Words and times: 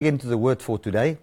into 0.00 0.28
the 0.28 0.38
word 0.38 0.62
for 0.62 0.78
today. 0.78 1.18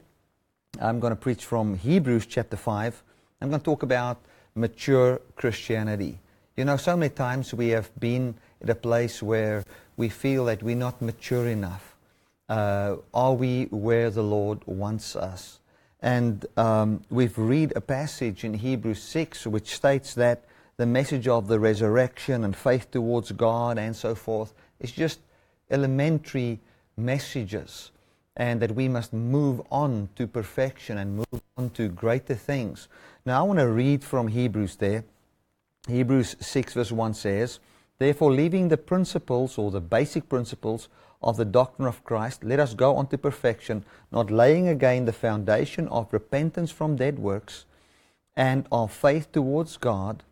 I'm 0.82 1.00
going 1.00 1.12
to 1.12 1.16
preach 1.16 1.46
from 1.46 1.78
Hebrews 1.78 2.26
chapter 2.26 2.58
5. 2.58 3.04
I'm 3.40 3.48
going 3.48 3.62
to 3.62 3.64
talk 3.64 3.84
about 3.84 4.18
mature 4.54 5.22
Christianity. 5.38 6.20
You 6.58 6.66
know, 6.66 6.76
so 6.76 6.98
many 6.98 7.14
times 7.14 7.54
we 7.54 7.70
have 7.70 7.90
been 7.98 8.36
at 8.62 8.70
a 8.70 8.76
place 8.76 9.24
where 9.24 9.64
we 9.96 10.10
feel 10.10 10.44
that 10.46 10.62
we're 10.62 10.76
not 10.76 11.02
mature 11.02 11.48
enough. 11.48 11.96
Uh, 12.50 12.98
are 13.14 13.34
we 13.34 13.68
where 13.72 14.10
the 14.10 14.24
Lord 14.24 14.60
wants 14.66 15.16
us? 15.16 15.62
And 16.02 16.46
um, 16.58 17.02
we've 17.10 17.38
read 17.38 17.72
a 17.78 17.82
passage 17.82 18.44
in 18.44 18.56
Hebrews 18.56 19.02
6 19.02 19.48
which 19.48 19.74
states 19.74 20.14
that 20.16 20.44
the 20.76 20.86
message 20.86 21.30
of 21.30 21.48
the 21.48 21.62
resurrection 21.62 22.44
and 22.44 22.54
faith 22.54 22.92
towards 22.92 23.32
God 23.32 23.78
and 23.78 23.96
so 23.96 24.16
forth 24.16 24.54
is 24.82 24.92
just 24.92 25.22
elementary 25.72 26.60
messages 26.98 27.92
and 28.38 28.62
that 28.62 28.76
we 28.76 28.88
must 28.88 29.14
move 29.14 29.62
on 29.72 30.10
to 30.16 30.28
perfection 30.28 30.98
and 30.98 31.18
move 31.18 31.42
on 31.58 31.70
to 31.72 31.88
greater 31.88 32.36
things. 32.36 32.88
Now, 33.26 33.40
I 33.40 33.44
want 33.44 33.60
to 33.60 33.68
read 33.68 34.04
from 34.04 34.28
Hebrews 34.28 34.76
there. 34.76 35.06
Hebrews 35.88 36.36
6, 36.40 36.74
verse 36.74 36.92
1 36.92 37.14
says, 37.14 37.60
Therefore, 37.98 38.32
leaving 38.32 38.68
the 38.68 38.78
principles 38.78 39.58
or 39.58 39.72
the 39.72 39.80
basic 39.80 40.28
principles 40.28 40.90
of 41.22 41.38
the 41.38 41.46
doctrine 41.46 41.88
of 41.88 42.04
Christ, 42.04 42.44
let 42.44 42.60
us 42.60 42.74
go 42.74 42.98
on 42.98 43.08
to 43.08 43.18
perfection, 43.18 43.86
not 44.12 44.30
laying 44.30 44.68
again 44.68 45.06
the 45.06 45.14
foundation 45.14 45.88
of 45.88 46.12
repentance 46.12 46.72
from 46.72 46.98
dead 46.98 47.20
works 47.20 47.66
and 48.36 48.68
of 48.72 48.92
faith 48.92 49.32
towards 49.32 49.78
God, 49.78 50.24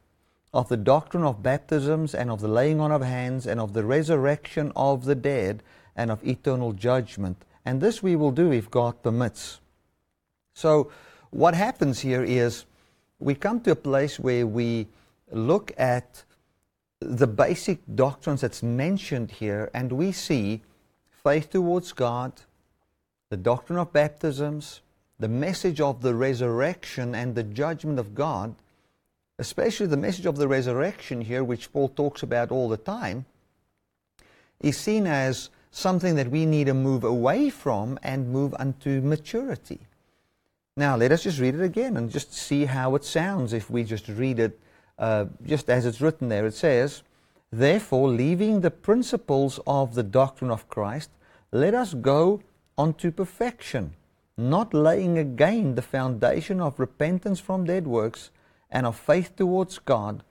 of 0.53 0.67
the 0.67 0.77
doctrine 0.77 1.23
of 1.23 1.41
baptisms 1.41 2.13
and 2.13 2.29
of 2.29 2.41
the 2.41 2.47
laying 2.47 2.79
on 2.79 2.91
of 2.91 3.01
hands 3.01 3.47
and 3.47 3.59
of 3.59 3.73
the 3.73 3.85
resurrection 3.85 4.71
of 4.75 5.05
the 5.05 5.15
dead 5.15 5.63
and 5.95 6.11
of 6.11 6.25
eternal 6.27 6.73
judgment. 6.73 7.43
And 7.65 7.81
this 7.81 8.03
we 8.03 8.15
will 8.15 8.31
do 8.31 8.51
if 8.51 8.69
God 8.69 9.01
permits. 9.01 9.59
So, 10.53 10.91
what 11.29 11.55
happens 11.55 11.99
here 11.99 12.23
is 12.23 12.65
we 13.19 13.35
come 13.35 13.61
to 13.61 13.71
a 13.71 13.75
place 13.75 14.19
where 14.19 14.45
we 14.45 14.87
look 15.31 15.71
at 15.77 16.23
the 16.99 17.27
basic 17.27 17.79
doctrines 17.95 18.41
that's 18.41 18.63
mentioned 18.63 19.31
here 19.31 19.69
and 19.73 19.91
we 19.91 20.11
see 20.11 20.61
faith 21.23 21.49
towards 21.49 21.91
God, 21.93 22.33
the 23.29 23.37
doctrine 23.37 23.79
of 23.79 23.91
baptisms, 23.91 24.81
the 25.19 25.27
message 25.27 25.79
of 25.79 26.01
the 26.01 26.13
resurrection 26.13 27.15
and 27.15 27.33
the 27.33 27.43
judgment 27.43 27.99
of 27.99 28.13
God, 28.13 28.55
especially 29.39 29.87
the 29.87 29.97
message 29.97 30.25
of 30.25 30.37
the 30.37 30.47
resurrection 30.47 31.21
here, 31.21 31.43
which 31.43 31.71
Paul 31.71 31.89
talks 31.89 32.23
about 32.23 32.51
all 32.51 32.69
the 32.69 32.77
time, 32.77 33.25
is 34.59 34.77
seen 34.77 35.07
as 35.07 35.49
something 35.75 36.15
that 36.15 36.29
we 36.29 36.45
need 36.45 36.67
to 36.67 36.73
move 36.73 37.03
away 37.03 37.49
from 37.49 37.97
and 38.03 38.29
move 38.31 38.53
unto 38.59 39.01
maturity. 39.01 39.79
Now, 40.77 40.95
let 40.95 41.11
us 41.11 41.23
just 41.23 41.39
read 41.39 41.55
it 41.55 41.61
again 41.61 41.97
and 41.97 42.11
just 42.11 42.33
see 42.33 42.65
how 42.65 42.95
it 42.95 43.03
sounds 43.03 43.53
if 43.53 43.69
we 43.69 43.83
just 43.83 44.07
read 44.07 44.39
it 44.39 44.59
uh, 44.99 45.25
just 45.45 45.69
as 45.69 45.85
it's 45.85 45.99
written 45.99 46.29
there. 46.29 46.45
It 46.45 46.53
says, 46.53 47.01
Therefore, 47.51 48.09
leaving 48.09 48.61
the 48.61 48.71
principles 48.71 49.59
of 49.65 49.95
the 49.95 50.03
doctrine 50.03 50.51
of 50.51 50.69
Christ, 50.69 51.09
let 51.51 51.73
us 51.73 51.93
go 51.93 52.41
unto 52.77 53.11
perfection, 53.11 53.93
not 54.37 54.73
laying 54.73 55.17
again 55.17 55.75
the 55.75 55.81
foundation 55.81 56.61
of 56.61 56.79
repentance 56.79 57.39
from 57.39 57.65
dead 57.65 57.87
works 57.87 58.29
and 58.69 58.85
of 58.85 58.97
faith 58.97 59.35
towards 59.35 59.79
God 59.79 60.23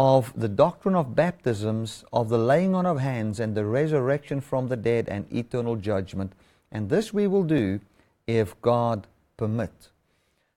of 0.00 0.32
the 0.34 0.48
doctrine 0.48 0.94
of 0.94 1.14
baptisms, 1.14 2.06
of 2.10 2.30
the 2.30 2.38
laying 2.38 2.74
on 2.74 2.86
of 2.86 2.98
hands, 2.98 3.38
and 3.38 3.54
the 3.54 3.66
resurrection 3.66 4.40
from 4.40 4.66
the 4.68 4.76
dead, 4.76 5.06
and 5.10 5.30
eternal 5.30 5.76
judgment. 5.76 6.32
And 6.72 6.88
this 6.88 7.12
we 7.12 7.26
will 7.26 7.44
do 7.44 7.80
if 8.26 8.58
God 8.62 9.06
permit. 9.36 9.90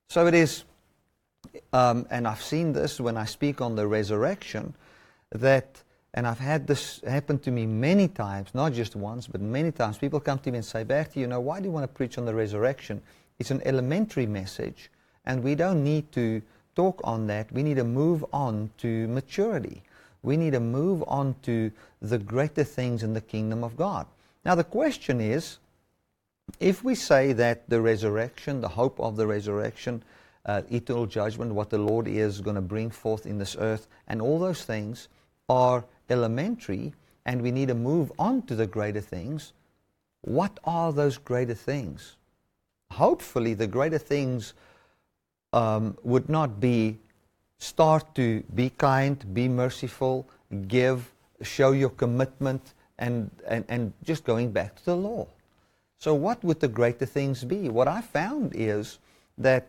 So 0.08 0.28
it 0.28 0.34
is, 0.34 0.64
um, 1.74 2.08
and 2.10 2.26
I've 2.26 2.42
seen 2.42 2.72
this 2.72 3.02
when 3.02 3.18
I 3.18 3.26
speak 3.26 3.60
on 3.60 3.76
the 3.76 3.86
resurrection, 3.86 4.76
that, 5.32 5.84
and 6.14 6.26
I've 6.26 6.40
had 6.40 6.66
this 6.66 7.02
happen 7.06 7.38
to 7.40 7.52
me 7.52 7.66
many 7.66 8.08
times, 8.08 8.48
not 8.54 8.72
just 8.72 8.96
once, 8.96 9.28
but 9.28 9.42
many 9.42 9.74
times. 9.74 9.98
People 9.98 10.22
come 10.22 10.40
to 10.40 10.52
me 10.52 10.60
and 10.60 10.66
say, 10.66 10.86
Bertie, 10.86 11.20
you 11.20 11.28
know, 11.28 11.42
why 11.42 11.60
do 11.60 11.66
you 11.66 11.72
want 11.74 11.84
to 11.84 11.94
preach 11.94 12.18
on 12.18 12.24
the 12.24 12.34
resurrection? 12.34 13.02
It's 13.40 13.52
an 13.52 13.62
elementary 13.66 14.26
message, 14.26 14.90
and 15.26 15.44
we 15.44 15.56
don't 15.56 15.84
need 15.84 16.14
to 16.14 16.42
talk 16.76 17.00
on 17.04 17.28
that, 17.28 17.52
we 17.52 17.64
need 17.64 17.78
to 17.78 17.84
move 17.84 18.26
on 18.34 18.72
to 18.80 19.08
maturity. 19.08 19.82
We 20.22 20.38
need 20.38 20.54
to 20.54 20.60
move 20.60 21.04
on 21.08 21.36
to 21.44 21.72
the 22.02 22.18
greater 22.18 22.64
things 22.64 23.04
in 23.04 23.14
the 23.14 23.22
kingdom 23.22 23.64
of 23.64 23.76
God. 23.78 24.08
Now, 24.46 24.56
the 24.56 24.64
question 24.64 25.20
is 25.22 25.58
if 26.60 26.84
we 26.84 26.96
say 26.96 27.34
that 27.34 27.70
the 27.70 27.82
resurrection, 27.82 28.62
the 28.62 28.70
hope 28.70 29.00
of 29.00 29.16
the 29.16 29.28
resurrection, 29.28 30.04
uh, 30.46 30.62
eternal 30.70 31.06
judgment, 31.06 31.54
what 31.54 31.70
the 31.70 31.78
Lord 31.78 32.08
is 32.08 32.42
going 32.42 32.56
to 32.56 32.62
bring 32.62 32.90
forth 32.90 33.26
in 33.26 33.38
this 33.38 33.56
earth, 33.60 33.88
and 34.08 34.22
all 34.22 34.40
those 34.40 34.64
things 34.64 35.08
are 35.50 35.86
elementary, 36.10 36.94
and 37.26 37.42
we 37.42 37.52
need 37.52 37.70
to 37.70 37.76
move 37.76 38.12
on 38.20 38.42
to 38.44 38.56
the 38.56 38.68
greater 38.68 39.02
things, 39.02 39.54
what 40.22 40.60
are 40.64 40.92
those 40.92 41.18
greater 41.18 41.54
things? 41.54 42.16
Hopefully, 42.92 43.54
the 43.54 43.68
greater 43.68 43.98
things 43.98 44.54
um, 45.54 45.98
would 46.04 46.28
not 46.28 46.60
be 46.60 46.98
start 47.58 48.14
to 48.16 48.44
be 48.54 48.70
kind, 48.72 49.34
be 49.34 49.48
merciful, 49.48 50.28
give, 50.68 51.12
show 51.42 51.72
your 51.72 51.92
commitment, 51.92 52.74
and, 53.00 53.32
and, 53.48 53.64
and 53.70 53.94
just 54.04 54.26
going 54.26 54.52
back 54.52 54.76
to 54.76 54.86
the 54.86 54.96
law. 54.96 55.26
So, 55.98 56.14
what 56.14 56.44
would 56.44 56.60
the 56.60 56.68
greater 56.68 57.06
things 57.06 57.44
be? 57.46 57.70
What 57.70 57.88
I 57.88 58.02
found 58.02 58.52
is 58.56 59.00
that 59.38 59.68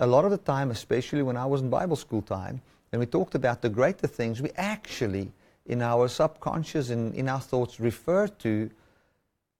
a 0.00 0.06
lot 0.06 0.24
of 0.24 0.30
the 0.30 0.38
time, 0.38 0.70
especially 0.70 1.22
when 1.22 1.36
I 1.36 1.44
was 1.44 1.60
in 1.60 1.68
Bible 1.68 1.96
school 1.96 2.22
time, 2.22 2.62
and 2.90 3.00
we 3.00 3.06
talked 3.06 3.34
about 3.34 3.60
the 3.60 3.68
greater 3.68 4.06
things, 4.06 4.40
we 4.40 4.50
actually, 4.56 5.30
in 5.66 5.82
our 5.82 6.08
subconscious 6.08 6.90
and 6.90 7.14
in 7.14 7.28
our 7.28 7.40
thoughts, 7.40 7.78
refer 7.78 8.28
to 8.28 8.70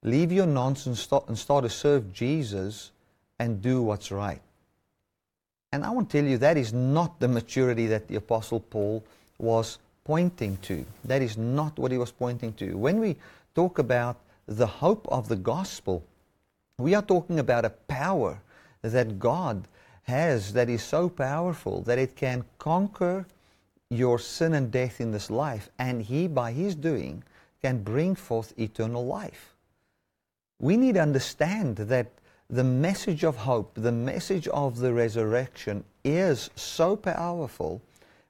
leave 0.03 0.33
your 0.33 0.47
nonsense 0.47 1.07
and 1.29 1.39
start 1.39 1.65
to 1.65 1.71
serve 1.71 2.13
Jesus 2.13 2.93
and 3.39 3.61
do 3.61 3.83
what's 3.83 4.11
right. 4.11 4.41
And 5.75 5.85
I 5.85 5.91
want 5.91 6.09
to 6.11 6.19
tell 6.19 6.31
you 6.31 6.39
that 6.39 6.57
is 6.57 6.73
not 6.73 7.19
the 7.19 7.27
maturity 7.27 7.89
that 7.89 8.07
the 8.07 8.15
Apostle 8.15 8.61
Paul 8.61 9.03
was 9.39 9.79
pointing 10.05 10.57
to. 10.59 10.87
That 11.05 11.21
is 11.21 11.37
not 11.37 11.77
what 11.81 11.91
he 11.91 11.99
was 11.99 12.13
pointing 12.13 12.53
to. 12.53 12.79
When 12.79 13.01
we 13.01 13.17
talk 13.57 13.81
about 13.81 14.19
the 14.47 14.69
hope 14.69 15.05
of 15.09 15.27
the 15.27 15.35
gospel, 15.35 16.05
we 16.79 16.95
are 16.95 17.03
talking 17.03 17.41
about 17.41 17.65
a 17.65 17.71
power 17.71 18.41
that 18.83 19.19
God 19.19 19.67
has 20.05 20.53
that 20.53 20.69
is 20.69 20.81
so 20.81 21.09
powerful 21.09 21.83
that 21.83 21.99
it 21.99 22.15
can 22.15 22.45
conquer 22.61 23.27
your 23.91 24.21
sin 24.21 24.55
and 24.55 24.71
death 24.71 25.01
in 25.01 25.11
this 25.11 25.29
life, 25.29 25.71
and 25.81 26.03
He, 26.03 26.29
by 26.29 26.53
His 26.53 26.77
doing, 26.77 27.25
can 27.61 27.83
bring 27.83 28.15
forth 28.15 28.57
eternal 28.57 29.05
life. 29.05 29.57
We 30.61 30.77
need 30.77 30.95
to 30.95 31.03
understand 31.03 31.79
that 31.79 32.13
the 32.51 32.65
message 32.65 33.25
of 33.25 33.37
hope, 33.37 33.73
the 33.75 33.93
message 33.93 34.47
of 34.49 34.79
the 34.79 34.93
resurrection 34.93 35.85
is 36.05 36.51
so 36.55 36.97
powerful 36.97 37.81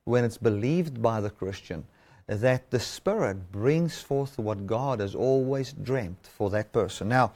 when 0.04 0.24
it's 0.24 0.38
believed 0.38 1.02
by 1.02 1.20
the 1.20 1.30
Christian 1.30 1.84
that 2.26 2.70
the 2.70 2.80
Spirit 2.80 3.52
brings 3.52 4.00
forth 4.00 4.38
what 4.38 4.66
God 4.66 5.00
has 5.00 5.14
always 5.14 5.72
dreamt 5.72 6.26
for 6.26 6.48
that 6.50 6.72
person. 6.72 7.08
Now, 7.08 7.32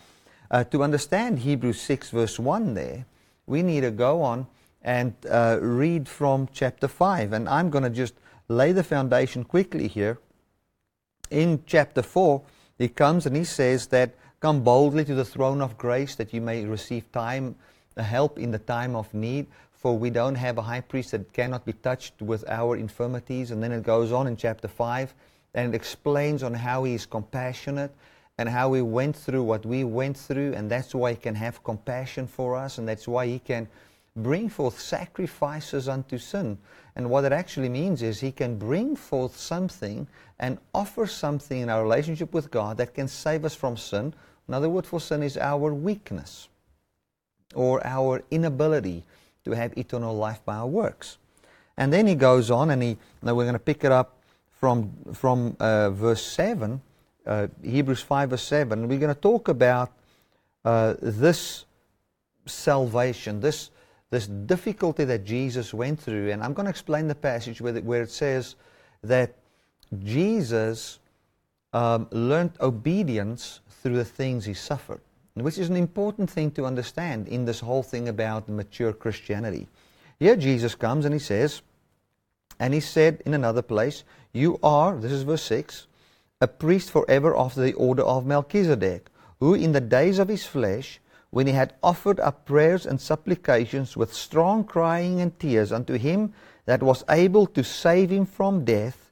uh, 0.51 0.65
to 0.65 0.83
understand 0.83 1.41
Hebrews 1.41 1.81
6, 1.81 2.11
verse 2.11 2.39
1 2.39 2.75
there, 2.75 3.05
we 3.47 3.63
need 3.63 3.83
to 3.83 3.91
go 3.91 4.23
on 4.23 4.47
and 4.83 5.15
uh, 5.29 5.59
read 5.61 6.09
from 6.09 6.49
chapter 6.53 6.89
5. 6.89 7.33
And 7.33 7.49
I'm 7.49 7.69
going 7.69 7.85
to 7.85 7.91
just 7.91 8.15
lay 8.49 8.73
the 8.73 8.85
foundation 8.85 9.45
quickly 9.45 9.89
here. 9.89 10.19
In 11.31 11.63
chapter 11.67 12.03
4, 12.03 12.43
he 12.79 12.89
comes 12.89 13.27
and 13.27 13.37
he 13.37 13.45
says 13.45 13.89
that 13.89 14.15
Come 14.41 14.63
boldly 14.63 15.05
to 15.05 15.17
the 15.17 15.25
throne 15.25 15.61
of 15.61 15.77
grace 15.77 16.15
that 16.15 16.33
you 16.33 16.41
may 16.41 16.65
receive 16.65 17.11
time, 17.11 17.57
uh, 17.97 18.05
help 18.05 18.39
in 18.39 18.53
the 18.53 18.59
time 18.61 18.95
of 18.95 19.13
need. 19.13 19.49
For 19.73 19.99
we 19.99 20.11
don't 20.11 20.37
have 20.37 20.59
a 20.59 20.63
high 20.63 20.81
priest 20.81 21.11
that 21.11 21.33
cannot 21.33 21.65
be 21.65 21.73
touched 21.73 22.23
with 22.23 22.49
our 22.49 22.77
infirmities. 22.77 23.51
And 23.51 23.61
then 23.61 23.73
it 23.73 23.83
goes 23.83 24.13
on 24.13 24.29
in 24.29 24.37
chapter 24.37 24.69
5 24.69 25.13
and 25.55 25.75
it 25.75 25.77
explains 25.77 26.45
on 26.45 26.55
how 26.55 26.85
he 26.85 26.95
is 26.95 27.05
compassionate 27.05 27.93
and 28.39 28.49
how 28.49 28.73
he 28.75 28.81
went 28.81 29.17
through 29.17 29.43
what 29.43 29.67
we 29.67 29.83
went 29.83 30.17
through. 30.17 30.55
And 30.55 30.71
that's 30.71 30.95
why 30.95 31.11
he 31.13 31.17
can 31.17 31.35
have 31.35 31.65
compassion 31.65 32.29
for 32.29 32.55
us. 32.55 32.79
And 32.79 32.87
that's 32.87 33.09
why 33.09 33.27
he 33.27 33.41
can 33.41 33.67
bring 34.23 34.49
forth 34.49 34.81
sacrifices 34.81 35.89
unto 35.89 36.19
sin. 36.19 36.59
And 36.97 37.11
what 37.11 37.25
it 37.25 37.33
actually 37.33 37.69
means 37.69 38.03
is 38.03 38.21
he 38.21 38.33
can 38.33 38.59
bring 38.59 38.97
forth 38.97 39.37
something 39.37 40.07
and 40.39 40.59
offer 40.75 41.07
something 41.07 41.61
in 41.61 41.69
our 41.69 41.83
relationship 41.83 42.33
with 42.33 42.51
God 42.51 42.77
that 42.79 42.95
can 42.95 43.09
save 43.09 43.45
us 43.45 43.55
from 43.55 43.77
sin 43.77 44.15
Another 44.49 44.71
word 44.71 44.87
for 44.87 44.99
sin 44.99 45.23
is 45.23 45.37
our 45.37 45.75
weakness 45.75 46.49
or 47.55 47.87
our 47.87 48.23
inability 48.31 49.05
to 49.45 49.51
have 49.53 49.77
eternal 49.77 50.17
life 50.17 50.43
by 50.45 50.57
our 50.57 50.67
works. 50.67 51.19
And 51.77 51.93
then 51.93 52.07
he 52.07 52.15
goes 52.15 52.51
on, 52.51 52.71
and 52.71 52.83
he, 52.83 52.97
now 53.23 53.35
we're 53.35 53.45
going 53.45 53.53
to 53.53 53.59
pick 53.59 53.85
it 53.85 53.93
up 53.93 54.17
from, 54.59 54.91
from 55.13 55.55
uh, 55.61 55.91
verse 55.91 56.25
7, 56.25 56.81
uh, 57.27 57.49
Hebrews 57.63 58.01
5, 58.01 58.31
verse 58.31 58.43
7. 58.43 58.89
We're 58.89 58.99
going 58.99 59.15
to 59.15 59.21
talk 59.21 59.49
about 59.49 59.93
uh, 60.65 60.95
this 61.01 61.67
salvation, 62.47 63.41
this, 63.41 63.71
this 64.11 64.27
difficulty 64.27 65.05
that 65.05 65.25
Jesus 65.25 65.75
went 65.75 66.01
through. 66.01 66.31
And 66.31 66.43
I'm 66.43 66.55
going 66.55 66.65
to 66.65 66.71
explain 66.71 67.09
the 67.09 67.15
passage 67.15 67.61
where, 67.61 67.75
where 67.75 68.03
it 68.03 68.11
says 68.11 68.57
that 69.03 69.35
Jesus 70.03 70.99
um, 71.73 72.09
learned 72.11 72.53
obedience 72.61 73.61
through 73.83 73.97
the 73.97 74.05
things 74.05 74.45
he 74.45 74.55
suffered, 74.55 75.01
which 75.35 75.59
is 75.59 75.69
an 75.69 75.77
important 75.77 76.31
thing 76.31 76.51
to 76.53 76.65
understand 76.65 77.29
in 77.29 77.45
this 77.45 77.61
whole 77.61 77.83
thing 77.83 78.09
about 78.09 78.49
mature 78.49 78.93
Christianity. 78.93 79.69
Here 80.19 80.37
Jesus 80.37 80.75
comes 80.75 81.05
and 81.05 81.15
he 81.15 81.21
says, 81.21 81.63
and 82.59 82.75
he 82.75 82.81
said 82.81 83.23
in 83.25 83.35
another 83.35 83.63
place, 83.63 84.05
You 84.33 84.59
are, 84.63 84.97
this 84.97 85.13
is 85.13 85.23
verse 85.23 85.43
6, 85.43 85.87
a 86.41 86.49
priest 86.49 86.91
forever 86.91 87.37
after 87.37 87.61
the 87.61 87.75
order 87.75 88.03
of 88.03 88.27
Melchizedek, 88.27 89.11
who 89.39 89.55
in 89.55 89.73
the 89.73 89.81
days 89.81 90.19
of 90.19 90.29
his 90.29 90.45
flesh, 90.45 91.01
when 91.31 91.47
he 91.47 91.53
had 91.53 91.75
offered 91.83 92.19
up 92.21 92.47
prayers 92.47 92.87
and 92.87 93.01
supplications 93.01 93.97
with 93.97 94.13
strong 94.13 94.65
crying 94.65 95.21
and 95.21 95.39
tears 95.39 95.73
unto 95.73 95.95
him 95.95 96.33
that 96.65 96.83
was 96.83 97.05
able 97.09 97.47
to 97.47 97.63
save 97.63 98.11
him 98.11 98.27
from 98.27 98.65
death, 98.65 99.11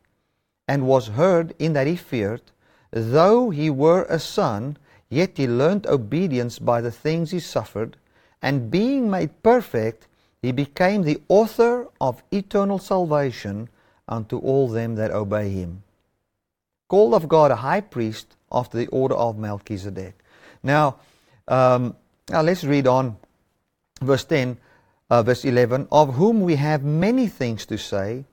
and 0.68 0.86
was 0.86 1.08
heard 1.08 1.54
in 1.58 1.72
that 1.74 1.86
he 1.86 1.96
feared, 1.96 2.42
though 2.90 3.50
he 3.50 3.70
were 3.70 4.04
a 4.04 4.18
son, 4.18 4.76
yet 5.08 5.36
he 5.36 5.46
learned 5.46 5.86
obedience 5.86 6.58
by 6.58 6.80
the 6.80 6.90
things 6.90 7.30
he 7.30 7.40
suffered, 7.40 7.96
and 8.42 8.70
being 8.70 9.10
made 9.10 9.42
perfect, 9.42 10.08
he 10.42 10.52
became 10.52 11.02
the 11.02 11.20
author 11.28 11.88
of 12.00 12.22
eternal 12.30 12.78
salvation 12.78 13.68
unto 14.08 14.38
all 14.38 14.68
them 14.68 14.94
that 14.96 15.10
obey 15.10 15.50
him. 15.50 15.82
Called 16.88 17.14
of 17.14 17.28
God 17.28 17.50
a 17.50 17.56
high 17.56 17.80
priest 17.80 18.36
after 18.52 18.78
the 18.78 18.86
order 18.88 19.14
of 19.14 19.38
Melchizedek. 19.38 20.14
Now, 20.62 20.96
um, 21.48 21.96
now 22.28 22.42
let's 22.42 22.64
read 22.64 22.86
on 22.86 23.16
verse 24.00 24.24
10, 24.24 24.58
uh, 25.10 25.22
verse 25.22 25.44
11. 25.44 25.88
Of 25.92 26.14
whom 26.14 26.40
we 26.40 26.56
have 26.56 26.82
many 26.84 27.28
things 27.28 27.66
to 27.66 27.78
say, 27.78 28.24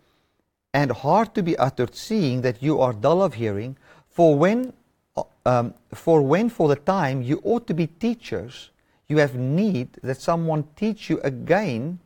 and 0.73 0.91
hard 0.91 1.35
to 1.35 1.43
be 1.43 1.55
uttered, 1.57 1.95
seeing 1.95 2.41
that 2.41 2.63
you 2.63 2.81
are 2.81 2.93
dull 2.93 3.21
of 3.21 3.35
hearing. 3.35 3.77
For 4.09 4.35
when, 4.35 4.73
um, 5.45 5.75
for 5.93 6.21
when 6.21 6.49
for 6.49 6.67
the 6.67 6.75
time 6.75 7.21
you 7.21 7.39
ought 7.43 7.67
to 7.67 7.73
be 7.73 7.87
teachers, 7.87 8.71
you 9.07 9.17
have 9.17 9.35
need 9.35 9.93
that 10.01 10.19
someone 10.19 10.67
teach 10.75 11.09
you 11.09 11.19
again 11.21 11.99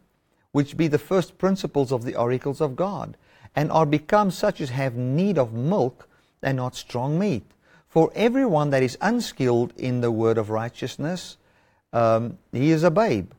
which 0.52 0.76
be 0.76 0.88
the 0.88 0.98
first 0.98 1.38
principles 1.38 1.92
of 1.92 2.04
the 2.04 2.16
oracles 2.16 2.60
of 2.60 2.76
God, 2.76 3.16
and 3.56 3.72
are 3.72 3.86
become 3.86 4.32
such 4.32 4.60
as 4.60 4.72
have 4.72 4.96
need 4.96 5.38
of 5.38 5.54
milk 5.54 6.10
and 6.42 6.58
not 6.58 6.76
strong 6.76 7.18
meat. 7.18 7.44
For 7.88 8.12
everyone 8.16 8.72
that 8.72 8.84
is 8.84 8.98
unskilled 9.00 9.74
in 9.78 10.02
the 10.02 10.12
word 10.12 10.38
of 10.38 10.50
righteousness, 10.50 11.38
um, 11.94 12.38
he 12.52 12.72
is 12.72 12.84
a 12.84 12.92
babe. 12.92 13.32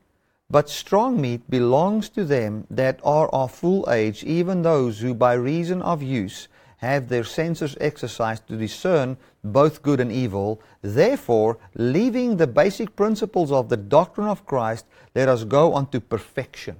But 0.50 0.70
strong 0.70 1.20
meat 1.20 1.48
belongs 1.50 2.08
to 2.10 2.24
them 2.24 2.66
that 2.70 3.00
are 3.04 3.28
of 3.28 3.52
full 3.52 3.88
age, 3.90 4.24
even 4.24 4.62
those 4.62 5.00
who 5.00 5.14
by 5.14 5.34
reason 5.34 5.82
of 5.82 6.02
use 6.02 6.48
have 6.78 7.08
their 7.08 7.24
senses 7.24 7.76
exercised 7.80 8.46
to 8.48 8.56
discern 8.56 9.16
both 9.44 9.82
good 9.82 10.00
and 10.00 10.12
evil. 10.12 10.60
Therefore, 10.80 11.58
leaving 11.74 12.36
the 12.36 12.46
basic 12.46 12.96
principles 12.96 13.52
of 13.52 13.68
the 13.68 13.76
doctrine 13.76 14.28
of 14.28 14.46
Christ, 14.46 14.86
let 15.14 15.28
us 15.28 15.44
go 15.44 15.74
on 15.74 15.88
to 15.88 16.00
perfection 16.00 16.76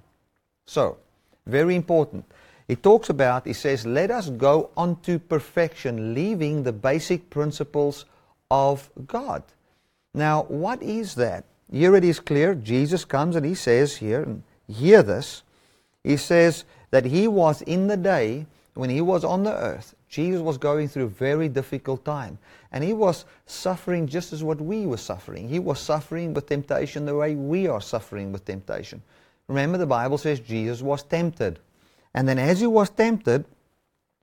so, 0.68 0.98
very 1.46 1.74
important. 1.74 2.26
He 2.68 2.76
talks 2.76 3.08
about, 3.08 3.46
he 3.46 3.54
says, 3.54 3.86
let 3.86 4.10
us 4.10 4.28
go 4.28 4.68
on 4.76 5.00
to 5.00 5.18
perfection, 5.18 6.12
leaving 6.12 6.62
the 6.62 6.74
basic 6.74 7.30
principles 7.30 8.04
of 8.50 8.90
God. 9.06 9.42
Now, 10.12 10.42
what 10.42 10.82
is 10.82 11.14
that? 11.14 11.44
Here 11.70 11.94
it 11.96 12.04
is 12.04 12.20
clear. 12.20 12.54
Jesus 12.54 13.04
comes 13.04 13.36
and 13.36 13.44
he 13.44 13.54
says 13.54 13.96
here, 13.96 14.22
and 14.22 14.42
hear 14.66 15.02
this. 15.02 15.42
He 16.02 16.16
says 16.16 16.64
that 16.90 17.04
he 17.04 17.28
was 17.28 17.62
in 17.62 17.86
the 17.86 17.96
day 17.96 18.46
when 18.74 18.90
he 18.90 19.00
was 19.00 19.24
on 19.24 19.42
the 19.42 19.54
earth. 19.54 19.94
Jesus 20.08 20.40
was 20.40 20.56
going 20.56 20.88
through 20.88 21.04
a 21.04 21.08
very 21.08 21.48
difficult 21.48 22.04
time. 22.04 22.38
And 22.72 22.82
he 22.82 22.92
was 22.92 23.24
suffering 23.46 24.06
just 24.06 24.32
as 24.32 24.42
what 24.42 24.60
we 24.60 24.86
were 24.86 24.96
suffering. 24.96 25.48
He 25.48 25.58
was 25.58 25.80
suffering 25.80 26.32
with 26.32 26.46
temptation 26.46 27.04
the 27.04 27.16
way 27.16 27.34
we 27.34 27.66
are 27.66 27.80
suffering 27.80 28.32
with 28.32 28.44
temptation. 28.44 29.02
Remember, 29.48 29.78
the 29.78 29.86
Bible 29.86 30.18
says 30.18 30.40
Jesus 30.40 30.82
was 30.82 31.02
tempted. 31.02 31.58
And 32.14 32.28
then, 32.28 32.38
as 32.38 32.60
he 32.60 32.66
was 32.66 32.90
tempted, 32.90 33.44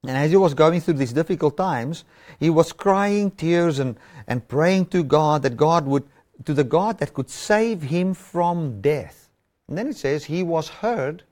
and 0.04 0.18
as 0.18 0.32
he 0.32 0.38
was 0.38 0.54
going 0.54 0.82
through 0.82 0.96
these 0.96 1.14
difficult 1.14 1.58
times, 1.58 2.04
he 2.40 2.50
was 2.50 2.72
crying 2.72 3.32
tears 3.32 3.80
and, 3.80 3.98
and 4.28 4.48
praying 4.48 4.88
to 4.88 5.04
God 5.04 5.42
that 5.44 5.58
God 5.58 5.86
would, 5.88 6.04
to 6.44 6.54
the 6.54 6.64
God 6.64 7.00
that 7.00 7.14
could 7.14 7.30
save 7.30 7.84
him 7.84 8.14
from 8.14 8.82
death. 8.82 9.30
And 9.68 9.78
then 9.78 9.88
it 9.88 9.96
says 9.96 10.26
he 10.26 10.44
was 10.44 10.68
heard 10.68 11.24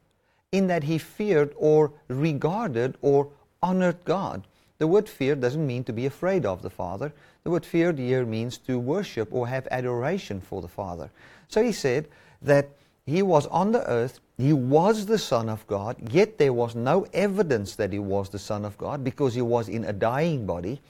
in 0.51 0.67
that 0.67 0.83
he 0.83 0.97
feared 0.97 1.53
or 1.57 1.91
regarded 2.07 2.95
or 3.01 3.29
honored 3.61 4.03
God. 4.05 4.47
The 4.77 4.88
word 4.88 5.07
fear 5.07 5.35
doesn't 5.35 5.65
mean 5.65 5.83
to 5.85 5.94
be 5.94 6.05
afraid 6.05 6.45
of 6.45 6.61
the 6.61 6.69
Father. 6.69 7.13
The 7.44 7.51
word 7.51 7.65
fear 7.65 7.91
here 7.91 8.25
means 8.25 8.57
to 8.59 8.79
worship 8.79 9.29
or 9.31 9.47
have 9.47 9.67
adoration 9.71 10.41
for 10.41 10.61
the 10.61 10.67
Father. 10.67 11.09
So 11.47 11.63
he 11.63 11.71
said 11.71 12.07
that 12.41 12.69
he 13.06 13.21
was 13.21 13.47
on 13.47 13.71
the 13.71 13.88
earth, 13.89 14.19
he 14.38 14.53
was 14.53 15.06
the 15.06 15.17
Son 15.17 15.49
of 15.49 15.65
God, 15.67 15.97
yet 16.11 16.38
there 16.38 16.53
was 16.53 16.75
no 16.75 17.06
evidence 17.13 17.75
that 17.75 17.91
he 17.91 17.99
was 17.99 18.29
the 18.29 18.39
Son 18.39 18.65
of 18.65 18.77
God 18.77 19.03
because 19.03 19.33
he 19.33 19.41
was 19.41 19.69
in 19.69 19.83
a 19.83 19.94
dying 19.94 20.45
body. 20.45 20.81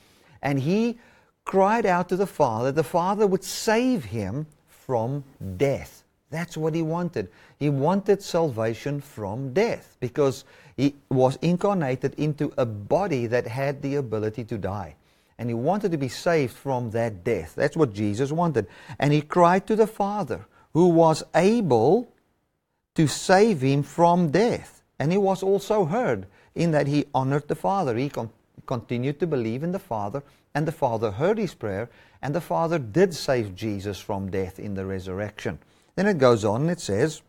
And 0.41 0.59
he 0.59 0.99
cried 1.45 1.85
out 1.85 2.09
to 2.09 2.15
the 2.15 2.27
Father, 2.27 2.71
the 2.71 2.83
Father 2.83 3.27
would 3.27 3.43
save 3.43 4.05
him 4.05 4.47
from 4.67 5.23
death. 5.57 6.03
That's 6.29 6.57
what 6.57 6.73
he 6.73 6.81
wanted. 6.81 7.29
He 7.59 7.69
wanted 7.69 8.23
salvation 8.23 9.01
from 9.01 9.53
death 9.53 9.97
because 9.99 10.45
he 10.75 10.95
was 11.09 11.37
incarnated 11.41 12.15
into 12.15 12.51
a 12.57 12.65
body 12.65 13.27
that 13.27 13.45
had 13.47 13.81
the 13.81 13.95
ability 13.95 14.43
to 14.45 14.57
die. 14.57 14.95
And 15.37 15.49
he 15.49 15.53
wanted 15.53 15.91
to 15.91 15.97
be 15.97 16.09
saved 16.09 16.53
from 16.53 16.91
that 16.91 17.23
death. 17.23 17.53
That's 17.55 17.77
what 17.77 17.93
Jesus 17.93 18.31
wanted. 18.31 18.67
And 18.97 19.13
he 19.13 19.21
cried 19.21 19.67
to 19.67 19.75
the 19.75 19.87
Father 19.87 20.45
who 20.73 20.87
was 20.87 21.23
able 21.35 22.11
to 22.95 23.07
save 23.07 23.61
him 23.61 23.83
from 23.83 24.31
death. 24.31 24.81
And 24.99 25.11
he 25.11 25.17
was 25.17 25.43
also 25.43 25.85
heard 25.85 26.27
in 26.55 26.71
that 26.71 26.87
he 26.87 27.05
honored 27.13 27.47
the 27.47 27.55
Father. 27.55 27.95
He 27.95 28.09
con- 28.09 28.29
continued 28.65 29.19
to 29.19 29.27
believe 29.27 29.63
in 29.63 29.71
the 29.71 29.79
Father, 29.79 30.23
and 30.55 30.67
the 30.67 30.71
Father 30.71 31.11
heard 31.11 31.37
his 31.37 31.53
prayer, 31.53 31.89
and 32.21 32.33
the 32.33 32.41
Father 32.41 32.79
did 32.79 33.13
save 33.13 33.55
Jesus 33.55 33.99
from 33.99 34.31
death 34.31 34.59
in 34.59 34.75
the 34.75 34.85
resurrection. 34.85 35.59
Then 35.95 36.07
it 36.07 36.17
goes 36.17 36.45
on 36.45 36.61
and 36.61 36.71
it 36.71 36.79
says, 36.79 37.21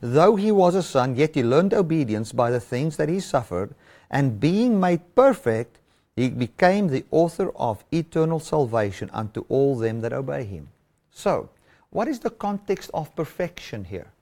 Though 0.00 0.36
he 0.36 0.52
was 0.52 0.74
a 0.74 0.82
son, 0.82 1.16
yet 1.16 1.34
he 1.34 1.42
learned 1.42 1.74
obedience 1.74 2.32
by 2.32 2.50
the 2.50 2.60
things 2.60 2.96
that 2.96 3.08
he 3.08 3.20
suffered, 3.20 3.74
and 4.10 4.40
being 4.40 4.78
made 4.78 5.14
perfect, 5.14 5.78
he 6.16 6.28
became 6.28 6.88
the 6.88 7.04
author 7.10 7.50
of 7.56 7.84
eternal 7.90 8.40
salvation 8.40 9.10
unto 9.12 9.44
all 9.48 9.76
them 9.76 10.00
that 10.00 10.12
obey 10.12 10.44
him. 10.44 10.68
So, 11.10 11.50
what 11.90 12.08
is 12.08 12.20
the 12.20 12.30
context 12.30 12.90
of 12.94 13.14
perfection 13.16 13.84
here? 13.84 14.12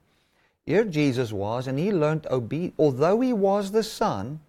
Here 0.64 0.84
Jesus 0.84 1.32
was, 1.32 1.66
and 1.66 1.78
he 1.78 1.92
learned 1.92 2.26
obedience. 2.30 2.74
Although 2.78 3.20
he 3.20 3.32
was 3.32 3.72
the 3.72 3.82
Son, 3.82 4.40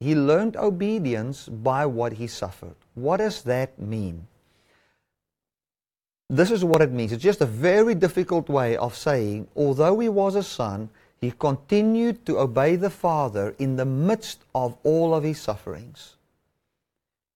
he 0.00 0.14
learned 0.14 0.56
obedience 0.56 1.46
by 1.46 1.84
what 1.84 2.14
he 2.14 2.26
suffered. 2.26 2.74
What 2.94 3.18
does 3.18 3.42
that 3.42 3.78
mean? 3.78 4.26
This 6.30 6.50
is 6.50 6.64
what 6.64 6.80
it 6.80 6.90
means. 6.90 7.12
It's 7.12 7.22
just 7.22 7.42
a 7.42 7.46
very 7.46 7.94
difficult 7.94 8.48
way 8.48 8.76
of 8.76 8.96
saying, 8.96 9.48
although 9.54 9.98
he 9.98 10.08
was 10.08 10.34
a 10.36 10.42
son, 10.42 10.88
he 11.20 11.32
continued 11.32 12.24
to 12.24 12.38
obey 12.38 12.76
the 12.76 12.88
Father 12.88 13.54
in 13.58 13.76
the 13.76 13.84
midst 13.84 14.44
of 14.54 14.78
all 14.84 15.14
of 15.14 15.22
his 15.22 15.38
sufferings. 15.38 16.16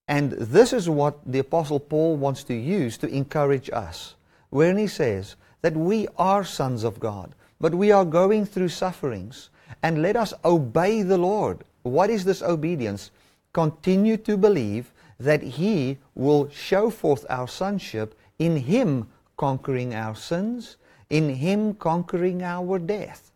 And 0.08 0.32
this 0.32 0.72
is 0.72 0.88
what 0.88 1.18
the 1.26 1.40
Apostle 1.40 1.80
Paul 1.80 2.16
wants 2.16 2.44
to 2.44 2.54
use 2.54 2.96
to 2.98 3.08
encourage 3.08 3.68
us 3.70 4.14
when 4.48 4.78
he 4.78 4.86
says 4.86 5.36
that 5.60 5.76
we 5.76 6.08
are 6.16 6.44
sons 6.44 6.84
of 6.84 7.00
God, 7.00 7.34
but 7.60 7.74
we 7.74 7.90
are 7.90 8.04
going 8.04 8.46
through 8.46 8.68
sufferings, 8.68 9.50
and 9.82 10.00
let 10.00 10.16
us 10.16 10.32
obey 10.44 11.02
the 11.02 11.18
Lord. 11.18 11.64
What 11.84 12.10
is 12.10 12.24
this 12.24 12.42
obedience? 12.42 13.12
Continue 13.52 14.16
to 14.18 14.36
believe 14.36 14.92
that 15.20 15.42
He 15.42 15.98
will 16.16 16.50
show 16.50 16.90
forth 16.90 17.24
our 17.30 17.46
sonship 17.46 18.18
in 18.40 18.56
Him 18.56 19.06
conquering 19.36 19.94
our 19.94 20.16
sins, 20.16 20.76
in 21.08 21.28
Him 21.36 21.74
conquering 21.74 22.42
our 22.42 22.80
death. 22.80 23.30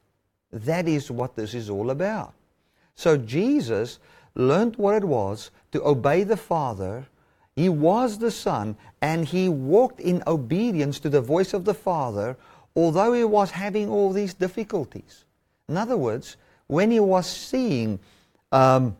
That 0.52 0.88
is 0.88 1.10
what 1.10 1.36
this 1.36 1.54
is 1.54 1.70
all 1.70 1.90
about. 1.90 2.34
So 2.96 3.16
Jesus 3.16 4.00
learned 4.34 4.74
what 4.76 4.96
it 4.96 5.04
was 5.04 5.52
to 5.70 5.86
obey 5.86 6.24
the 6.24 6.36
Father 6.36 7.06
he 7.58 7.68
was 7.68 8.18
the 8.18 8.30
Son, 8.30 8.76
and 9.02 9.24
he 9.24 9.48
walked 9.48 9.98
in 9.98 10.22
obedience 10.28 11.00
to 11.00 11.08
the 11.08 11.20
voice 11.20 11.52
of 11.52 11.64
the 11.64 11.74
Father, 11.74 12.36
although 12.76 13.12
he 13.12 13.24
was 13.24 13.50
having 13.50 13.88
all 13.88 14.12
these 14.12 14.32
difficulties. 14.32 15.24
In 15.68 15.76
other 15.76 15.96
words, 15.96 16.36
when 16.68 16.92
he 16.92 17.00
was 17.00 17.26
seeing 17.26 17.98
um, 18.52 18.96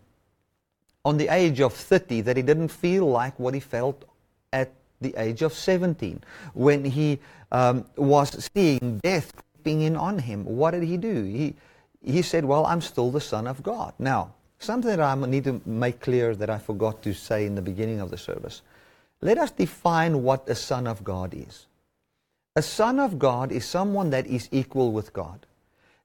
on 1.05 1.17
the 1.17 1.29
age 1.29 1.61
of 1.61 1.73
30 1.73 2.23
that 2.23 2.37
he 2.37 2.43
didn't 2.43 2.69
feel 2.69 3.07
like 3.07 3.39
what 3.39 3.55
he 3.55 3.61
felt 3.61 4.05
at 4.53 4.73
the 5.01 5.15
age 5.17 5.43
of 5.43 5.53
17. 5.53 6.23
When 6.55 6.85
he 6.85 7.19
um, 7.53 7.85
was 7.97 8.49
seeing 8.55 8.99
death 8.99 9.33
creeping 9.37 9.83
in 9.83 9.97
on 9.97 10.19
him, 10.19 10.45
what 10.45 10.73
did 10.73 10.83
he 10.83 10.97
do? 10.97 11.25
He, 11.25 11.55
he 12.05 12.23
said, 12.23 12.45
Well, 12.45 12.67
I'm 12.67 12.81
still 12.81 13.11
the 13.11 13.21
Son 13.21 13.47
of 13.47 13.63
God. 13.63 13.95
Now, 13.99 14.35
something 14.59 14.91
that 14.91 15.01
I 15.01 15.15
need 15.27 15.45
to 15.45 15.61
make 15.65 16.01
clear 16.01 16.35
that 16.35 16.51
I 16.51 16.59
forgot 16.59 17.03
to 17.03 17.15
say 17.15 17.47
in 17.47 17.55
the 17.55 17.63
beginning 17.63 18.01
of 18.01 18.11
the 18.11 18.19
service. 18.19 18.63
Let 19.21 19.39
us 19.39 19.51
define 19.51 20.23
what 20.23 20.49
a 20.49 20.55
Son 20.55 20.87
of 20.87 21.03
God 21.03 21.35
is. 21.35 21.67
A 22.55 22.63
Son 22.63 22.99
of 22.99 23.19
God 23.19 23.53
is 23.53 23.65
someone 23.65 24.11
that 24.11 24.27
is 24.27 24.49
equal 24.53 24.93
with 24.93 25.13
God. 25.13 25.47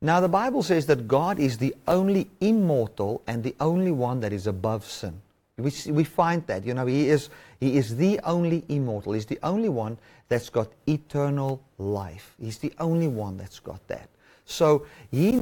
Now, 0.04 0.20
the 0.20 0.28
Bible 0.28 0.64
says 0.64 0.86
that 0.88 1.08
God 1.08 1.40
is 1.40 1.58
the 1.58 1.74
only 1.88 2.30
immortal 2.42 3.22
and 3.26 3.42
the 3.42 3.56
only 3.62 3.92
one 3.92 4.20
that 4.20 4.34
is 4.34 4.48
above 4.48 4.86
sin. 4.86 5.22
We, 5.58 5.72
we 5.88 6.04
find 6.04 6.46
that, 6.48 6.66
you 6.66 6.74
know, 6.74 6.86
he 6.86 7.08
is, 7.08 7.30
he 7.62 7.78
is 7.78 7.96
the 7.96 8.20
only 8.26 8.66
immortal. 8.68 9.14
He's 9.14 9.28
the 9.28 9.40
only 9.44 9.70
one 9.70 9.98
that's 10.28 10.50
got 10.50 10.68
eternal 10.88 11.62
life. 11.78 12.36
He's 12.38 12.58
the 12.58 12.74
only 12.80 13.08
one 13.08 13.38
that's 13.38 13.62
got 13.62 13.88
that. 13.88 14.10
So, 14.44 14.86
he, 15.10 15.42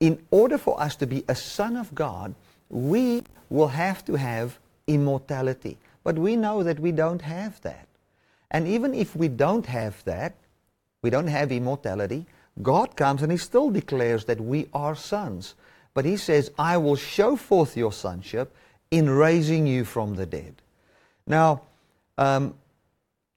in 0.00 0.20
order 0.32 0.58
for 0.58 0.80
us 0.80 0.96
to 0.96 1.06
be 1.06 1.24
a 1.28 1.36
son 1.36 1.76
of 1.76 1.94
God, 1.94 2.34
we 2.68 3.22
will 3.48 3.68
have 3.68 4.04
to 4.06 4.16
have 4.16 4.58
immortality. 4.88 5.78
But 6.02 6.18
we 6.18 6.34
know 6.34 6.64
that 6.64 6.80
we 6.80 6.90
don't 6.90 7.22
have 7.22 7.60
that. 7.60 7.86
And 8.50 8.66
even 8.66 8.92
if 8.92 9.14
we 9.14 9.28
don't 9.28 9.66
have 9.66 10.02
that, 10.02 10.34
we 11.00 11.10
don't 11.10 11.28
have 11.28 11.52
immortality, 11.52 12.26
God 12.62 12.96
comes 12.96 13.22
and 13.22 13.32
He 13.32 13.38
still 13.38 13.70
declares 13.70 14.24
that 14.26 14.40
we 14.40 14.68
are 14.72 14.94
sons. 14.94 15.54
But 15.92 16.04
He 16.04 16.16
says, 16.16 16.50
I 16.58 16.76
will 16.76 16.96
show 16.96 17.36
forth 17.36 17.76
your 17.76 17.92
sonship 17.92 18.54
in 18.90 19.10
raising 19.10 19.66
you 19.66 19.84
from 19.84 20.14
the 20.14 20.26
dead. 20.26 20.62
Now, 21.26 21.62
um, 22.18 22.54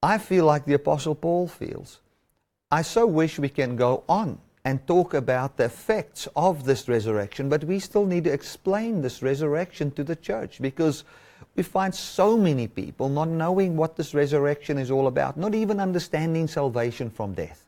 I 0.04 0.18
feel 0.18 0.46
like 0.46 0.66
the 0.66 0.76
Apostle 0.76 1.16
Paul 1.16 1.48
feels. 1.48 2.00
I 2.70 2.82
so 2.82 3.08
wish 3.08 3.40
we 3.40 3.50
can 3.50 3.76
go 3.76 4.04
on 4.08 4.40
and 4.66 4.86
talk 4.86 5.14
about 5.14 5.58
the 5.58 5.66
effects 5.66 6.28
of 6.36 6.66
this 6.66 6.88
resurrection, 6.90 7.50
but 7.50 7.64
we 7.64 7.80
still 7.80 8.06
need 8.06 8.26
to 8.26 8.34
explain 8.34 9.02
this 9.02 9.22
resurrection 9.22 9.90
to 9.92 10.04
the 10.04 10.16
church 10.16 10.62
because 10.62 11.06
we 11.56 11.64
find 11.64 11.96
so 11.96 12.38
many 12.38 12.68
people 12.68 13.10
not 13.10 13.30
knowing 13.30 13.78
what 13.78 13.96
this 13.96 14.14
resurrection 14.14 14.78
is 14.78 14.92
all 14.92 15.08
about, 15.08 15.38
not 15.38 15.56
even 15.56 15.80
understanding 15.80 16.48
salvation 16.48 17.10
from 17.10 17.34
death 17.34 17.67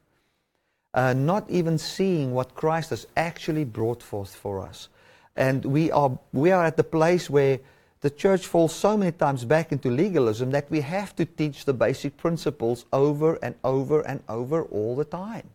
uh, 0.94 1.14
not 1.14 1.50
even 1.50 1.78
seeing 1.78 2.34
what 2.34 2.56
Christ 2.56 2.90
has 2.90 3.08
actually 3.16 3.64
brought 3.64 4.02
forth 4.02 4.36
for 4.36 4.60
us. 4.60 4.90
And 5.36 5.64
we 5.66 5.92
are, 5.92 6.18
we 6.34 6.52
are 6.52 6.66
at 6.66 6.78
the 6.78 6.84
place 6.84 7.30
where 7.30 7.60
the 8.02 8.10
church 8.10 8.48
falls 8.48 8.74
so 8.74 8.96
many 8.96 9.12
times 9.12 9.46
back 9.46 9.72
into 9.72 9.90
legalism 9.90 10.52
that 10.52 10.70
we 10.72 10.82
have 10.82 11.16
to 11.18 11.26
teach 11.26 11.66
the 11.66 11.74
basic 11.74 12.18
principles 12.18 12.86
over 12.94 13.36
and 13.44 13.56
over 13.64 14.02
and 14.02 14.24
over 14.30 14.64
all 14.64 14.96
the 14.96 15.06
time, 15.06 15.50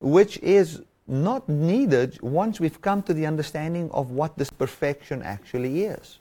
which 0.00 0.38
is 0.38 0.82
not 1.06 1.48
needed 1.48 2.20
once 2.22 2.60
we've 2.60 2.80
come 2.80 3.02
to 3.02 3.12
the 3.12 3.26
understanding 3.26 3.90
of 3.92 4.10
what 4.10 4.38
this 4.38 4.50
perfection 4.50 5.22
actually 5.22 5.84
is. 5.84 6.18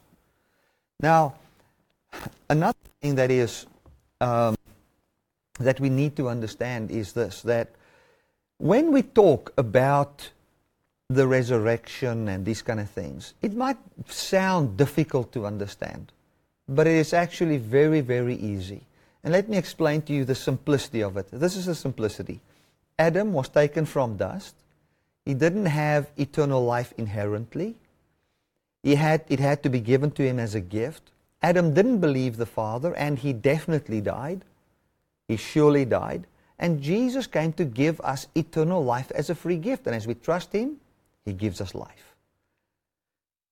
Now, 1.00 1.36
another 2.50 2.78
thing 3.02 3.16
that 3.16 3.32
is 3.32 3.66
um, 4.20 4.56
that 5.60 5.80
we 5.80 5.90
need 5.90 6.16
to 6.18 6.28
understand 6.28 6.92
is 6.92 7.14
this: 7.14 7.42
that 7.44 7.70
when 8.60 8.92
we 8.92 9.02
talk 9.02 9.54
about 9.58 10.30
the 11.10 11.26
resurrection 11.26 12.28
and 12.28 12.46
these 12.46 12.62
kind 12.62 12.80
of 12.80 12.90
things, 12.90 13.34
it 13.42 13.56
might 13.56 13.78
sound 14.08 14.78
difficult 14.78 15.32
to 15.32 15.46
understand, 15.46 16.12
but 16.68 16.86
it 16.86 16.94
is 16.94 17.14
actually 17.14 17.58
very, 17.58 18.02
very 18.02 18.36
easy. 18.36 18.82
And 19.24 19.34
let 19.34 19.50
me 19.50 19.58
explain 19.58 20.02
to 20.04 20.14
you 20.14 20.24
the 20.24 20.36
simplicity 20.36 21.02
of 21.02 21.18
it. 21.18 21.28
This 21.32 21.56
is 21.56 21.66
the 21.66 21.76
simplicity. 21.76 22.42
Adam 23.00 23.34
was 23.34 23.50
taken 23.50 23.86
from 23.86 24.18
dust. 24.18 24.56
He 25.26 25.34
didn't 25.34 25.66
have 25.66 26.12
eternal 26.18 26.64
life 26.64 26.94
inherently. 26.98 27.76
He 28.84 28.96
had, 28.96 29.24
it 29.30 29.40
had 29.40 29.64
to 29.64 29.70
be 29.70 29.80
given 29.80 30.12
to 30.12 30.24
him 30.24 30.38
as 30.38 30.54
a 30.54 30.62
gift. 30.62 31.12
Adam 31.42 31.74
didn't 31.74 32.00
believe 32.00 32.36
the 32.36 32.46
Father, 32.46 32.94
and 32.96 33.20
he 33.20 33.32
definitely 33.32 34.02
died. 34.02 34.44
He 35.28 35.38
surely 35.38 35.86
died. 35.86 36.28
And 36.60 36.82
Jesus 36.82 37.26
came 37.26 37.54
to 37.54 37.66
give 37.66 38.02
us 38.02 38.28
eternal 38.36 38.84
life 38.84 39.12
as 39.12 39.30
a 39.30 39.36
free 39.36 39.58
gift. 39.58 39.88
And 39.88 39.96
as 39.96 40.06
we 40.06 40.14
trust 40.14 40.52
Him, 40.52 40.78
He 41.26 41.34
gives 41.34 41.62
us 41.62 41.74
life. 41.74 42.16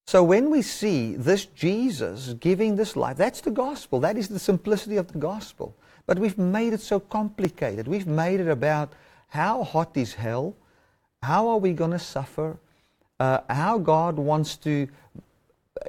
So 0.07 0.23
when 0.23 0.49
we 0.49 0.61
see 0.61 1.15
this 1.15 1.45
Jesus 1.45 2.33
giving 2.39 2.75
this 2.75 2.95
life, 2.95 3.17
that's 3.17 3.41
the 3.41 3.51
gospel. 3.51 3.99
That 3.99 4.17
is 4.17 4.27
the 4.27 4.39
simplicity 4.39 4.97
of 4.97 5.11
the 5.11 5.19
gospel. 5.19 5.75
But 6.05 6.19
we've 6.19 6.37
made 6.37 6.73
it 6.73 6.81
so 6.81 6.99
complicated. 6.99 7.87
We've 7.87 8.07
made 8.07 8.39
it 8.39 8.47
about 8.47 8.93
how 9.29 9.63
hot 9.63 9.95
is 9.97 10.13
hell? 10.13 10.55
How 11.21 11.49
are 11.49 11.57
we 11.57 11.73
going 11.73 11.91
to 11.91 11.99
suffer? 11.99 12.57
Uh, 13.19 13.39
how 13.49 13.77
God 13.79 14.17
wants 14.17 14.55
to, 14.57 14.87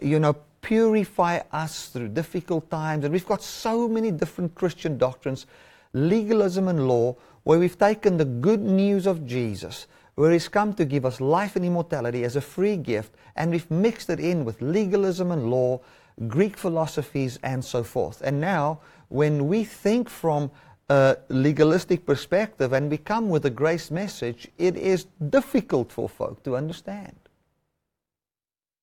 you 0.03 0.19
know, 0.19 0.37
purify 0.61 1.41
us 1.53 1.89
through 1.89 2.09
difficult 2.09 2.69
times. 2.71 3.05
And 3.05 3.13
we've 3.13 3.27
got 3.27 3.43
so 3.43 3.89
many 3.89 4.11
different 4.11 4.55
Christian 4.55 4.99
doctrines 4.99 5.47
legalism 5.92 6.68
and 6.68 6.88
law, 6.88 7.16
where 7.45 7.59
we've 7.59 7.78
taken 7.78 8.16
the 8.16 8.25
good 8.25 8.61
news 8.62 9.07
of 9.07 9.26
Jesus, 9.26 9.87
where 10.14 10.33
He's 10.33 10.49
come 10.49 10.75
to 10.75 10.85
give 10.85 11.07
us 11.07 11.21
life 11.21 11.57
and 11.57 11.64
immortality 11.64 12.25
as 12.25 12.37
a 12.37 12.40
free 12.40 12.76
gift, 12.76 13.14
and 13.37 13.50
we've 13.50 13.71
mixed 13.71 14.11
it 14.11 14.21
in 14.21 14.45
with 14.45 14.61
legalism 14.61 15.30
and 15.30 15.50
law, 15.50 15.80
Greek 16.26 16.57
philosophies, 16.57 17.38
and 17.42 17.64
so 17.64 17.83
forth. 17.83 18.21
And 18.23 18.40
now, 18.40 18.80
when 19.09 19.49
we 19.49 19.64
think 19.64 20.09
from 20.09 20.50
a 20.88 21.16
legalistic 21.28 22.07
perspective 22.07 22.73
and 22.73 22.90
we 22.90 22.99
come 22.99 23.28
with 23.28 23.45
a 23.45 23.50
grace 23.50 23.90
message, 23.90 24.49
it 24.59 24.76
is 24.76 25.07
difficult 25.28 25.92
for 25.92 26.09
folk 26.09 26.42
to 26.45 26.57
understand. 26.57 27.14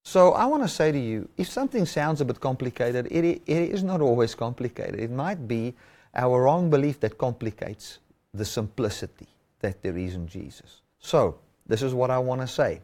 So 0.04 0.34
I 0.34 0.46
want 0.46 0.62
to 0.62 0.70
say 0.70 0.92
to 0.92 1.00
you, 1.00 1.28
if 1.36 1.50
something 1.50 1.86
sounds 1.86 2.22
a 2.22 2.26
bit 2.26 2.40
complicated, 2.40 3.08
it, 3.10 3.26
it 3.26 3.42
is 3.48 3.84
not 3.84 4.02
always 4.02 4.36
complicated. 4.36 5.00
It 5.00 5.10
might 5.10 5.48
be 5.48 5.74
our 6.16 6.44
wrong 6.44 6.70
belief 6.70 7.00
that 7.02 7.18
complicates 7.18 8.00
the 8.34 8.46
simplicity 8.46 9.28
that 9.60 9.82
there 9.82 9.98
is 9.98 10.16
in 10.16 10.28
Jesus. 10.28 10.82
So, 11.00 11.38
this 11.68 11.82
is 11.82 11.94
what 11.94 12.12
I 12.12 12.20
want 12.20 12.42
to 12.42 12.48
say. 12.48 12.82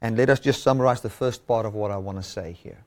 And 0.00 0.16
let 0.16 0.30
us 0.30 0.40
just 0.40 0.62
summarize 0.62 1.00
the 1.00 1.10
first 1.10 1.46
part 1.46 1.66
of 1.66 1.74
what 1.74 1.90
I 1.90 1.96
want 1.96 2.18
to 2.18 2.22
say 2.22 2.52
here. 2.52 2.84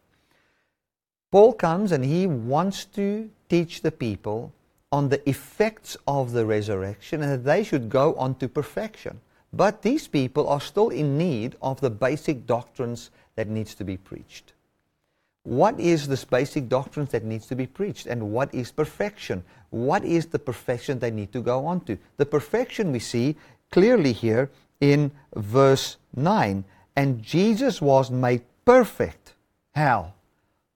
Paul 1.32 1.54
comes 1.54 1.92
and 1.92 2.04
he 2.04 2.28
wants 2.28 2.86
to 2.86 3.30
teach 3.50 3.82
the 3.82 3.92
people 3.92 4.54
on 4.92 5.10
the 5.10 5.28
effects 5.30 5.96
of 6.08 6.32
the 6.32 6.46
resurrection 6.46 7.22
and 7.22 7.32
that 7.32 7.46
they 7.46 7.64
should 7.64 7.90
go 7.90 8.14
on 8.16 8.36
to 8.36 8.50
perfection. 8.50 9.22
But 9.54 9.82
these 9.82 10.08
people 10.08 10.48
are 10.48 10.62
still 10.62 10.90
in 10.90 11.18
need 11.18 11.56
of 11.62 11.82
the 11.82 11.90
basic 11.90 12.46
doctrines 12.46 13.12
that 13.36 13.48
needs 13.48 13.76
to 13.76 13.84
be 13.84 13.98
preached. 13.98 14.54
What 15.44 15.80
is 15.80 16.08
this 16.08 16.24
basic 16.24 16.70
doctrines 16.70 17.10
that 17.10 17.24
needs 17.24 17.48
to 17.48 17.56
be 17.56 17.66
preached? 17.66 18.06
And 18.06 18.32
what 18.32 18.54
is 18.54 18.72
perfection? 18.72 19.44
What 19.72 20.06
is 20.06 20.28
the 20.28 20.38
perfection 20.38 21.00
they 21.00 21.10
need 21.10 21.34
to 21.34 21.42
go 21.42 21.66
on 21.66 21.82
to? 21.82 21.98
The 22.18 22.26
perfection 22.26 22.92
we 22.92 23.00
see 23.00 23.36
clearly 23.72 24.14
here 24.14 24.52
in 24.80 25.12
verse 25.36 25.98
9. 26.16 26.64
And 26.96 27.24
Jesus 27.24 27.82
was 27.82 28.12
made 28.12 28.44
perfect. 28.66 29.34
How? 29.74 30.14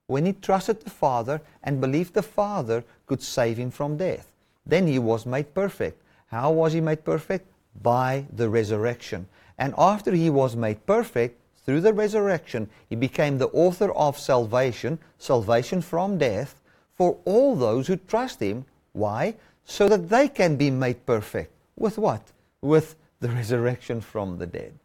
When 0.08 0.26
he 0.26 0.32
trusted 0.32 0.80
the 0.80 0.90
Father 0.90 1.40
and 1.62 1.80
believed 1.80 2.14
the 2.14 2.22
Father 2.22 2.84
could 3.06 3.22
save 3.22 3.58
him 3.58 3.70
from 3.70 3.96
death. 3.96 4.32
Then 4.64 4.88
he 4.88 4.98
was 4.98 5.26
made 5.26 5.54
perfect. 5.54 6.02
How 6.28 6.50
was 6.50 6.72
he 6.72 6.80
made 6.80 7.04
perfect? 7.04 7.46
By 7.80 8.26
the 8.32 8.48
resurrection. 8.48 9.28
And 9.58 9.74
after 9.78 10.12
he 10.12 10.28
was 10.28 10.56
made 10.56 10.86
perfect, 10.86 11.40
through 11.66 11.80
the 11.80 11.92
resurrection, 11.92 12.70
he 12.88 12.94
became 12.94 13.38
the 13.38 13.48
author 13.48 13.90
of 13.92 14.18
salvation, 14.18 15.00
salvation 15.18 15.82
from 15.82 16.16
death, 16.16 16.62
for 16.94 17.18
all 17.24 17.56
those 17.56 17.88
who 17.88 17.96
trust 17.96 18.40
him. 18.40 18.64
Why? 18.92 19.34
So 19.64 19.88
that 19.88 20.08
they 20.08 20.28
can 20.28 20.56
be 20.56 20.70
made 20.70 21.04
perfect. 21.04 21.52
With 21.76 21.98
what? 21.98 22.22
With 22.62 22.94
the 23.18 23.28
resurrection 23.28 24.00
from 24.00 24.38
the 24.38 24.46
dead. 24.46 24.78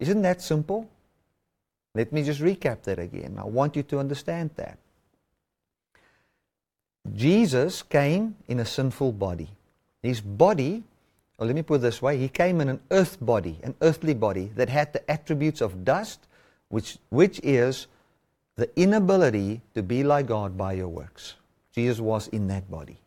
Isn't 0.00 0.22
that 0.22 0.42
simple? 0.42 0.90
Let 1.94 2.12
me 2.12 2.24
just 2.24 2.40
recap 2.40 2.82
that 2.82 2.98
again. 2.98 3.36
I 3.38 3.44
want 3.44 3.76
you 3.76 3.84
to 3.84 3.98
understand 4.00 4.50
that. 4.56 4.78
Jesus 7.14 7.82
came 7.82 8.36
in 8.48 8.58
a 8.58 8.64
sinful 8.64 9.12
body. 9.12 9.48
His 10.02 10.20
body 10.20 10.82
or 11.40 11.46
let 11.46 11.56
me 11.56 11.62
put 11.62 11.76
it 11.76 11.82
this 11.82 12.02
way, 12.02 12.18
he 12.18 12.28
came 12.28 12.60
in 12.60 12.68
an 12.68 12.80
earth 12.90 13.16
body, 13.18 13.58
an 13.62 13.74
earthly 13.80 14.12
body 14.12 14.52
that 14.56 14.68
had 14.68 14.92
the 14.92 15.10
attributes 15.10 15.62
of 15.62 15.86
dust, 15.86 16.20
which, 16.68 16.98
which 17.08 17.40
is 17.42 17.86
the 18.56 18.70
inability 18.78 19.62
to 19.74 19.82
be 19.82 20.04
like 20.04 20.26
God 20.26 20.58
by 20.58 20.74
your 20.74 20.88
works. 20.88 21.36
Jesus 21.74 21.98
was 21.98 22.28
in 22.28 22.46
that 22.48 22.70
body. 22.70 22.98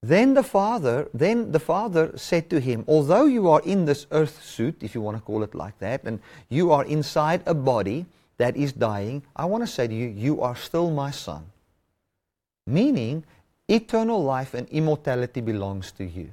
Then 0.00 0.34
the 0.34 0.44
Father, 0.44 1.08
then 1.12 1.50
the 1.50 1.58
Father 1.58 2.16
said 2.16 2.48
to 2.50 2.60
him, 2.60 2.84
Although 2.86 3.24
you 3.24 3.48
are 3.48 3.62
in 3.62 3.84
this 3.84 4.06
earth 4.12 4.44
suit, 4.44 4.76
if 4.82 4.94
you 4.94 5.00
want 5.00 5.16
to 5.16 5.22
call 5.22 5.42
it 5.42 5.56
like 5.56 5.78
that, 5.80 6.04
and 6.04 6.20
you 6.50 6.70
are 6.70 6.84
inside 6.84 7.42
a 7.46 7.54
body 7.54 8.06
that 8.36 8.56
is 8.56 8.72
dying, 8.72 9.22
I 9.34 9.46
want 9.46 9.64
to 9.64 9.66
say 9.66 9.88
to 9.88 9.94
you, 9.94 10.06
you 10.06 10.40
are 10.40 10.54
still 10.54 10.90
my 10.90 11.10
son. 11.10 11.46
Meaning, 12.66 13.24
eternal 13.66 14.22
life 14.22 14.54
and 14.54 14.68
immortality 14.68 15.40
belongs 15.40 15.90
to 15.92 16.04
you. 16.04 16.30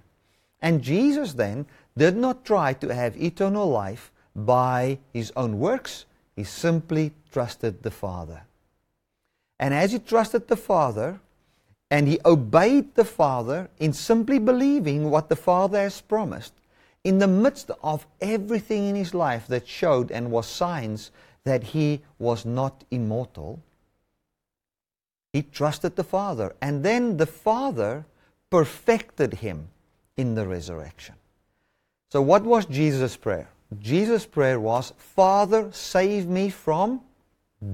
And 0.61 0.81
Jesus 0.81 1.33
then 1.33 1.65
did 1.97 2.15
not 2.15 2.45
try 2.45 2.73
to 2.73 2.93
have 2.93 3.21
eternal 3.21 3.67
life 3.67 4.11
by 4.35 4.99
his 5.11 5.31
own 5.35 5.59
works, 5.59 6.05
he 6.35 6.43
simply 6.43 7.11
trusted 7.31 7.83
the 7.83 7.91
Father. 7.91 8.43
And 9.59 9.73
as 9.73 9.91
he 9.91 9.99
trusted 9.99 10.47
the 10.47 10.55
Father, 10.55 11.19
and 11.89 12.07
he 12.07 12.19
obeyed 12.23 12.95
the 12.95 13.03
Father 13.03 13.69
in 13.77 13.91
simply 13.91 14.39
believing 14.39 15.09
what 15.09 15.27
the 15.27 15.35
Father 15.35 15.79
has 15.79 15.99
promised, 15.99 16.53
in 17.03 17.17
the 17.17 17.27
midst 17.27 17.71
of 17.83 18.07
everything 18.21 18.87
in 18.87 18.95
his 18.95 19.13
life 19.13 19.47
that 19.47 19.67
showed 19.67 20.11
and 20.11 20.31
was 20.31 20.47
signs 20.47 21.11
that 21.43 21.63
he 21.63 22.01
was 22.19 22.45
not 22.45 22.83
immortal, 22.91 23.59
he 25.33 25.41
trusted 25.41 25.95
the 25.95 26.03
Father. 26.03 26.55
And 26.61 26.83
then 26.83 27.17
the 27.17 27.25
Father 27.25 28.05
perfected 28.49 29.35
him 29.35 29.69
in 30.21 30.35
the 30.35 30.47
resurrection. 30.47 31.15
So, 32.09 32.21
what 32.21 32.43
was 32.43 32.65
Jesus' 32.65 33.17
prayer? 33.17 33.49
Jesus' 33.79 34.25
prayer 34.25 34.59
was, 34.59 34.93
Father, 34.97 35.69
save 35.71 36.27
me 36.27 36.49
from 36.49 37.01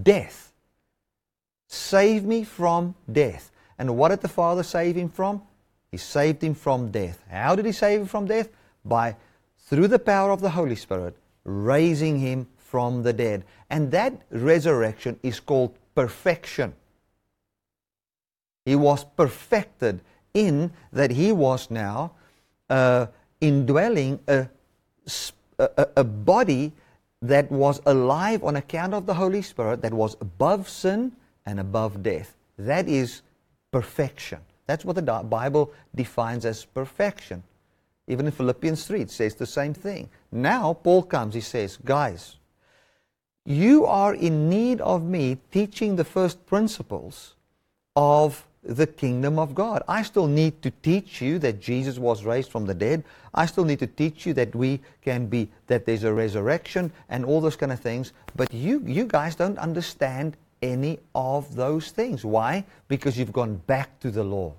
death. 0.04 0.54
Save 1.68 2.24
me 2.24 2.44
from 2.44 2.96
death. 3.12 3.52
And 3.78 3.98
what 3.98 4.10
did 4.10 4.22
the 4.22 4.28
Father 4.28 4.64
save 4.64 4.96
him 4.96 5.10
from? 5.10 5.42
He 5.92 5.98
saved 5.98 6.44
him 6.44 6.54
from 6.54 6.92
death. 6.92 7.24
How 7.30 7.56
did 7.56 7.66
he 7.66 7.72
save 7.72 8.02
him 8.02 8.08
from 8.08 8.26
death? 8.26 8.50
By, 8.86 9.16
through 9.58 9.88
the 9.88 10.00
power 10.00 10.32
of 10.32 10.42
the 10.42 10.52
Holy 10.52 10.76
Spirit, 10.76 11.16
raising 11.44 12.20
him 12.20 12.48
from 12.58 13.04
the 13.04 13.14
dead. 13.14 13.44
And 13.70 13.92
that 13.92 14.14
resurrection 14.30 15.20
is 15.24 15.40
called 15.40 15.76
perfection. 15.96 16.74
He 18.66 18.76
was 18.76 19.04
perfected 19.04 20.02
in 20.34 20.72
that 20.92 21.12
he 21.12 21.32
was 21.32 21.72
now 21.72 22.12
uh, 22.70 23.08
indwelling 23.42 24.20
a, 24.28 24.48
a, 25.60 25.88
a 25.98 26.04
body 26.04 26.74
that 27.22 27.52
was 27.52 27.82
alive 27.86 28.44
on 28.44 28.56
account 28.56 28.94
of 28.94 29.06
the 29.06 29.14
Holy 29.14 29.42
Spirit, 29.42 29.82
that 29.82 29.94
was 29.94 30.16
above 30.22 30.70
sin 30.70 31.12
and 31.46 31.60
above 31.60 32.04
death. 32.04 32.36
That 32.58 32.88
is 32.88 33.22
perfection. 33.72 34.40
That's 34.68 34.86
what 34.86 34.96
the 34.96 35.02
Bible 35.02 35.74
defines 35.96 36.46
as 36.46 36.66
perfection. 36.66 37.44
Even 38.08 38.26
in 38.26 38.32
Philippians 38.32 38.86
3, 38.86 39.02
it 39.02 39.12
says 39.12 39.36
the 39.36 39.46
same 39.46 39.74
thing. 39.74 40.10
Now, 40.32 40.74
Paul 40.74 41.04
comes, 41.04 41.34
he 41.34 41.42
says, 41.42 41.78
Guys, 41.84 42.38
you 43.46 43.86
are 43.86 44.14
in 44.14 44.50
need 44.50 44.82
of 44.82 45.04
me 45.04 45.38
teaching 45.52 45.96
the 45.96 46.04
first 46.04 46.46
principles 46.46 47.36
of 47.96 48.46
the 48.68 48.86
kingdom 48.86 49.40
of 49.40 49.56
God. 49.56 49.82
I 49.88 50.04
still 50.04 50.28
need 50.28 50.62
to 50.62 50.72
teach 50.72 51.22
you 51.22 51.40
that 51.40 51.62
Jesus 51.62 51.98
was 51.98 52.26
raised 52.26 52.52
from 52.52 52.66
the 52.66 52.74
dead. 52.74 53.04
I 53.34 53.46
still 53.46 53.64
need 53.64 53.80
to 53.80 53.88
teach 53.88 54.26
you 54.26 54.34
that 54.34 54.54
we 54.54 54.82
can 55.02 55.28
be, 55.28 55.50
that 55.68 55.86
there's 55.86 56.04
a 56.04 56.14
resurrection 56.14 56.92
and 57.10 57.24
all 57.24 57.40
those 57.40 57.56
kind 57.56 57.72
of 57.72 57.80
things. 57.80 58.12
But 58.36 58.54
you, 58.54 58.84
you 58.86 59.06
guys 59.06 59.36
don't 59.36 59.58
understand 59.58 60.36
any 60.62 61.00
of 61.16 61.56
those 61.56 61.92
things. 61.92 62.26
Why? 62.26 62.66
Because 62.88 63.18
you've 63.18 63.34
gone 63.34 63.56
back 63.68 64.00
to 64.02 64.12
the 64.12 64.24
law. 64.24 64.54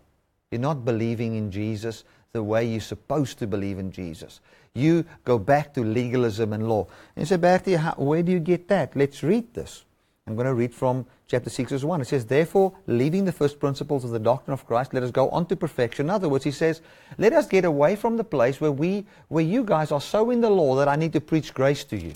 You're 0.50 0.60
not 0.60 0.84
believing 0.84 1.34
in 1.34 1.50
Jesus 1.50 2.04
the 2.32 2.42
way 2.42 2.66
you're 2.66 2.80
supposed 2.80 3.38
to 3.38 3.46
believe 3.46 3.78
in 3.78 3.92
Jesus. 3.92 4.40
You 4.74 5.04
go 5.24 5.38
back 5.38 5.74
to 5.74 5.84
legalism 5.84 6.52
and 6.52 6.68
law. 6.68 6.86
And 7.16 7.22
you 7.22 7.26
say, 7.26 7.36
Bertie, 7.36 7.76
where 7.76 8.22
do 8.22 8.32
you 8.32 8.38
get 8.38 8.68
that? 8.68 8.96
Let's 8.96 9.22
read 9.22 9.52
this. 9.54 9.84
I'm 10.28 10.36
going 10.36 10.46
to 10.46 10.52
read 10.52 10.74
from 10.74 11.06
chapter 11.26 11.48
6, 11.48 11.72
verse 11.72 11.84
1. 11.84 12.02
It 12.02 12.04
says, 12.04 12.26
Therefore, 12.26 12.74
leaving 12.86 13.24
the 13.24 13.32
first 13.32 13.58
principles 13.58 14.04
of 14.04 14.10
the 14.10 14.18
doctrine 14.18 14.52
of 14.52 14.66
Christ, 14.66 14.92
let 14.92 15.02
us 15.02 15.10
go 15.10 15.30
on 15.30 15.46
to 15.46 15.56
perfection. 15.56 16.06
In 16.06 16.10
other 16.10 16.28
words, 16.28 16.44
he 16.44 16.50
says, 16.50 16.82
Let 17.16 17.32
us 17.32 17.46
get 17.46 17.64
away 17.64 17.96
from 17.96 18.18
the 18.18 18.24
place 18.24 18.60
where 18.60 18.70
we 18.70 19.06
where 19.28 19.44
you 19.44 19.64
guys 19.64 19.90
are 19.90 20.02
so 20.02 20.30
in 20.30 20.42
the 20.42 20.50
law 20.50 20.76
that 20.76 20.86
I 20.86 20.96
need 20.96 21.14
to 21.14 21.20
preach 21.22 21.54
grace 21.54 21.82
to 21.84 21.96
you. 21.96 22.12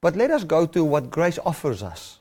But 0.00 0.16
let 0.16 0.30
us 0.30 0.44
go 0.44 0.64
to 0.64 0.82
what 0.82 1.10
grace 1.10 1.38
offers 1.44 1.82
us, 1.82 2.20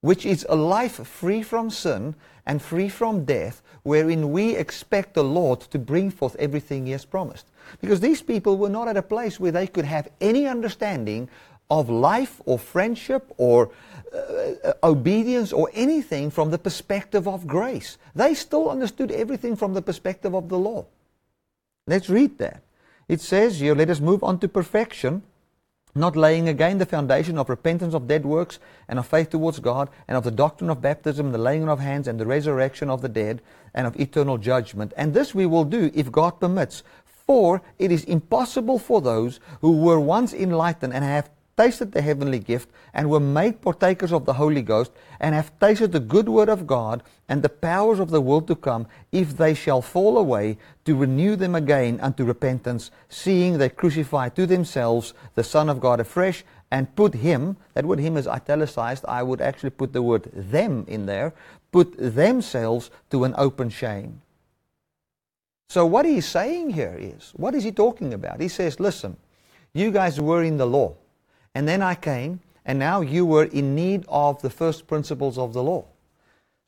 which 0.00 0.24
is 0.24 0.46
a 0.48 0.54
life 0.54 1.04
free 1.04 1.42
from 1.42 1.68
sin 1.68 2.14
and 2.46 2.62
free 2.62 2.88
from 2.88 3.24
death, 3.24 3.62
wherein 3.82 4.30
we 4.30 4.54
expect 4.54 5.14
the 5.14 5.24
Lord 5.24 5.60
to 5.72 5.78
bring 5.78 6.12
forth 6.12 6.36
everything 6.36 6.86
He 6.86 6.92
has 6.92 7.04
promised. 7.04 7.46
Because 7.80 7.98
these 7.98 8.22
people 8.22 8.56
were 8.58 8.68
not 8.68 8.86
at 8.86 8.96
a 8.96 9.02
place 9.02 9.40
where 9.40 9.52
they 9.52 9.66
could 9.66 9.84
have 9.86 10.08
any 10.20 10.46
understanding 10.46 11.28
of 11.70 11.88
life 11.88 12.40
or 12.44 12.58
friendship 12.58 13.32
or 13.36 13.70
uh, 14.12 14.72
obedience 14.82 15.52
or 15.52 15.70
anything 15.74 16.30
from 16.30 16.50
the 16.50 16.58
perspective 16.58 17.28
of 17.28 17.46
grace. 17.46 17.98
They 18.14 18.34
still 18.34 18.70
understood 18.70 19.10
everything 19.12 19.56
from 19.56 19.74
the 19.74 19.82
perspective 19.82 20.34
of 20.34 20.48
the 20.48 20.58
law. 20.58 20.86
Let's 21.86 22.08
read 22.08 22.38
that. 22.38 22.62
It 23.08 23.20
says 23.20 23.60
here, 23.60 23.74
let 23.74 23.90
us 23.90 24.00
move 24.00 24.22
on 24.22 24.38
to 24.38 24.48
perfection, 24.48 25.22
not 25.94 26.16
laying 26.16 26.48
again 26.48 26.78
the 26.78 26.86
foundation 26.86 27.38
of 27.38 27.48
repentance 27.48 27.94
of 27.94 28.06
dead 28.06 28.24
works 28.24 28.60
and 28.88 28.98
of 28.98 29.06
faith 29.06 29.30
towards 29.30 29.58
God 29.58 29.90
and 30.06 30.16
of 30.16 30.24
the 30.24 30.30
doctrine 30.30 30.70
of 30.70 30.80
baptism, 30.80 31.32
the 31.32 31.38
laying 31.38 31.62
on 31.64 31.68
of 31.68 31.80
hands 31.80 32.06
and 32.06 32.20
the 32.20 32.26
resurrection 32.26 32.90
of 32.90 33.02
the 33.02 33.08
dead 33.08 33.42
and 33.74 33.86
of 33.86 33.98
eternal 33.98 34.38
judgment. 34.38 34.92
And 34.96 35.14
this 35.14 35.34
we 35.34 35.46
will 35.46 35.64
do 35.64 35.90
if 35.94 36.12
God 36.12 36.38
permits. 36.38 36.82
For 37.26 37.62
it 37.78 37.92
is 37.92 38.04
impossible 38.04 38.78
for 38.78 39.00
those 39.00 39.40
who 39.60 39.82
were 39.82 40.00
once 40.00 40.32
enlightened 40.32 40.92
and 40.92 41.04
have 41.04 41.30
tasted 41.56 41.92
the 41.92 42.02
heavenly 42.02 42.38
gift 42.38 42.68
and 42.94 43.10
were 43.10 43.20
made 43.20 43.60
partakers 43.60 44.12
of 44.12 44.24
the 44.24 44.34
Holy 44.34 44.62
Ghost 44.62 44.92
and 45.20 45.34
have 45.34 45.58
tasted 45.58 45.92
the 45.92 46.00
good 46.00 46.28
word 46.28 46.48
of 46.48 46.66
God 46.66 47.02
and 47.28 47.42
the 47.42 47.48
powers 47.48 48.00
of 48.00 48.10
the 48.10 48.20
world 48.20 48.48
to 48.48 48.56
come, 48.56 48.86
if 49.12 49.36
they 49.36 49.54
shall 49.54 49.82
fall 49.82 50.18
away, 50.18 50.58
to 50.84 50.96
renew 50.96 51.36
them 51.36 51.54
again 51.54 52.00
unto 52.00 52.24
repentance, 52.24 52.90
seeing 53.08 53.58
they 53.58 53.68
crucify 53.68 54.28
to 54.30 54.46
themselves 54.46 55.14
the 55.34 55.44
Son 55.44 55.68
of 55.68 55.80
God 55.80 56.00
afresh 56.00 56.44
and 56.70 56.94
put 56.96 57.14
him, 57.14 57.56
that 57.74 57.84
word 57.84 57.98
him 57.98 58.16
is 58.16 58.26
italicized, 58.26 59.04
I 59.06 59.22
would 59.22 59.40
actually 59.40 59.70
put 59.70 59.92
the 59.92 60.02
word 60.02 60.30
them 60.32 60.84
in 60.88 61.06
there, 61.06 61.34
put 61.72 61.94
themselves 61.98 62.90
to 63.10 63.24
an 63.24 63.34
open 63.36 63.70
shame. 63.70 64.22
So 65.68 65.86
what 65.86 66.04
he's 66.04 66.26
saying 66.26 66.70
here 66.70 66.96
is, 66.98 67.32
what 67.36 67.54
is 67.54 67.62
he 67.62 67.70
talking 67.70 68.12
about? 68.12 68.40
He 68.40 68.48
says, 68.48 68.80
listen, 68.80 69.16
you 69.72 69.92
guys 69.92 70.20
were 70.20 70.42
in 70.42 70.56
the 70.56 70.66
law. 70.66 70.94
And 71.54 71.66
then 71.66 71.82
I 71.82 71.94
came, 71.94 72.40
and 72.64 72.78
now 72.78 73.00
you 73.00 73.26
were 73.26 73.44
in 73.44 73.74
need 73.74 74.04
of 74.08 74.40
the 74.42 74.50
first 74.50 74.86
principles 74.86 75.38
of 75.38 75.52
the 75.52 75.62
law. 75.62 75.84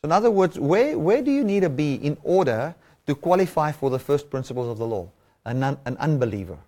So, 0.00 0.08
in 0.08 0.12
other 0.12 0.30
words, 0.30 0.58
where, 0.58 0.98
where 0.98 1.22
do 1.22 1.30
you 1.30 1.44
need 1.44 1.60
to 1.60 1.70
be 1.70 1.94
in 1.94 2.16
order 2.24 2.74
to 3.06 3.14
qualify 3.14 3.72
for 3.72 3.90
the 3.90 3.98
first 3.98 4.30
principles 4.30 4.68
of 4.68 4.78
the 4.78 4.86
law? 4.86 5.08
An, 5.44 5.62
un, 5.62 5.78
an 5.84 5.96
unbeliever. 5.98 6.58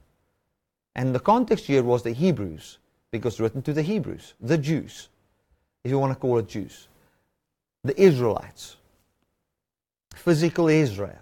And 0.94 1.14
the 1.14 1.20
context 1.20 1.66
here 1.66 1.82
was 1.82 2.02
the 2.02 2.12
Hebrews, 2.12 2.78
because 3.10 3.40
written 3.40 3.62
to 3.62 3.72
the 3.72 3.82
Hebrews, 3.82 4.34
the 4.40 4.58
Jews, 4.58 5.08
if 5.82 5.90
you 5.90 5.98
want 5.98 6.12
to 6.12 6.18
call 6.18 6.38
it 6.38 6.48
Jews, 6.48 6.88
the 7.82 8.00
Israelites, 8.00 8.76
physical 10.14 10.68
Israel. 10.68 11.18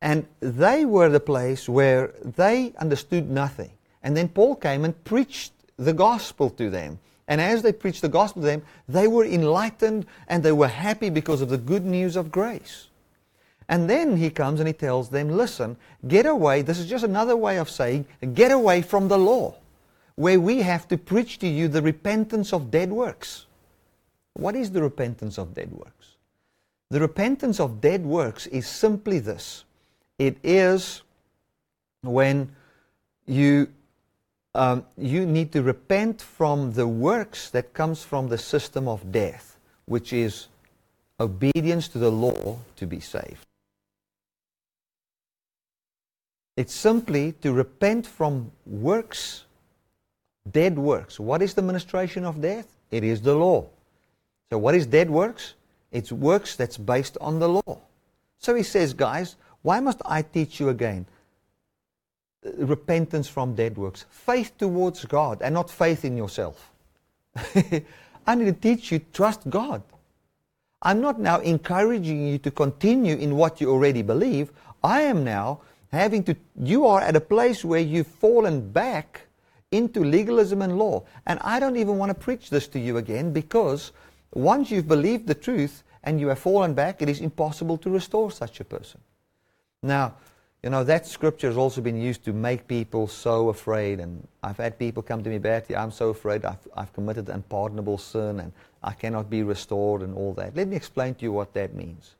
And 0.00 0.26
they 0.40 0.84
were 0.84 1.08
the 1.08 1.20
place 1.20 1.68
where 1.68 2.14
they 2.22 2.72
understood 2.78 3.28
nothing. 3.28 3.72
And 4.02 4.16
then 4.16 4.28
Paul 4.28 4.54
came 4.54 4.84
and 4.84 5.02
preached 5.04 5.52
the 5.78 5.92
gospel 5.92 6.50
to 6.50 6.68
them. 6.70 6.98
And 7.28 7.40
as 7.40 7.62
they 7.62 7.72
preached 7.72 8.02
the 8.02 8.08
gospel 8.08 8.42
to 8.42 8.46
them, 8.46 8.62
they 8.88 9.06
were 9.06 9.24
enlightened 9.24 10.06
and 10.28 10.42
they 10.42 10.52
were 10.52 10.68
happy 10.68 11.10
because 11.10 11.40
of 11.40 11.48
the 11.48 11.58
good 11.58 11.84
news 11.84 12.16
of 12.16 12.30
grace. 12.30 12.88
And 13.68 13.88
then 13.88 14.16
he 14.16 14.30
comes 14.30 14.60
and 14.60 14.66
he 14.66 14.72
tells 14.72 15.10
them, 15.10 15.28
listen, 15.28 15.76
get 16.06 16.24
away. 16.24 16.62
This 16.62 16.78
is 16.78 16.86
just 16.86 17.04
another 17.04 17.36
way 17.36 17.58
of 17.58 17.68
saying, 17.68 18.06
get 18.32 18.50
away 18.50 18.80
from 18.80 19.08
the 19.08 19.18
law, 19.18 19.54
where 20.14 20.40
we 20.40 20.62
have 20.62 20.88
to 20.88 20.96
preach 20.96 21.38
to 21.40 21.46
you 21.46 21.68
the 21.68 21.82
repentance 21.82 22.54
of 22.54 22.70
dead 22.70 22.90
works. 22.90 23.44
What 24.32 24.56
is 24.56 24.70
the 24.70 24.82
repentance 24.82 25.36
of 25.36 25.52
dead 25.52 25.70
works? 25.70 26.14
The 26.90 27.00
repentance 27.00 27.60
of 27.60 27.82
dead 27.82 28.06
works 28.06 28.46
is 28.46 28.66
simply 28.66 29.18
this 29.18 29.64
it 30.18 30.38
is 30.42 31.02
when 32.02 32.50
you 33.26 33.68
um, 34.54 34.84
you 34.96 35.26
need 35.26 35.52
to 35.52 35.62
repent 35.62 36.22
from 36.22 36.72
the 36.72 36.86
works 36.86 37.50
that 37.50 37.74
comes 37.74 38.02
from 38.02 38.28
the 38.28 38.38
system 38.38 38.88
of 38.88 39.12
death, 39.12 39.58
which 39.86 40.12
is 40.12 40.48
obedience 41.20 41.88
to 41.88 41.98
the 41.98 42.10
law 42.10 42.58
to 42.76 42.86
be 42.86 43.00
saved. 43.00 43.44
It's 46.56 46.74
simply 46.74 47.32
to 47.42 47.52
repent 47.52 48.06
from 48.06 48.50
works, 48.66 49.44
dead 50.50 50.76
works. 50.78 51.20
What 51.20 51.40
is 51.40 51.54
the 51.54 51.62
ministration 51.62 52.24
of 52.24 52.40
death? 52.40 52.66
It 52.90 53.04
is 53.04 53.20
the 53.22 53.34
law. 53.34 53.66
So, 54.50 54.58
what 54.58 54.74
is 54.74 54.86
dead 54.86 55.10
works? 55.10 55.54
It's 55.92 56.10
works 56.10 56.56
that's 56.56 56.76
based 56.76 57.16
on 57.20 57.38
the 57.38 57.48
law. 57.48 57.78
So 58.38 58.54
he 58.54 58.62
says, 58.62 58.92
guys, 58.94 59.36
why 59.62 59.80
must 59.80 60.00
I 60.04 60.22
teach 60.22 60.60
you 60.60 60.68
again? 60.68 61.06
Repentance 62.56 63.28
from 63.28 63.54
dead 63.54 63.76
works, 63.76 64.04
faith 64.10 64.56
towards 64.58 65.04
God, 65.04 65.42
and 65.42 65.54
not 65.54 65.70
faith 65.70 66.04
in 66.04 66.16
yourself. 66.16 66.70
I 68.26 68.34
need 68.34 68.46
to 68.46 68.52
teach 68.52 68.92
you 68.92 69.00
trust 69.12 69.48
God. 69.48 69.82
I'm 70.82 71.00
not 71.00 71.18
now 71.18 71.40
encouraging 71.40 72.28
you 72.28 72.38
to 72.38 72.50
continue 72.50 73.16
in 73.16 73.36
what 73.36 73.60
you 73.60 73.70
already 73.70 74.02
believe. 74.02 74.52
I 74.82 75.02
am 75.02 75.24
now 75.24 75.60
having 75.90 76.22
to, 76.24 76.36
you 76.60 76.86
are 76.86 77.00
at 77.00 77.16
a 77.16 77.20
place 77.20 77.64
where 77.64 77.80
you've 77.80 78.06
fallen 78.06 78.70
back 78.70 79.22
into 79.72 80.04
legalism 80.04 80.62
and 80.62 80.78
law. 80.78 81.04
And 81.26 81.40
I 81.42 81.58
don't 81.58 81.76
even 81.76 81.98
want 81.98 82.10
to 82.10 82.14
preach 82.14 82.50
this 82.50 82.68
to 82.68 82.78
you 82.78 82.96
again 82.96 83.32
because 83.32 83.92
once 84.32 84.70
you've 84.70 84.88
believed 84.88 85.26
the 85.26 85.34
truth 85.34 85.82
and 86.04 86.20
you 86.20 86.28
have 86.28 86.38
fallen 86.38 86.74
back, 86.74 87.02
it 87.02 87.08
is 87.08 87.20
impossible 87.20 87.76
to 87.78 87.90
restore 87.90 88.30
such 88.30 88.60
a 88.60 88.64
person. 88.64 89.00
Now, 89.82 90.14
you 90.62 90.70
know, 90.70 90.82
that 90.84 91.06
scripture 91.06 91.46
has 91.46 91.56
also 91.56 91.80
been 91.80 92.00
used 92.00 92.24
to 92.24 92.32
make 92.32 92.66
people 92.66 93.06
so 93.06 93.48
afraid. 93.48 94.00
And 94.00 94.26
I've 94.42 94.56
had 94.56 94.78
people 94.78 95.02
come 95.02 95.22
to 95.22 95.30
me, 95.30 95.38
Bertie, 95.38 95.76
I'm 95.76 95.92
so 95.92 96.10
afraid 96.10 96.44
I've, 96.44 96.66
I've 96.76 96.92
committed 96.92 97.28
unpardonable 97.28 97.98
sin 97.98 98.40
and 98.40 98.52
I 98.82 98.92
cannot 98.92 99.30
be 99.30 99.42
restored 99.42 100.02
and 100.02 100.14
all 100.14 100.34
that. 100.34 100.56
Let 100.56 100.68
me 100.68 100.76
explain 100.76 101.14
to 101.16 101.22
you 101.22 101.32
what 101.32 101.54
that 101.54 101.74
means. 101.74 102.16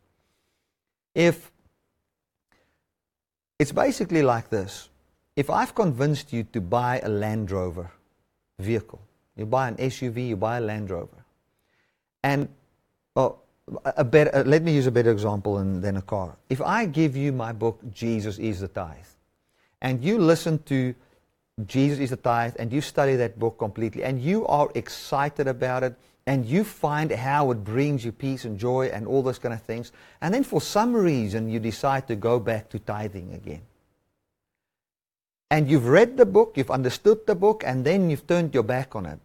If 1.15 1.51
it's 3.59 3.73
basically 3.73 4.23
like 4.23 4.51
this 4.51 4.89
if 5.39 5.51
I've 5.51 5.73
convinced 5.73 6.33
you 6.33 6.43
to 6.53 6.61
buy 6.61 6.99
a 6.99 7.09
Land 7.09 7.53
Rover 7.53 7.93
vehicle, 8.59 9.01
you 9.37 9.47
buy 9.47 9.69
an 9.69 9.77
SUV, 9.77 10.31
you 10.31 10.37
buy 10.37 10.57
a 10.57 10.61
Land 10.61 10.91
Rover, 10.91 11.25
and 12.25 12.49
well, 13.15 13.45
a 13.85 14.05
better, 14.05 14.35
uh, 14.35 14.43
let 14.45 14.63
me 14.63 14.75
use 14.75 14.87
a 14.87 14.91
better 14.91 15.11
example 15.11 15.57
than, 15.57 15.81
than 15.81 15.97
a 15.97 16.03
car. 16.03 16.37
If 16.49 16.61
I 16.61 16.87
give 16.87 17.17
you 17.17 17.33
my 17.33 17.53
book, 17.53 17.81
Jesus 17.93 18.39
is 18.39 18.61
the 18.61 18.69
Tithe, 18.69 19.13
and 19.81 20.03
you 20.03 20.19
listen 20.19 20.63
to 20.65 20.95
Jesus 21.67 21.99
is 21.99 22.11
the 22.11 22.17
Tithe, 22.17 22.55
and 22.59 22.73
you 22.73 22.81
study 22.81 23.17
that 23.17 23.39
book 23.39 23.59
completely, 23.59 24.05
and 24.05 24.21
you 24.21 24.47
are 24.47 24.71
excited 24.75 25.49
about 25.49 25.83
it, 25.83 25.97
and 26.27 26.47
you 26.47 26.63
find 26.63 27.11
how 27.11 27.51
it 27.51 27.65
brings 27.65 28.05
you 28.05 28.13
peace 28.13 28.45
and 28.45 28.59
joy 28.59 28.87
and 28.93 29.07
all 29.07 29.23
those 29.23 29.39
kind 29.39 29.55
of 29.55 29.63
things, 29.63 29.93
and 30.21 30.33
then 30.33 30.45
for 30.45 30.61
some 30.61 30.95
reason 30.95 31.49
you 31.49 31.59
decide 31.59 32.07
to 32.07 32.17
go 32.17 32.39
back 32.39 32.69
to 32.71 32.79
tithing 32.79 33.35
again. 33.35 33.63
And 35.51 35.69
you've 35.69 35.89
read 35.89 36.17
the 36.17 36.27
book, 36.27 36.53
you've 36.57 36.71
understood 36.71 37.27
the 37.27 37.35
book, 37.35 37.65
and 37.67 37.85
then 37.85 38.11
you've 38.11 38.27
turned 38.27 38.55
your 38.55 38.63
back 38.63 38.95
on 38.95 39.07
it 39.07 39.19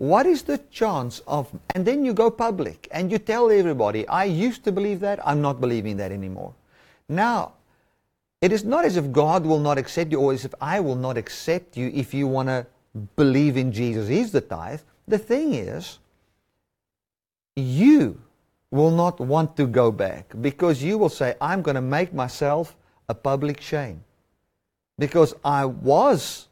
what 0.00 0.24
is 0.24 0.44
the 0.44 0.56
chance 0.70 1.20
of, 1.26 1.46
and 1.74 1.84
then 1.84 2.06
you 2.06 2.14
go 2.14 2.30
public 2.30 2.88
and 2.90 3.12
you 3.12 3.18
tell 3.18 3.50
everybody, 3.50 4.08
I 4.08 4.24
used 4.24 4.64
to 4.64 4.72
believe 4.72 5.00
that, 5.00 5.20
I'm 5.28 5.42
not 5.42 5.60
believing 5.60 5.98
that 5.98 6.10
anymore. 6.10 6.54
Now, 7.06 7.52
it 8.40 8.50
is 8.50 8.64
not 8.64 8.86
as 8.86 8.96
if 8.96 9.12
God 9.12 9.44
will 9.44 9.58
not 9.58 9.76
accept 9.76 10.10
you 10.10 10.18
or 10.18 10.32
as 10.32 10.46
if 10.46 10.54
I 10.58 10.80
will 10.80 10.96
not 10.96 11.18
accept 11.18 11.76
you 11.76 11.90
if 11.92 12.14
you 12.14 12.26
want 12.26 12.48
to 12.48 12.66
believe 13.14 13.58
in 13.58 13.72
Jesus 13.72 14.08
He's 14.08 14.32
the 14.32 14.40
tithe. 14.40 14.80
The 15.06 15.18
thing 15.18 15.52
is, 15.52 15.98
you 17.54 18.22
will 18.70 18.90
not 18.90 19.20
want 19.20 19.54
to 19.58 19.66
go 19.66 19.92
back 19.92 20.32
because 20.40 20.82
you 20.82 20.96
will 20.96 21.10
say, 21.10 21.34
I'm 21.42 21.60
going 21.60 21.74
to 21.74 21.82
make 21.82 22.14
myself 22.14 22.74
a 23.10 23.14
public 23.14 23.60
shame. 23.60 24.02
Because 24.98 25.34
I 25.44 25.66
was 25.66 26.48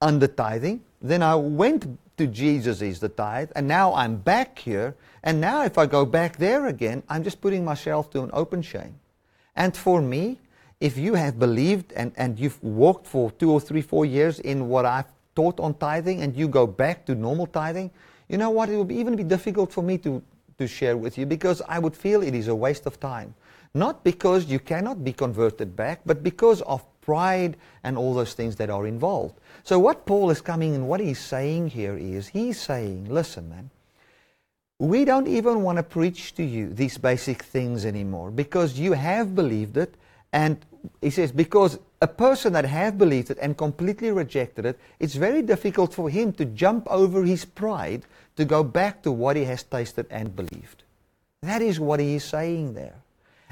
under 0.00 0.26
tithing, 0.26 0.82
then 1.00 1.22
I 1.22 1.36
went 1.36 1.86
to 2.16 2.26
Jesus 2.26 2.82
is 2.82 3.00
the 3.00 3.08
tithe, 3.08 3.50
and 3.56 3.66
now 3.66 3.94
I'm 3.94 4.16
back 4.16 4.58
here, 4.58 4.94
and 5.22 5.40
now 5.40 5.64
if 5.64 5.78
I 5.78 5.86
go 5.86 6.04
back 6.04 6.36
there 6.36 6.66
again, 6.66 7.02
I'm 7.08 7.24
just 7.24 7.40
putting 7.40 7.64
myself 7.64 8.10
to 8.10 8.22
an 8.22 8.30
open 8.32 8.62
shame. 8.62 8.98
And 9.56 9.76
for 9.76 10.00
me, 10.00 10.38
if 10.80 10.98
you 10.98 11.14
have 11.14 11.38
believed 11.38 11.92
and, 11.92 12.12
and 12.16 12.38
you've 12.38 12.62
walked 12.62 13.06
for 13.06 13.30
two 13.32 13.50
or 13.50 13.60
three, 13.60 13.82
four 13.82 14.04
years 14.04 14.40
in 14.40 14.68
what 14.68 14.84
I've 14.84 15.12
taught 15.34 15.60
on 15.60 15.74
tithing, 15.74 16.22
and 16.22 16.34
you 16.36 16.48
go 16.48 16.66
back 16.66 17.06
to 17.06 17.14
normal 17.14 17.46
tithing, 17.46 17.90
you 18.28 18.38
know 18.38 18.50
what? 18.50 18.68
It 18.68 18.76
would 18.76 18.90
even 18.90 19.14
be 19.14 19.24
difficult 19.24 19.72
for 19.72 19.82
me 19.82 19.98
to, 19.98 20.22
to 20.58 20.66
share 20.66 20.96
with 20.96 21.18
you 21.18 21.26
because 21.26 21.62
I 21.68 21.78
would 21.78 21.96
feel 21.96 22.22
it 22.22 22.34
is 22.34 22.48
a 22.48 22.54
waste 22.54 22.86
of 22.86 22.98
time. 22.98 23.34
Not 23.74 24.04
because 24.04 24.46
you 24.46 24.58
cannot 24.58 25.02
be 25.02 25.12
converted 25.12 25.76
back, 25.76 26.00
but 26.04 26.22
because 26.22 26.62
of 26.62 26.84
pride 27.02 27.58
and 27.84 27.98
all 27.98 28.14
those 28.14 28.32
things 28.32 28.56
that 28.56 28.70
are 28.70 28.86
involved. 28.86 29.38
So 29.62 29.78
what 29.78 30.06
Paul 30.06 30.30
is 30.30 30.40
coming 30.40 30.74
and 30.74 30.88
what 30.88 31.00
he's 31.00 31.20
saying 31.20 31.68
here 31.68 31.96
is 31.96 32.28
he's 32.28 32.58
saying, 32.58 33.06
listen, 33.10 33.50
man, 33.50 33.70
we 34.82 35.04
don't 35.04 35.28
even 35.28 35.62
want 35.62 35.76
to 35.76 35.82
preach 35.84 36.34
to 36.34 36.42
you 36.42 36.68
these 36.68 36.98
basic 36.98 37.44
things 37.44 37.86
anymore 37.86 38.32
because 38.32 38.80
you 38.80 38.94
have 38.94 39.32
believed 39.32 39.76
it 39.76 39.94
and 40.32 40.58
he 41.00 41.08
says 41.10 41.30
because 41.30 41.78
a 42.00 42.08
person 42.08 42.52
that 42.52 42.64
have 42.64 42.98
believed 42.98 43.30
it 43.30 43.38
and 43.40 43.56
completely 43.56 44.10
rejected 44.10 44.66
it 44.66 44.76
it's 44.98 45.14
very 45.14 45.40
difficult 45.40 45.94
for 45.94 46.10
him 46.10 46.32
to 46.32 46.44
jump 46.44 46.84
over 46.90 47.22
his 47.22 47.44
pride 47.44 48.02
to 48.34 48.44
go 48.44 48.64
back 48.64 49.02
to 49.02 49.12
what 49.12 49.36
he 49.36 49.44
has 49.44 49.62
tasted 49.62 50.04
and 50.10 50.34
believed 50.34 50.82
that 51.42 51.62
is 51.62 51.78
what 51.78 52.00
he 52.00 52.16
is 52.16 52.24
saying 52.24 52.74
there 52.74 52.96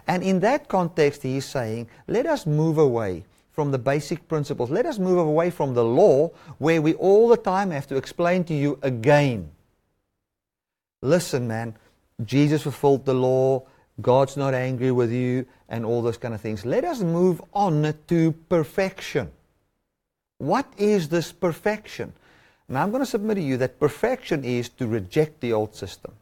and 0.08 0.24
in 0.24 0.40
that 0.40 0.66
context 0.66 1.22
he 1.22 1.36
is 1.36 1.44
saying 1.44 1.88
let 2.08 2.26
us 2.26 2.44
move 2.44 2.76
away 2.76 3.22
from 3.52 3.70
the 3.70 3.78
basic 3.78 4.28
principles. 4.28 4.70
Let 4.70 4.86
us 4.86 4.98
move 4.98 5.18
away 5.18 5.50
from 5.50 5.74
the 5.74 5.84
law 5.84 6.30
where 6.58 6.80
we 6.80 6.94
all 6.94 7.28
the 7.28 7.36
time 7.36 7.70
have 7.70 7.86
to 7.88 7.96
explain 7.96 8.44
to 8.44 8.54
you 8.54 8.78
again. 8.82 9.50
Listen, 11.02 11.48
man, 11.48 11.76
Jesus 12.24 12.62
fulfilled 12.62 13.04
the 13.04 13.14
law, 13.14 13.64
God's 14.00 14.36
not 14.36 14.54
angry 14.54 14.90
with 14.90 15.12
you, 15.12 15.46
and 15.68 15.84
all 15.84 16.02
those 16.02 16.16
kind 16.16 16.34
of 16.34 16.40
things. 16.40 16.64
Let 16.64 16.84
us 16.84 17.00
move 17.00 17.40
on 17.52 17.94
to 18.08 18.32
perfection. 18.48 19.30
What 20.38 20.66
is 20.78 21.08
this 21.08 21.32
perfection? 21.32 22.12
Now, 22.68 22.82
I'm 22.82 22.90
going 22.90 23.02
to 23.02 23.10
submit 23.10 23.36
to 23.36 23.42
you 23.42 23.56
that 23.58 23.80
perfection 23.80 24.44
is 24.44 24.68
to 24.70 24.86
reject 24.86 25.40
the 25.40 25.52
old 25.52 25.74
system 25.74 26.12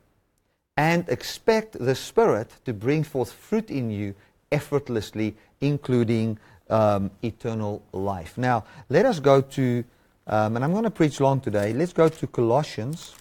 and 0.77 1.09
expect 1.09 1.79
the 1.79 1.95
Spirit 1.95 2.51
to 2.65 2.73
bring 2.73 3.05
forth 3.05 3.33
fruit 3.33 3.71
in 3.71 3.91
you 3.91 4.15
effortlessly, 4.51 5.37
including 5.61 6.39
um, 6.71 7.11
eternal 7.23 7.83
life. 7.93 8.37
Now, 8.37 8.65
let 8.89 9.07
us 9.07 9.21
go 9.21 9.41
to, 9.41 9.85
um, 10.27 10.57
and 10.57 10.65
I'm 10.65 10.73
going 10.73 10.85
to 10.85 10.91
preach 10.91 11.21
long 11.21 11.41
today. 11.41 11.73
Let's 11.73 11.93
go 11.93 12.09
to 12.09 12.27
Colossians, 12.27 13.15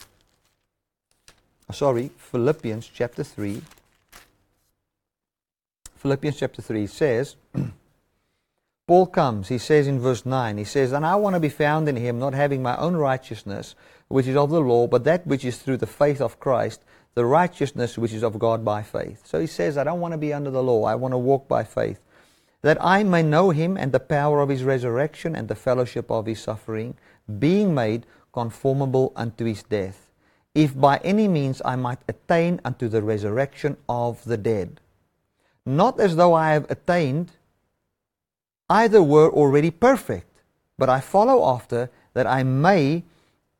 sorry, 1.71 2.11
Philippians 2.17 2.89
chapter 2.93 3.23
3. 3.23 3.61
Philippians 5.97 6.37
chapter 6.37 6.61
3 6.61 6.87
says, 6.87 7.35
Paul 8.87 9.07
comes, 9.07 9.49
he 9.49 9.57
says 9.57 9.87
in 9.87 9.99
verse 9.99 10.25
9, 10.25 10.57
he 10.57 10.63
says, 10.63 10.93
And 10.93 11.05
I 11.05 11.15
want 11.15 11.35
to 11.35 11.39
be 11.39 11.49
found 11.49 11.89
in 11.89 11.97
him, 11.97 12.19
not 12.19 12.33
having 12.33 12.61
my 12.61 12.77
own 12.77 12.95
righteousness, 12.95 13.75
which 14.07 14.27
is 14.27 14.37
of 14.37 14.49
the 14.49 14.61
law, 14.61 14.87
but 14.87 15.03
that 15.03 15.27
which 15.27 15.43
is 15.43 15.57
through 15.57 15.77
the 15.77 15.87
faith 15.87 16.21
of 16.21 16.39
Christ, 16.39 16.81
the 17.13 17.25
righteousness 17.25 17.97
which 17.97 18.13
is 18.13 18.23
of 18.23 18.39
God 18.39 18.63
by 18.63 18.83
faith. 18.83 19.25
So 19.25 19.39
he 19.39 19.47
says, 19.47 19.77
I 19.77 19.83
don't 19.83 19.99
want 19.99 20.13
to 20.13 20.17
be 20.17 20.31
under 20.31 20.51
the 20.51 20.63
law, 20.63 20.85
I 20.85 20.95
want 20.95 21.13
to 21.13 21.17
walk 21.17 21.47
by 21.49 21.63
faith 21.65 21.99
that 22.61 22.77
I 22.83 23.03
may 23.03 23.23
know 23.23 23.51
him 23.51 23.77
and 23.77 23.91
the 23.91 23.99
power 23.99 24.41
of 24.41 24.49
his 24.49 24.63
resurrection 24.63 25.35
and 25.35 25.47
the 25.47 25.55
fellowship 25.55 26.09
of 26.09 26.25
his 26.25 26.41
suffering, 26.41 26.97
being 27.39 27.73
made 27.73 28.05
conformable 28.33 29.13
unto 29.15 29.45
his 29.45 29.63
death, 29.63 30.11
if 30.55 30.77
by 30.77 30.97
any 31.03 31.27
means 31.27 31.61
I 31.63 31.75
might 31.75 31.99
attain 32.07 32.59
unto 32.65 32.87
the 32.87 33.03
resurrection 33.03 33.77
of 33.87 34.23
the 34.25 34.37
dead. 34.37 34.79
Not 35.65 35.99
as 35.99 36.15
though 36.15 36.33
I 36.33 36.53
have 36.53 36.69
attained, 36.69 37.33
either 38.69 39.03
were 39.03 39.29
already 39.29 39.71
perfect, 39.71 40.41
but 40.77 40.89
I 40.89 40.99
follow 40.99 41.45
after 41.45 41.89
that 42.13 42.27
I 42.27 42.43
may 42.43 43.03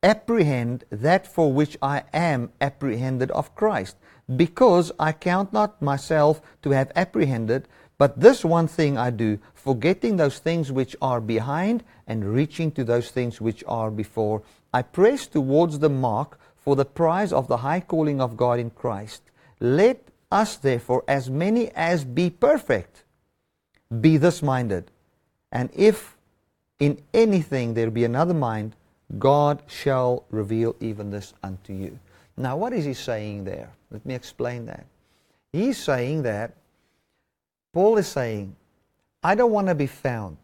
apprehend 0.03 0.85
that 0.89 1.27
for 1.27 1.51
which 1.51 1.77
I 1.81 2.03
am 2.13 2.51
apprehended 2.61 3.31
of 3.31 3.55
Christ, 3.55 3.97
because 4.35 4.91
I 4.99 5.11
count 5.11 5.53
not 5.53 5.81
myself 5.81 6.41
to 6.61 6.71
have 6.71 6.91
apprehended, 6.95 7.67
but 7.97 8.19
this 8.19 8.45
one 8.45 8.67
thing 8.67 8.97
I 8.97 9.09
do, 9.09 9.39
forgetting 9.53 10.17
those 10.17 10.39
things 10.39 10.71
which 10.71 10.95
are 11.01 11.19
behind 11.19 11.83
and 12.05 12.33
reaching 12.33 12.71
to 12.73 12.83
those 12.83 13.09
things 13.09 13.41
which 13.41 13.63
are 13.67 13.89
before, 13.89 14.43
I 14.73 14.83
press 14.83 15.25
towards 15.25 15.79
the 15.79 15.89
mark 15.89 16.39
for 16.57 16.75
the 16.75 16.85
prize 16.85 17.33
of 17.33 17.47
the 17.47 17.57
high 17.57 17.79
calling 17.79 18.21
of 18.21 18.37
God 18.37 18.59
in 18.59 18.69
Christ. 18.69 19.23
Let 19.59 20.03
us 20.31 20.57
therefore, 20.57 21.03
as 21.07 21.29
many 21.29 21.69
as 21.71 22.03
be 22.03 22.29
perfect, 22.29 23.03
be 24.01 24.17
this 24.17 24.43
minded. 24.43 24.91
And 25.51 25.69
if 25.73 26.17
in 26.79 27.01
anything 27.13 27.73
there 27.73 27.89
be 27.89 28.03
another 28.03 28.33
mind, 28.33 28.75
God 29.17 29.63
shall 29.67 30.25
reveal 30.29 30.75
even 30.79 31.09
this 31.09 31.33
unto 31.41 31.73
you. 31.73 31.97
Now, 32.35 32.57
what 32.57 32.73
is 32.73 32.85
he 32.85 32.93
saying 32.93 33.45
there? 33.45 33.71
Let 33.89 34.05
me 34.05 34.13
explain 34.13 34.65
that. 34.65 34.85
He's 35.53 35.77
saying 35.77 36.23
that 36.23 36.53
Paul 37.77 37.99
is 37.99 38.07
saying, 38.07 38.55
I 39.21 39.35
don't 39.35 39.51
want 39.51 39.67
to 39.67 39.75
be 39.75 39.85
found 39.85 40.37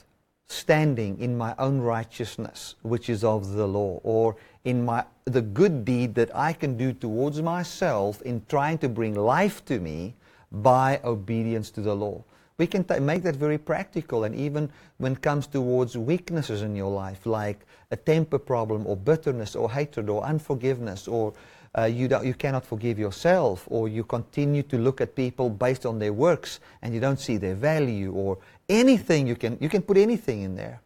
standing 0.46 1.20
in 1.20 1.36
my 1.36 1.56
own 1.58 1.80
righteousness, 1.80 2.76
which 2.84 3.10
is 3.10 3.24
of 3.24 3.54
the 3.54 3.68
law, 3.68 4.00
or 4.04 4.36
in 4.66 4.86
my, 4.86 5.04
the 5.26 5.42
good 5.42 5.84
deed 5.84 6.14
that 6.14 6.30
I 6.36 6.54
can 6.54 6.78
do 6.78 6.94
towards 6.94 7.42
myself 7.42 8.22
in 8.22 8.46
trying 8.48 8.78
to 8.78 8.88
bring 8.88 9.16
life 9.16 9.66
to 9.66 9.80
me 9.80 10.14
by 10.52 11.02
obedience 11.04 11.72
to 11.72 11.82
the 11.82 11.96
law. 11.96 12.24
We 12.60 12.68
can 12.68 12.84
t- 12.84 13.00
make 13.00 13.24
that 13.24 13.36
very 13.36 13.58
practical, 13.58 14.26
and 14.26 14.36
even 14.36 14.70
when 15.00 15.14
it 15.14 15.24
comes 15.24 15.48
towards 15.48 15.98
weaknesses 15.98 16.62
in 16.62 16.76
your 16.76 16.92
life, 16.92 17.26
like 17.26 17.66
a 17.90 17.96
temper 17.96 18.38
problem, 18.38 18.86
or 18.86 18.96
bitterness, 18.96 19.56
or 19.56 19.72
hatred, 19.72 20.08
or 20.08 20.24
unforgiveness, 20.24 21.08
or 21.08 21.34
uh, 21.78 21.86
you, 21.86 22.08
you 22.24 22.34
cannot 22.34 22.66
forgive 22.66 23.00
yourself, 23.00 23.68
or 23.70 23.88
you 23.88 24.04
continue 24.04 24.64
to 24.64 24.78
look 24.78 25.02
at 25.02 25.16
people 25.16 25.50
based 25.50 25.86
on 25.86 26.00
their 26.00 26.14
works 26.14 26.60
and 26.82 26.94
you 26.94 27.00
don't 27.00 27.20
see 27.20 27.38
their 27.38 27.56
value, 27.56 28.12
or 28.14 28.38
anything 28.70 29.28
you 29.28 29.36
can, 29.36 29.58
you 29.60 29.70
can 29.70 29.82
put 29.82 29.98
anything 29.98 30.42
in 30.42 30.56
there. 30.56 30.82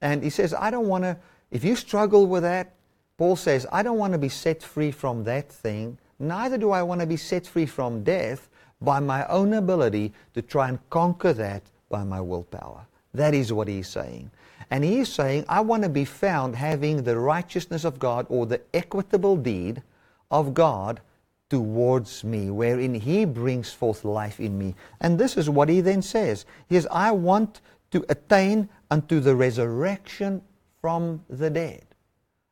And 0.00 0.22
he 0.22 0.30
says, 0.30 0.52
I 0.52 0.70
don't 0.70 0.88
want 0.88 1.04
to, 1.04 1.16
if 1.50 1.62
you 1.62 1.76
struggle 1.76 2.26
with 2.26 2.42
that, 2.42 2.74
Paul 3.18 3.36
says, 3.36 3.66
I 3.70 3.82
don't 3.84 3.98
want 3.98 4.14
to 4.14 4.18
be 4.18 4.28
set 4.28 4.62
free 4.62 4.90
from 4.90 5.22
that 5.24 5.50
thing, 5.50 5.98
neither 6.18 6.58
do 6.58 6.70
I 6.70 6.82
want 6.82 7.00
to 7.00 7.06
be 7.06 7.16
set 7.16 7.46
free 7.46 7.66
from 7.66 8.02
death 8.02 8.48
by 8.80 8.98
my 8.98 9.24
own 9.26 9.52
ability 9.52 10.12
to 10.34 10.42
try 10.42 10.68
and 10.68 10.78
conquer 10.90 11.32
that 11.34 11.62
by 11.88 12.02
my 12.02 12.20
willpower. 12.20 12.84
That 13.14 13.34
is 13.34 13.52
what 13.52 13.68
he's 13.68 13.86
saying. 13.86 14.30
And 14.70 14.82
he 14.82 15.00
is 15.00 15.12
saying, 15.12 15.44
I 15.48 15.60
want 15.60 15.82
to 15.82 15.88
be 15.88 16.04
found 16.04 16.56
having 16.56 17.04
the 17.04 17.18
righteousness 17.18 17.84
of 17.84 17.98
God 17.98 18.26
or 18.28 18.46
the 18.46 18.60
equitable 18.72 19.36
deed 19.36 19.82
of 20.32 20.54
God 20.54 21.00
towards 21.48 22.24
me, 22.24 22.50
wherein 22.50 22.94
he 22.94 23.24
brings 23.26 23.72
forth 23.72 24.04
life 24.04 24.40
in 24.40 24.58
me. 24.58 24.74
And 25.00 25.18
this 25.18 25.36
is 25.36 25.50
what 25.50 25.68
he 25.68 25.82
then 25.82 26.02
says. 26.02 26.46
He 26.68 26.74
says, 26.74 26.88
I 26.90 27.12
want 27.12 27.60
to 27.90 28.04
attain 28.08 28.70
unto 28.90 29.20
the 29.20 29.36
resurrection 29.36 30.42
from 30.80 31.22
the 31.28 31.50
dead. 31.50 31.84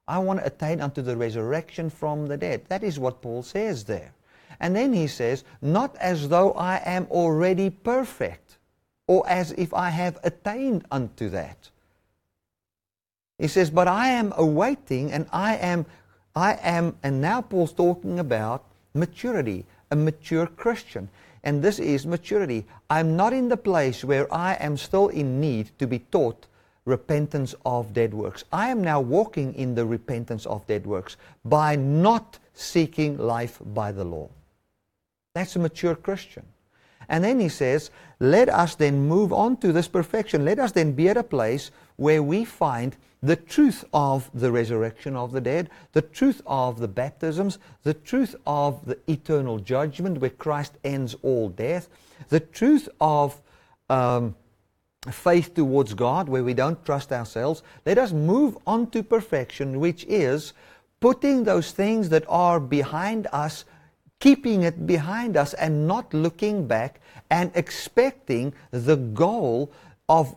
I 0.07 0.19
want 0.19 0.41
to 0.41 0.47
attain 0.47 0.81
unto 0.81 1.03
the 1.03 1.17
resurrection 1.17 1.89
from 1.89 2.27
the 2.27 2.37
dead. 2.37 2.67
That 2.69 2.85
is 2.85 2.99
what 2.99 3.23
Paul 3.23 3.43
says 3.43 3.85
there. 3.85 4.13
And 4.61 4.77
then 4.77 4.93
he 4.93 5.07
says, 5.07 5.45
not 5.63 5.97
as 5.97 6.29
though 6.29 6.53
I 6.53 6.83
am 6.85 7.07
already 7.11 7.71
perfect, 7.71 8.59
or 9.07 9.27
as 9.27 9.53
if 9.53 9.73
I 9.73 9.89
have 9.89 10.19
attained 10.23 10.85
unto 10.91 11.31
that. 11.31 11.71
He 13.39 13.49
says, 13.49 13.71
but 13.71 13.89
I 13.89 14.09
am 14.09 14.35
awaiting 14.37 15.11
and 15.11 15.27
I 15.33 15.57
am, 15.57 15.87
I 16.35 16.59
am, 16.63 16.97
and 17.03 17.21
now 17.21 17.41
Paul's 17.41 17.73
talking 17.73 18.19
about 18.19 18.65
maturity, 18.95 19.65
a 19.91 19.97
mature 19.97 20.47
Christian. 20.47 21.09
And 21.43 21.63
this 21.63 21.79
is 21.79 22.07
maturity. 22.07 22.67
I'm 22.89 23.17
not 23.17 23.33
in 23.33 23.49
the 23.49 23.57
place 23.57 24.05
where 24.05 24.33
I 24.33 24.55
am 24.55 24.77
still 24.77 25.09
in 25.09 25.41
need 25.41 25.71
to 25.79 25.87
be 25.87 26.01
taught 26.01 26.47
repentance 26.85 27.55
of 27.65 27.95
dead 27.95 28.13
works. 28.13 28.45
I 28.53 28.69
am 28.69 28.83
now 28.83 29.01
walking 29.01 29.55
in 29.55 29.75
the 29.75 29.87
repentance 29.87 30.47
of 30.47 30.67
dead 30.67 30.87
works 30.87 31.17
by 31.45 31.77
not 31.77 32.39
seeking 32.55 33.17
life 33.19 33.59
by 33.65 33.93
the 33.93 34.05
law. 34.05 34.29
That's 35.35 35.57
a 35.57 35.61
mature 35.61 35.95
Christian. 35.95 36.45
And 37.09 37.25
then 37.25 37.41
he 37.41 37.49
says, 37.49 37.91
let 38.19 38.49
us 38.49 38.75
then 38.75 39.09
move 39.09 39.33
on 39.33 39.57
to 39.59 39.73
this 39.73 39.89
perfection. 39.89 40.45
Let 40.45 40.59
us 40.59 40.73
then 40.73 40.93
be 40.93 41.09
at 41.09 41.17
a 41.17 41.23
place 41.23 41.71
where 41.97 42.23
we 42.23 42.45
find 42.45 42.97
the 43.23 43.37
truth 43.37 43.85
of 43.93 44.31
the 44.33 44.51
resurrection 44.51 45.17
of 45.17 45.33
the 45.33 45.41
dead, 45.41 45.71
the 45.93 46.03
truth 46.03 46.41
of 46.47 46.79
the 46.79 46.89
baptisms, 46.89 47.59
the 47.83 47.95
truth 47.95 48.35
of 48.47 48.85
the 48.87 48.99
eternal 49.09 49.59
judgment 49.59 50.19
where 50.19 50.31
Christ 50.31 50.79
ends 50.85 51.15
all 51.23 51.49
death, 51.49 51.89
the 52.29 52.41
truth 52.41 52.89
of 53.01 53.41
um, 53.89 54.35
faith 55.11 55.55
towards 55.55 55.95
God 55.95 56.29
where 56.29 56.45
we 56.45 56.55
don't 56.55 56.85
trust 56.85 57.13
ourselves. 57.13 57.63
Let 57.85 57.99
us 57.99 58.13
move 58.13 58.57
on 58.67 58.91
to 58.91 59.03
perfection, 59.03 59.81
which 59.81 60.05
is 60.05 60.53
putting 61.01 61.45
those 61.45 61.73
things 61.73 62.09
that 62.11 62.25
are 62.29 62.61
behind 62.61 63.27
us 63.33 63.65
keeping 64.21 64.63
it 64.63 64.87
behind 64.87 65.37
us 65.37 65.55
and 65.55 65.89
not 65.89 66.13
looking 66.15 66.67
back 66.67 67.01
and 67.31 67.51
expecting 67.55 68.53
the 68.71 68.97
goal 68.97 69.73
of 70.09 70.37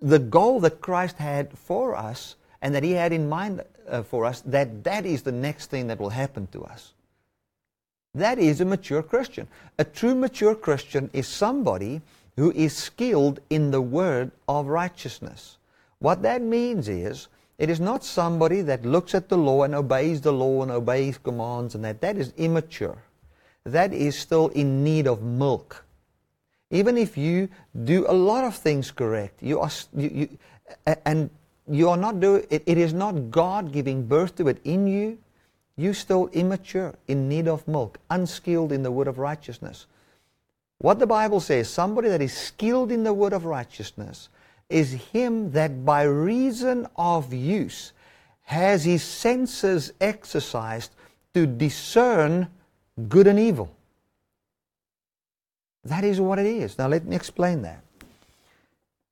the 0.00 0.18
goal 0.18 0.60
that 0.60 0.80
Christ 0.80 1.16
had 1.16 1.56
for 1.56 1.96
us 1.96 2.36
and 2.62 2.74
that 2.74 2.82
he 2.82 2.92
had 2.92 3.12
in 3.12 3.28
mind 3.28 3.62
uh, 3.88 4.02
for 4.02 4.24
us 4.24 4.40
that 4.42 4.84
that 4.84 5.06
is 5.06 5.22
the 5.22 5.32
next 5.32 5.70
thing 5.70 5.86
that 5.86 6.00
will 6.00 6.10
happen 6.10 6.46
to 6.48 6.64
us. 6.64 6.92
That 8.14 8.38
is 8.38 8.60
a 8.60 8.64
mature 8.64 9.02
christian. 9.02 9.46
A 9.78 9.84
true 9.84 10.14
mature 10.14 10.54
christian 10.54 11.10
is 11.12 11.28
somebody 11.28 12.00
who 12.36 12.50
is 12.52 12.76
skilled 12.76 13.40
in 13.50 13.70
the 13.70 13.80
word 13.80 14.30
of 14.48 14.66
righteousness. 14.66 15.58
What 15.98 16.22
that 16.22 16.42
means 16.42 16.88
is 16.88 17.28
it 17.58 17.70
is 17.70 17.80
not 17.80 18.04
somebody 18.04 18.60
that 18.62 18.84
looks 18.84 19.14
at 19.14 19.28
the 19.28 19.38
law 19.38 19.62
and 19.62 19.74
obeys 19.74 20.20
the 20.20 20.32
law 20.32 20.62
and 20.62 20.70
obeys 20.70 21.18
commands 21.18 21.74
and 21.74 21.84
that. 21.84 22.00
That 22.00 22.18
is 22.18 22.32
immature. 22.36 22.98
That 23.64 23.92
is 23.92 24.18
still 24.18 24.48
in 24.48 24.84
need 24.84 25.06
of 25.06 25.22
milk. 25.22 25.85
Even 26.70 26.98
if 26.98 27.16
you 27.16 27.48
do 27.84 28.04
a 28.08 28.12
lot 28.12 28.44
of 28.44 28.56
things 28.56 28.90
correct, 28.90 29.42
you 29.42 29.60
are, 29.60 29.70
you, 29.96 30.08
you, 30.08 30.38
and 31.04 31.30
you 31.70 31.88
are 31.88 31.96
not 31.96 32.20
doing 32.20 32.46
it, 32.50 32.62
it 32.66 32.78
is 32.78 32.92
not 32.92 33.30
God 33.30 33.72
giving 33.72 34.06
birth 34.06 34.36
to 34.36 34.48
it 34.48 34.60
in 34.64 34.86
you. 34.86 35.18
You 35.76 35.92
still 35.92 36.28
immature, 36.32 36.94
in 37.06 37.28
need 37.28 37.46
of 37.48 37.68
milk, 37.68 37.98
unskilled 38.10 38.72
in 38.72 38.82
the 38.82 38.90
word 38.90 39.08
of 39.08 39.18
righteousness. 39.18 39.86
What 40.78 40.98
the 40.98 41.06
Bible 41.06 41.40
says, 41.40 41.68
somebody 41.68 42.08
that 42.08 42.22
is 42.22 42.32
skilled 42.32 42.90
in 42.90 43.04
the 43.04 43.14
word 43.14 43.32
of 43.32 43.44
righteousness 43.44 44.28
is 44.68 44.92
him 44.92 45.52
that 45.52 45.84
by 45.84 46.02
reason 46.02 46.86
of 46.96 47.32
use 47.32 47.92
has 48.42 48.84
his 48.84 49.02
senses 49.02 49.92
exercised 50.00 50.92
to 51.34 51.46
discern 51.46 52.48
good 53.08 53.26
and 53.26 53.38
evil. 53.38 53.75
That 55.86 56.04
is 56.04 56.20
what 56.20 56.38
it 56.38 56.46
is. 56.46 56.78
Now, 56.78 56.88
let 56.88 57.04
me 57.04 57.14
explain 57.14 57.62
that. 57.62 57.82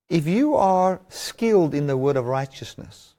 If 0.09 0.27
you 0.27 0.55
are 0.55 1.01
skilled 1.09 1.73
in 1.73 1.87
the 1.87 1.97
word 1.97 2.17
of 2.17 2.25
righteousness, 2.25 3.13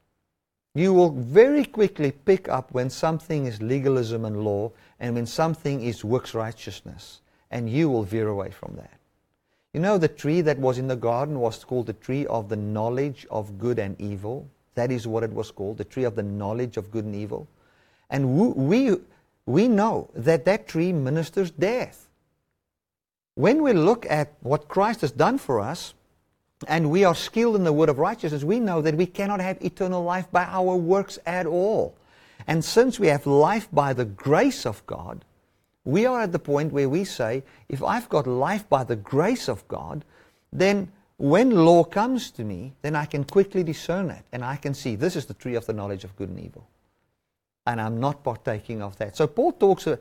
you 0.74 0.92
will 0.92 1.10
very 1.10 1.64
quickly 1.64 2.12
pick 2.12 2.48
up 2.48 2.72
when 2.72 2.90
something 2.90 3.46
is 3.46 3.62
legalism 3.62 4.24
and 4.26 4.44
law 4.44 4.72
and 5.00 5.14
when 5.14 5.26
something 5.26 5.82
is 5.82 6.04
works 6.04 6.34
righteousness, 6.34 7.20
and 7.50 7.70
you 7.70 7.88
will 7.88 8.02
veer 8.02 8.28
away 8.28 8.50
from 8.50 8.76
that. 8.76 8.98
You 9.72 9.80
know, 9.80 9.98
the 9.98 10.08
tree 10.08 10.42
that 10.42 10.58
was 10.58 10.78
in 10.78 10.86
the 10.86 10.96
garden 10.96 11.40
was 11.40 11.64
called 11.64 11.86
the 11.86 11.92
tree 11.94 12.26
of 12.26 12.48
the 12.48 12.56
knowledge 12.56 13.26
of 13.30 13.58
good 13.58 13.78
and 13.78 13.98
evil. 14.00 14.48
That 14.74 14.92
is 14.92 15.06
what 15.06 15.22
it 15.22 15.32
was 15.32 15.50
called, 15.50 15.78
the 15.78 15.84
tree 15.84 16.04
of 16.04 16.14
the 16.14 16.22
knowledge 16.22 16.76
of 16.76 16.90
good 16.90 17.06
and 17.06 17.14
evil. 17.14 17.48
And 18.10 18.36
we, 18.68 18.96
we 19.46 19.68
know 19.68 20.10
that 20.14 20.44
that 20.44 20.68
tree 20.68 20.92
ministers 20.92 21.50
death. 21.50 22.05
When 23.37 23.62
we 23.62 23.75
look 23.75 24.07
at 24.09 24.33
what 24.40 24.66
Christ 24.66 25.03
has 25.03 25.12
done 25.12 25.37
for 25.38 25.61
us, 25.61 25.92
and 26.66 26.90
we 26.90 27.05
are 27.05 27.14
skilled 27.14 27.55
in 27.55 27.64
the 27.64 27.72
word 27.72 27.90
of 27.90 27.99
righteousness, 27.99 28.42
we 28.42 28.59
know 28.59 28.81
that 28.81 28.96
we 28.96 29.05
cannot 29.05 29.40
have 29.40 29.62
eternal 29.62 30.03
life 30.03 30.31
by 30.33 30.44
our 30.44 30.75
works 30.75 31.18
at 31.27 31.44
all. 31.44 31.94
And 32.46 32.64
since 32.64 32.99
we 32.99 33.09
have 33.09 33.27
life 33.27 33.68
by 33.70 33.92
the 33.92 34.07
grace 34.07 34.64
of 34.64 34.85
God, 34.87 35.22
we 35.85 36.07
are 36.07 36.22
at 36.22 36.33
the 36.33 36.38
point 36.38 36.72
where 36.72 36.88
we 36.88 37.05
say, 37.05 37.44
if 37.68 37.83
I've 37.83 38.09
got 38.09 38.27
life 38.27 38.66
by 38.70 38.85
the 38.85 38.96
grace 38.96 39.49
of 39.49 39.68
God, 39.68 40.05
then 40.51 40.90
when 41.18 41.51
law 41.51 41.85
comes 41.85 42.31
to 42.33 42.44
me, 42.44 42.72
then 42.81 42.96
I 42.96 43.05
can 43.05 43.25
quickly 43.25 43.62
discern 43.62 44.09
it 44.11 44.25
and 44.33 44.42
I 44.42 44.57
can 44.57 44.72
see 44.72 44.96
this 44.96 45.14
is 45.14 45.27
the 45.27 45.35
tree 45.35 45.57
of 45.57 45.66
the 45.66 45.75
knowledge 45.75 46.05
of 46.05 46.16
good 46.16 46.31
and 46.31 46.40
evil 46.40 46.66
and 47.66 47.81
I'm 47.81 48.01
not 48.01 48.22
partaking 48.22 48.81
of 48.81 48.96
that. 48.99 49.16
So 49.16 49.27
Paul 49.27 49.53
talks, 49.53 49.87
uh, 49.87 49.96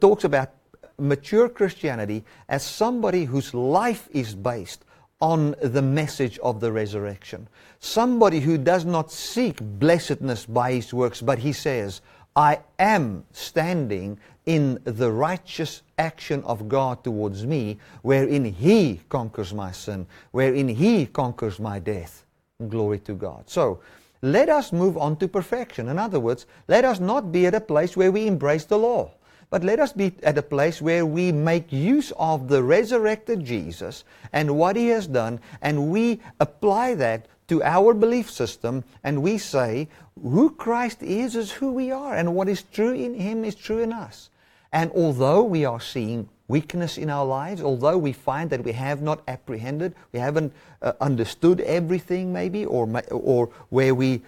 talks 0.00 0.24
about 0.24 0.50
mature 0.98 1.48
Christianity 1.48 2.24
as 2.48 2.62
somebody 2.62 3.24
whose 3.24 3.54
life 3.54 4.08
is 4.12 4.34
based 4.34 4.84
on 5.20 5.54
the 5.62 5.82
message 5.82 6.38
of 6.40 6.60
the 6.60 6.72
resurrection. 6.72 7.48
Somebody 7.80 8.40
who 8.40 8.58
does 8.58 8.84
not 8.84 9.10
seek 9.10 9.58
blessedness 9.60 10.46
by 10.46 10.72
his 10.72 10.92
works, 10.92 11.20
but 11.20 11.38
he 11.38 11.52
says, 11.52 12.00
I 12.36 12.60
am 12.78 13.24
standing 13.30 14.18
in 14.46 14.80
the 14.84 15.10
righteous 15.10 15.82
action 15.98 16.42
of 16.44 16.68
God 16.68 17.04
towards 17.04 17.46
me, 17.46 17.78
wherein 18.02 18.44
He 18.44 19.00
conquers 19.08 19.54
my 19.54 19.70
sin, 19.70 20.06
wherein 20.32 20.68
He 20.68 21.06
conquers 21.06 21.60
my 21.60 21.78
death. 21.78 22.24
Glory 22.68 22.98
to 23.00 23.14
God. 23.14 23.48
So, 23.48 23.80
let 24.20 24.48
us 24.48 24.72
move 24.72 24.96
on 24.96 25.16
to 25.18 25.28
perfection. 25.28 25.88
In 25.88 25.98
other 25.98 26.18
words, 26.18 26.46
let 26.66 26.84
us 26.84 26.98
not 26.98 27.30
be 27.30 27.46
at 27.46 27.54
a 27.54 27.60
place 27.60 27.96
where 27.96 28.10
we 28.10 28.26
embrace 28.26 28.64
the 28.64 28.78
law, 28.78 29.10
but 29.54 29.62
let 29.62 29.78
us 29.78 29.92
be 29.92 30.12
at 30.24 30.36
a 30.36 30.42
place 30.42 30.82
where 30.82 31.06
we 31.06 31.30
make 31.30 31.70
use 31.70 32.12
of 32.16 32.48
the 32.48 32.60
resurrected 32.60 33.44
Jesus 33.44 34.02
and 34.32 34.56
what 34.56 34.74
he 34.74 34.88
has 34.88 35.06
done, 35.06 35.38
and 35.62 35.92
we 35.92 36.18
apply 36.40 36.96
that 36.96 37.26
to 37.46 37.62
our 37.62 37.94
belief 37.94 38.28
system, 38.28 38.82
and 39.04 39.22
we 39.22 39.38
say, 39.38 39.86
who 40.20 40.50
Christ 40.50 41.04
is 41.04 41.36
is 41.36 41.52
who 41.52 41.70
we 41.70 41.92
are, 41.92 42.16
and 42.16 42.34
what 42.34 42.48
is 42.48 42.64
true 42.64 42.94
in 42.94 43.14
him 43.14 43.44
is 43.44 43.54
true 43.54 43.78
in 43.78 43.92
us. 43.92 44.28
And 44.72 44.90
although 44.90 45.44
we 45.44 45.64
are 45.64 45.80
seeing 45.80 46.28
weakness 46.48 46.98
in 46.98 47.08
our 47.08 47.24
lives, 47.24 47.62
although 47.62 47.96
we 47.96 48.12
find 48.12 48.50
that 48.50 48.64
we 48.64 48.72
have 48.72 49.02
not 49.02 49.22
apprehended, 49.28 49.94
we 50.10 50.18
haven't 50.18 50.52
uh, 50.82 50.94
understood 51.00 51.60
everything 51.60 52.32
maybe, 52.32 52.66
or, 52.66 52.90
or 53.12 53.50
where 53.68 53.94
we 53.94 54.22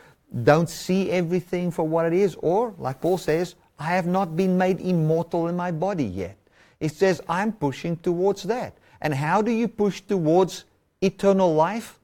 don't 0.45 0.71
see 0.71 1.11
everything 1.11 1.73
for 1.73 1.83
what 1.83 2.07
it 2.07 2.13
is, 2.13 2.37
or 2.43 2.77
like 2.79 3.01
Paul 3.01 3.19
says, 3.19 3.57
I 3.79 3.95
have 3.95 4.07
not 4.07 4.37
been 4.37 4.57
made 4.57 4.81
immortal 4.81 5.49
in 5.49 5.57
my 5.57 5.71
body 5.71 6.05
yet. 6.05 6.37
It 6.81 6.93
says, 6.93 7.21
I'm 7.29 7.53
pushing 7.53 7.97
towards 7.97 8.45
that. 8.45 8.77
And 9.01 9.15
how 9.15 9.43
do 9.43 9.51
you 9.51 9.69
push 9.69 10.01
towards 10.01 10.65
eternal 11.01 11.55
life? 11.55 11.99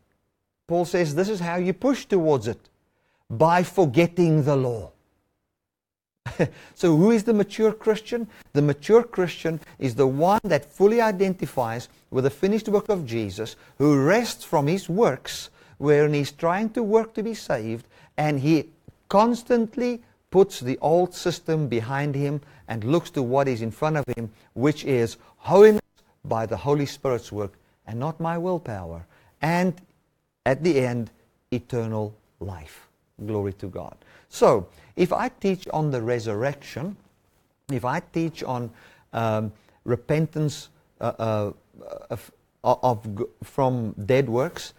Paul 0.66 0.84
says, 0.84 1.14
this 1.14 1.28
is 1.28 1.40
how 1.40 1.56
you 1.56 1.72
push 1.72 2.04
towards 2.06 2.46
it 2.46 2.68
by 3.28 3.62
forgetting 3.62 4.44
the 4.44 4.56
law. 4.56 4.92
so, 6.74 6.96
who 6.96 7.10
is 7.10 7.24
the 7.24 7.32
mature 7.32 7.72
Christian? 7.72 8.28
The 8.52 8.62
mature 8.62 9.02
Christian 9.02 9.60
is 9.78 9.94
the 9.94 10.06
one 10.06 10.40
that 10.44 10.64
fully 10.64 11.00
identifies 11.00 11.88
with 12.10 12.24
the 12.24 12.30
finished 12.30 12.68
work 12.68 12.88
of 12.88 13.06
Jesus, 13.06 13.56
who 13.78 13.98
rests 13.98 14.44
from 14.44 14.66
his 14.66 14.88
works, 14.88 15.50
wherein 15.78 16.14
he's 16.14 16.30
trying 16.30 16.70
to 16.70 16.82
work 16.82 17.14
to 17.14 17.22
be 17.22 17.34
saved, 17.34 17.86
and 18.16 18.40
he 18.40 18.68
constantly 19.08 20.02
puts 20.32 20.58
the 20.58 20.78
old 20.80 21.14
system 21.14 21.68
behind 21.68 22.16
him 22.16 22.40
and 22.66 22.82
looks 22.82 23.10
to 23.10 23.22
what 23.22 23.46
is 23.46 23.62
in 23.62 23.70
front 23.70 23.96
of 23.96 24.04
him, 24.16 24.30
which 24.54 24.84
is 24.84 25.18
holiness 25.36 25.82
by 26.24 26.46
the 26.46 26.56
Holy 26.56 26.86
Spirit's 26.86 27.30
work 27.30 27.52
and 27.86 28.00
not 28.00 28.18
my 28.18 28.38
willpower. 28.38 29.06
And 29.42 29.80
at 30.46 30.64
the 30.64 30.80
end, 30.80 31.10
eternal 31.52 32.14
life. 32.40 32.88
Glory 33.24 33.52
to 33.54 33.66
God. 33.66 33.94
So, 34.28 34.66
if 34.96 35.12
I 35.12 35.28
teach 35.28 35.68
on 35.68 35.90
the 35.90 36.00
resurrection, 36.00 36.96
if 37.70 37.84
I 37.84 38.00
teach 38.00 38.42
on 38.42 38.70
um, 39.12 39.52
repentance 39.84 40.70
uh, 41.00 41.12
uh, 41.18 41.52
of, 42.10 42.32
of, 42.64 43.26
from 43.42 43.92
dead 44.06 44.28
works, 44.28 44.72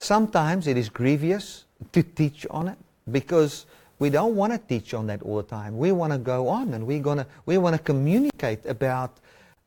sometimes 0.00 0.66
it 0.66 0.78
is 0.78 0.88
grievous 0.88 1.66
to 1.92 2.02
teach 2.02 2.46
on 2.50 2.68
it 2.68 2.78
because 3.10 3.66
we 4.04 4.10
don't 4.10 4.36
want 4.36 4.52
to 4.52 4.58
teach 4.58 4.92
on 4.92 5.06
that 5.06 5.22
all 5.22 5.38
the 5.38 5.48
time. 5.48 5.78
We 5.78 5.90
want 5.90 6.12
to 6.12 6.18
go 6.18 6.48
on 6.48 6.74
and 6.74 6.86
we're 6.86 7.00
gonna, 7.00 7.26
we 7.46 7.56
want 7.56 7.74
to 7.74 7.82
communicate 7.82 8.66
about 8.66 9.16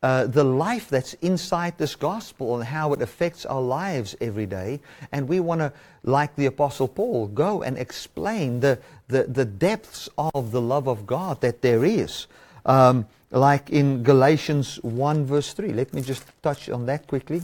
uh, 0.04 0.28
the 0.28 0.44
life 0.44 0.90
that's 0.90 1.16
inside 1.24 1.76
this 1.80 1.96
gospel 1.96 2.56
and 2.56 2.64
how 2.64 2.94
it 2.94 3.02
affects 3.02 3.48
our 3.48 3.60
lives 3.60 4.16
every 4.22 4.46
day. 4.46 4.80
And 5.12 5.28
we 5.28 5.40
want 5.40 5.62
to, 5.62 5.74
like 6.04 6.36
the 6.36 6.46
Apostle 6.46 6.88
Paul, 6.88 7.26
go 7.26 7.64
and 7.64 7.80
explain 7.80 8.60
the, 8.60 8.78
the, 9.08 9.24
the 9.24 9.44
depths 9.44 10.08
of 10.20 10.52
the 10.52 10.62
love 10.62 10.88
of 10.88 11.08
God 11.08 11.42
that 11.42 11.64
there 11.64 11.84
is. 11.84 12.28
Um, 12.64 13.08
like 13.32 13.72
in 13.72 14.04
Galatians 14.04 14.76
1, 14.84 15.26
verse 15.26 15.54
3. 15.54 15.74
Let 15.74 15.96
me 15.96 16.04
just 16.04 16.24
touch 16.44 16.70
on 16.70 16.86
that 16.86 17.08
quickly. 17.08 17.42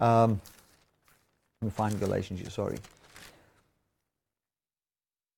Um, 0.00 0.42
let 1.62 1.68
me 1.68 1.70
find 1.70 1.98
Galatians 1.98 2.40
here, 2.40 2.50
sorry 2.50 2.76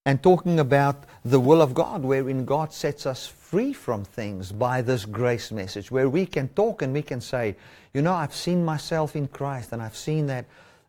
and 0.08 0.22
talking 0.22 0.58
about 0.58 1.04
the 1.22 1.38
will 1.38 1.60
of 1.60 1.74
God, 1.74 2.02
wherein 2.02 2.46
God 2.46 2.72
sets 2.72 3.04
us 3.04 3.26
free 3.26 3.74
from 3.74 4.04
things 4.04 4.50
by 4.50 4.80
this 4.80 5.04
grace 5.04 5.52
message, 5.52 5.90
where 5.90 6.08
we 6.08 6.24
can 6.24 6.48
talk 6.48 6.80
and 6.80 6.94
we 6.94 7.02
can 7.02 7.20
say, 7.20 7.54
you 7.92 8.00
know, 8.00 8.14
I've 8.14 8.34
seen 8.34 8.64
myself 8.64 9.14
in 9.14 9.28
Christ, 9.28 9.72
and 9.72 9.82
I've 9.82 9.98
seen 9.98 10.26
that, 10.28 10.46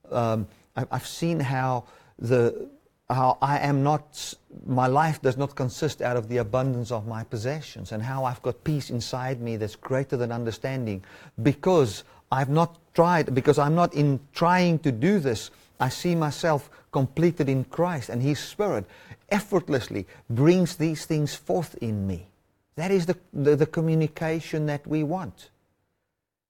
um, 0.09 0.47
I've 0.77 1.05
seen 1.05 1.41
how 1.41 1.83
the 2.17 2.69
how 3.09 3.37
I 3.41 3.57
am 3.57 3.83
not, 3.83 4.35
my 4.65 4.87
life 4.87 5.21
does 5.21 5.35
not 5.35 5.53
consist 5.53 6.01
out 6.01 6.15
of 6.15 6.29
the 6.29 6.37
abundance 6.37 6.89
of 6.89 7.05
my 7.05 7.25
possessions, 7.25 7.91
and 7.91 8.01
how 8.01 8.23
I've 8.23 8.41
got 8.41 8.63
peace 8.63 8.89
inside 8.89 9.41
me 9.41 9.57
that's 9.57 9.75
greater 9.75 10.15
than 10.15 10.31
understanding, 10.31 11.03
because 11.43 12.05
I've 12.31 12.49
not 12.49 12.77
tried, 12.93 13.35
because 13.35 13.59
I'm 13.59 13.75
not 13.75 13.93
in 13.93 14.21
trying 14.31 14.79
to 14.79 14.93
do 14.93 15.19
this. 15.19 15.51
I 15.77 15.89
see 15.89 16.15
myself 16.15 16.69
completed 16.91 17.49
in 17.49 17.63
Christ, 17.65 18.09
and 18.09 18.21
His 18.21 18.39
Spirit 18.39 18.85
effortlessly 19.29 20.07
brings 20.29 20.75
these 20.75 21.05
things 21.05 21.35
forth 21.35 21.75
in 21.81 22.07
me. 22.07 22.27
That 22.75 22.91
is 22.91 23.05
the, 23.05 23.17
the, 23.33 23.55
the, 23.55 23.65
communication 23.65 24.65
that 24.67 24.87
we 24.87 25.03
want. 25.03 25.49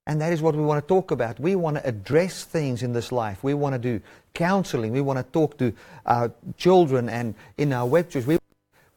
And 0.06 0.20
that 0.20 0.32
is 0.32 0.40
what 0.40 0.54
we 0.54 0.62
want 0.62 0.82
to 0.82 0.88
talk 0.88 1.10
about. 1.10 1.40
We 1.40 1.56
want 1.56 1.76
to 1.76 1.86
address 1.86 2.44
things 2.44 2.82
in 2.82 2.92
this 2.92 3.12
life. 3.12 3.42
We 3.42 3.54
want 3.54 3.74
to 3.74 3.78
do 3.78 4.00
counseling. 4.32 4.92
We 4.92 5.00
want 5.00 5.18
to 5.18 5.24
talk 5.24 5.58
to 5.58 5.72
our 6.06 6.32
children 6.56 7.08
and 7.08 7.34
in 7.58 7.72
our 7.72 7.86
web 7.86 8.10
church. 8.10 8.26
We, 8.26 8.38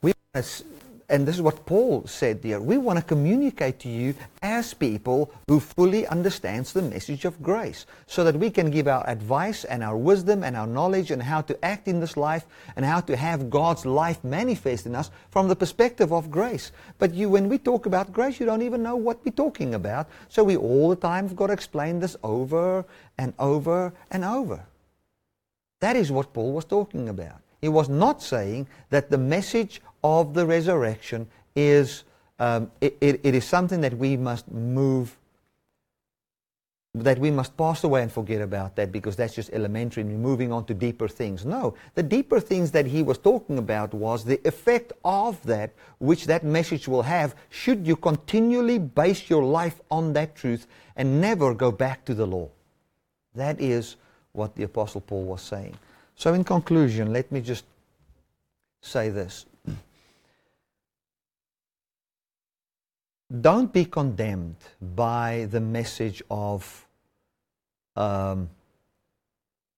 we 0.01 0.13
want 0.33 0.45
to 0.45 0.63
and 1.09 1.27
this 1.27 1.35
is 1.35 1.41
what 1.41 1.65
Paul 1.65 2.05
said 2.07 2.41
there. 2.41 2.61
We 2.61 2.77
want 2.77 2.99
to 2.99 3.05
communicate 3.05 3.79
to 3.79 3.89
you 3.89 4.15
as 4.41 4.73
people 4.73 5.31
who 5.47 5.59
fully 5.59 6.07
understands 6.07 6.73
the 6.73 6.81
message 6.81 7.25
of 7.25 7.41
grace 7.41 7.85
so 8.07 8.23
that 8.23 8.35
we 8.35 8.49
can 8.49 8.71
give 8.71 8.87
our 8.87 9.07
advice 9.09 9.63
and 9.65 9.83
our 9.83 9.97
wisdom 9.97 10.43
and 10.43 10.55
our 10.55 10.67
knowledge 10.67 11.11
and 11.11 11.21
how 11.21 11.41
to 11.41 11.65
act 11.65 11.87
in 11.87 11.99
this 11.99 12.17
life 12.17 12.45
and 12.75 12.85
how 12.85 12.99
to 13.01 13.15
have 13.15 13.49
God's 13.49 13.85
life 13.85 14.23
manifest 14.23 14.85
in 14.85 14.95
us 14.95 15.11
from 15.29 15.47
the 15.47 15.55
perspective 15.55 16.11
of 16.11 16.31
grace. 16.31 16.71
But 16.99 17.13
you, 17.13 17.29
when 17.29 17.49
we 17.49 17.57
talk 17.57 17.85
about 17.85 18.13
grace, 18.13 18.39
you 18.39 18.45
don't 18.45 18.61
even 18.61 18.83
know 18.83 18.95
what 18.95 19.23
we're 19.25 19.31
talking 19.31 19.75
about. 19.75 20.07
So 20.29 20.43
we 20.43 20.57
all 20.57 20.89
the 20.89 20.95
time 20.95 21.27
have 21.27 21.35
got 21.35 21.47
to 21.47 21.53
explain 21.53 21.99
this 21.99 22.15
over 22.23 22.85
and 23.17 23.33
over 23.39 23.93
and 24.11 24.23
over. 24.23 24.65
That 25.81 25.95
is 25.95 26.11
what 26.11 26.33
Paul 26.33 26.53
was 26.53 26.65
talking 26.65 27.09
about. 27.09 27.41
He 27.59 27.69
was 27.69 27.87
not 27.87 28.21
saying 28.21 28.67
that 28.89 29.09
the 29.09 29.17
message 29.17 29.81
of 30.03 30.33
the 30.33 30.45
resurrection 30.45 31.27
is 31.55 32.03
um, 32.39 32.71
it, 32.81 32.97
it, 32.99 33.21
it 33.23 33.35
is 33.35 33.45
something 33.45 33.81
that 33.81 33.97
we 33.97 34.17
must 34.17 34.51
move 34.51 35.17
that 36.95 37.17
we 37.17 37.31
must 37.31 37.57
pass 37.57 37.83
away 37.83 38.03
and 38.03 38.11
forget 38.11 38.39
about 38.39 38.75
that 38.75 38.91
because 38.91 39.15
that's 39.15 39.33
just 39.33 39.49
elementary 39.51 40.03
and 40.03 40.21
moving 40.21 40.51
on 40.51 40.63
to 40.63 40.75
deeper 40.75 41.07
things. 41.07 41.43
No, 41.43 41.73
the 41.95 42.03
deeper 42.03 42.39
things 42.39 42.69
that 42.71 42.85
he 42.85 43.01
was 43.01 43.17
talking 43.17 43.57
about 43.57 43.95
was 43.95 44.23
the 44.23 44.39
effect 44.47 44.93
of 45.03 45.41
that 45.43 45.73
which 45.97 46.25
that 46.27 46.43
message 46.43 46.87
will 46.87 47.01
have 47.01 47.35
should 47.49 47.87
you 47.87 47.95
continually 47.95 48.77
base 48.77 49.27
your 49.27 49.43
life 49.43 49.81
on 49.89 50.13
that 50.13 50.35
truth 50.35 50.67
and 50.95 51.19
never 51.19 51.55
go 51.55 51.71
back 51.71 52.05
to 52.05 52.13
the 52.13 52.27
law. 52.27 52.47
That 53.33 53.59
is 53.59 53.95
what 54.33 54.55
the 54.55 54.63
Apostle 54.63 55.01
Paul 55.01 55.23
was 55.23 55.41
saying. 55.41 55.75
So, 56.15 56.35
in 56.35 56.43
conclusion, 56.43 57.11
let 57.11 57.31
me 57.31 57.41
just 57.41 57.65
say 58.81 59.09
this. 59.09 59.47
Don't 63.41 63.73
be 63.73 63.85
condemned 63.85 64.57
by 64.95 65.47
the 65.49 65.59
message 65.59 66.21
of 66.29 66.87
um, 67.95 68.49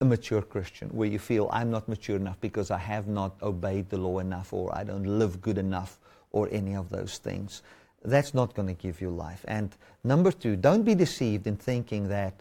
a 0.02 0.06
mature 0.06 0.42
Christian, 0.42 0.90
where 0.90 1.08
you 1.08 1.20
feel 1.20 1.50
I'm 1.52 1.72
not 1.72 1.88
mature 1.88 2.18
enough 2.18 2.40
because 2.42 2.70
I 2.70 2.78
have 2.78 3.08
not 3.08 3.42
obeyed 3.42 3.90
the 3.90 3.98
law 3.98 4.20
enough, 4.20 4.52
or 4.52 4.76
I 4.76 4.84
don't 4.84 5.06
live 5.06 5.42
good 5.42 5.58
enough, 5.58 6.00
or 6.32 6.50
any 6.52 6.76
of 6.76 6.90
those 6.90 7.18
things. 7.18 7.62
That's 8.04 8.34
not 8.34 8.54
going 8.54 8.68
to 8.68 8.74
give 8.74 9.02
you 9.02 9.10
life. 9.10 9.46
And 9.48 9.76
number 10.04 10.32
two, 10.32 10.56
don't 10.56 10.84
be 10.84 10.96
deceived 10.96 11.48
in 11.48 11.56
thinking 11.56 12.10
that 12.10 12.34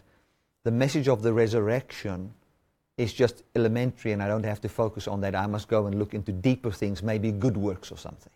the 0.63 0.71
message 0.71 1.07
of 1.07 1.21
the 1.21 1.31
resurrection 1.31 2.33
is 2.97 3.13
just 3.13 3.43
elementary 3.55 4.11
and 4.11 4.21
I 4.21 4.27
don't 4.27 4.45
have 4.45 4.61
to 4.61 4.69
focus 4.69 5.07
on 5.07 5.21
that. 5.21 5.35
I 5.35 5.47
must 5.47 5.67
go 5.67 5.85
and 5.85 5.97
look 5.97 6.13
into 6.13 6.31
deeper 6.31 6.71
things, 6.71 7.03
maybe 7.03 7.31
good 7.31 7.57
works 7.57 7.91
or 7.91 7.97
something. 7.97 8.31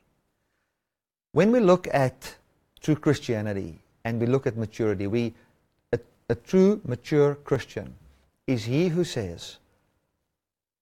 When 1.31 1.51
we 1.51 1.59
look 1.59 1.87
at 1.93 2.35
true 2.81 2.95
Christianity 2.95 3.79
and 4.03 4.19
we 4.19 4.25
look 4.25 4.47
at 4.47 4.57
maturity, 4.57 5.07
we, 5.07 5.33
a, 5.91 5.99
a 6.29 6.35
true 6.35 6.81
mature 6.85 7.35
Christian 7.35 7.95
is 8.47 8.65
he 8.65 8.87
who 8.87 9.03
says, 9.03 9.57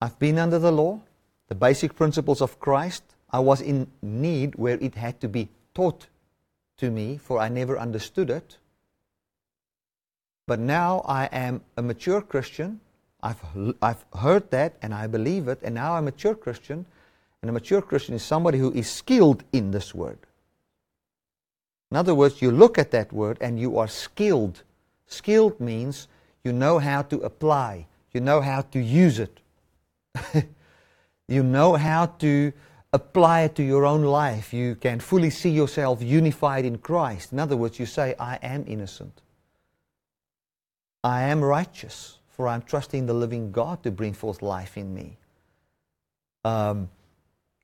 I've 0.02 0.18
been 0.20 0.38
under 0.38 0.60
the 0.60 0.72
law, 0.72 1.02
the 1.48 1.56
basic 1.56 1.96
principles 1.96 2.42
of 2.42 2.60
Christ. 2.60 3.04
I 3.30 3.40
was 3.40 3.62
in 3.62 3.88
need 4.02 4.56
where 4.56 4.78
it 4.80 4.96
had 4.96 5.20
to 5.22 5.28
be 5.28 5.50
taught 5.74 6.08
to 6.78 6.92
me, 6.92 7.18
for 7.18 7.40
I 7.40 7.50
never 7.50 7.78
understood 7.78 8.30
it. 8.30 8.58
But 10.46 10.60
now 10.60 11.04
I 11.06 11.26
am 11.26 11.62
a 11.76 11.82
mature 11.82 12.22
Christian. 12.22 12.80
I've, 13.22 13.42
I've 13.82 14.06
heard 14.16 14.50
that 14.52 14.76
and 14.82 14.94
I 14.94 15.08
believe 15.08 15.48
it, 15.48 15.60
and 15.64 15.76
now 15.76 15.96
I'm 15.96 16.04
a 16.04 16.12
mature 16.12 16.36
Christian. 16.36 16.86
And 17.42 17.50
a 17.50 17.54
mature 17.54 17.82
Christian 17.82 18.16
is 18.16 18.24
somebody 18.24 18.58
who 18.58 18.72
is 18.72 18.90
skilled 18.90 19.44
in 19.52 19.72
this 19.72 19.94
word. 19.94 20.20
In 21.92 21.98
other 21.98 22.14
words, 22.14 22.42
you 22.42 22.52
look 22.52 22.78
at 22.78 22.92
that 22.92 23.14
word 23.14 23.38
and 23.40 23.60
you 23.60 23.78
are 23.78 23.88
skilled. 23.88 24.64
Skilled 25.08 25.60
means 25.60 26.08
you 26.44 26.52
know 26.52 26.80
how 26.80 27.02
to 27.04 27.20
apply, 27.22 27.88
you 28.12 28.22
know 28.22 28.42
how 28.42 28.62
to 28.62 28.80
use 28.80 29.20
it, 29.20 29.40
you 31.28 31.44
know 31.44 31.76
how 31.76 32.06
to 32.06 32.52
apply 32.94 33.42
it 33.42 33.56
to 33.56 33.64
your 33.64 33.86
own 33.86 34.04
life. 34.04 34.54
You 34.54 34.76
can 34.76 35.00
fully 35.00 35.30
see 35.30 35.50
yourself 35.50 36.02
unified 36.02 36.66
in 36.66 36.78
Christ. 36.78 37.32
In 37.32 37.40
other 37.40 37.58
words, 37.58 37.80
you 37.80 37.86
say, 37.86 38.16
I 38.20 38.36
am 38.42 38.66
innocent. 38.68 39.22
I 41.04 41.24
am 41.24 41.44
righteous, 41.44 42.20
for 42.30 42.48
I'm 42.48 42.62
trusting 42.62 43.06
the 43.06 43.14
living 43.14 43.52
God 43.52 43.84
to 43.84 43.92
bring 43.92 44.14
forth 44.14 44.42
life 44.42 44.78
in 44.78 44.94
me. 44.94 45.18
Um, 46.44 46.90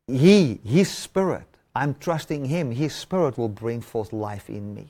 he, 0.08 0.60
His 0.64 0.90
Spirit, 0.90 1.48
I'm 1.76 1.96
trusting 1.96 2.46
Him. 2.46 2.72
His 2.72 2.94
Spirit 2.94 3.38
will 3.38 3.50
bring 3.50 3.82
forth 3.82 4.14
life 4.14 4.50
in 4.50 4.74
me. 4.74 4.90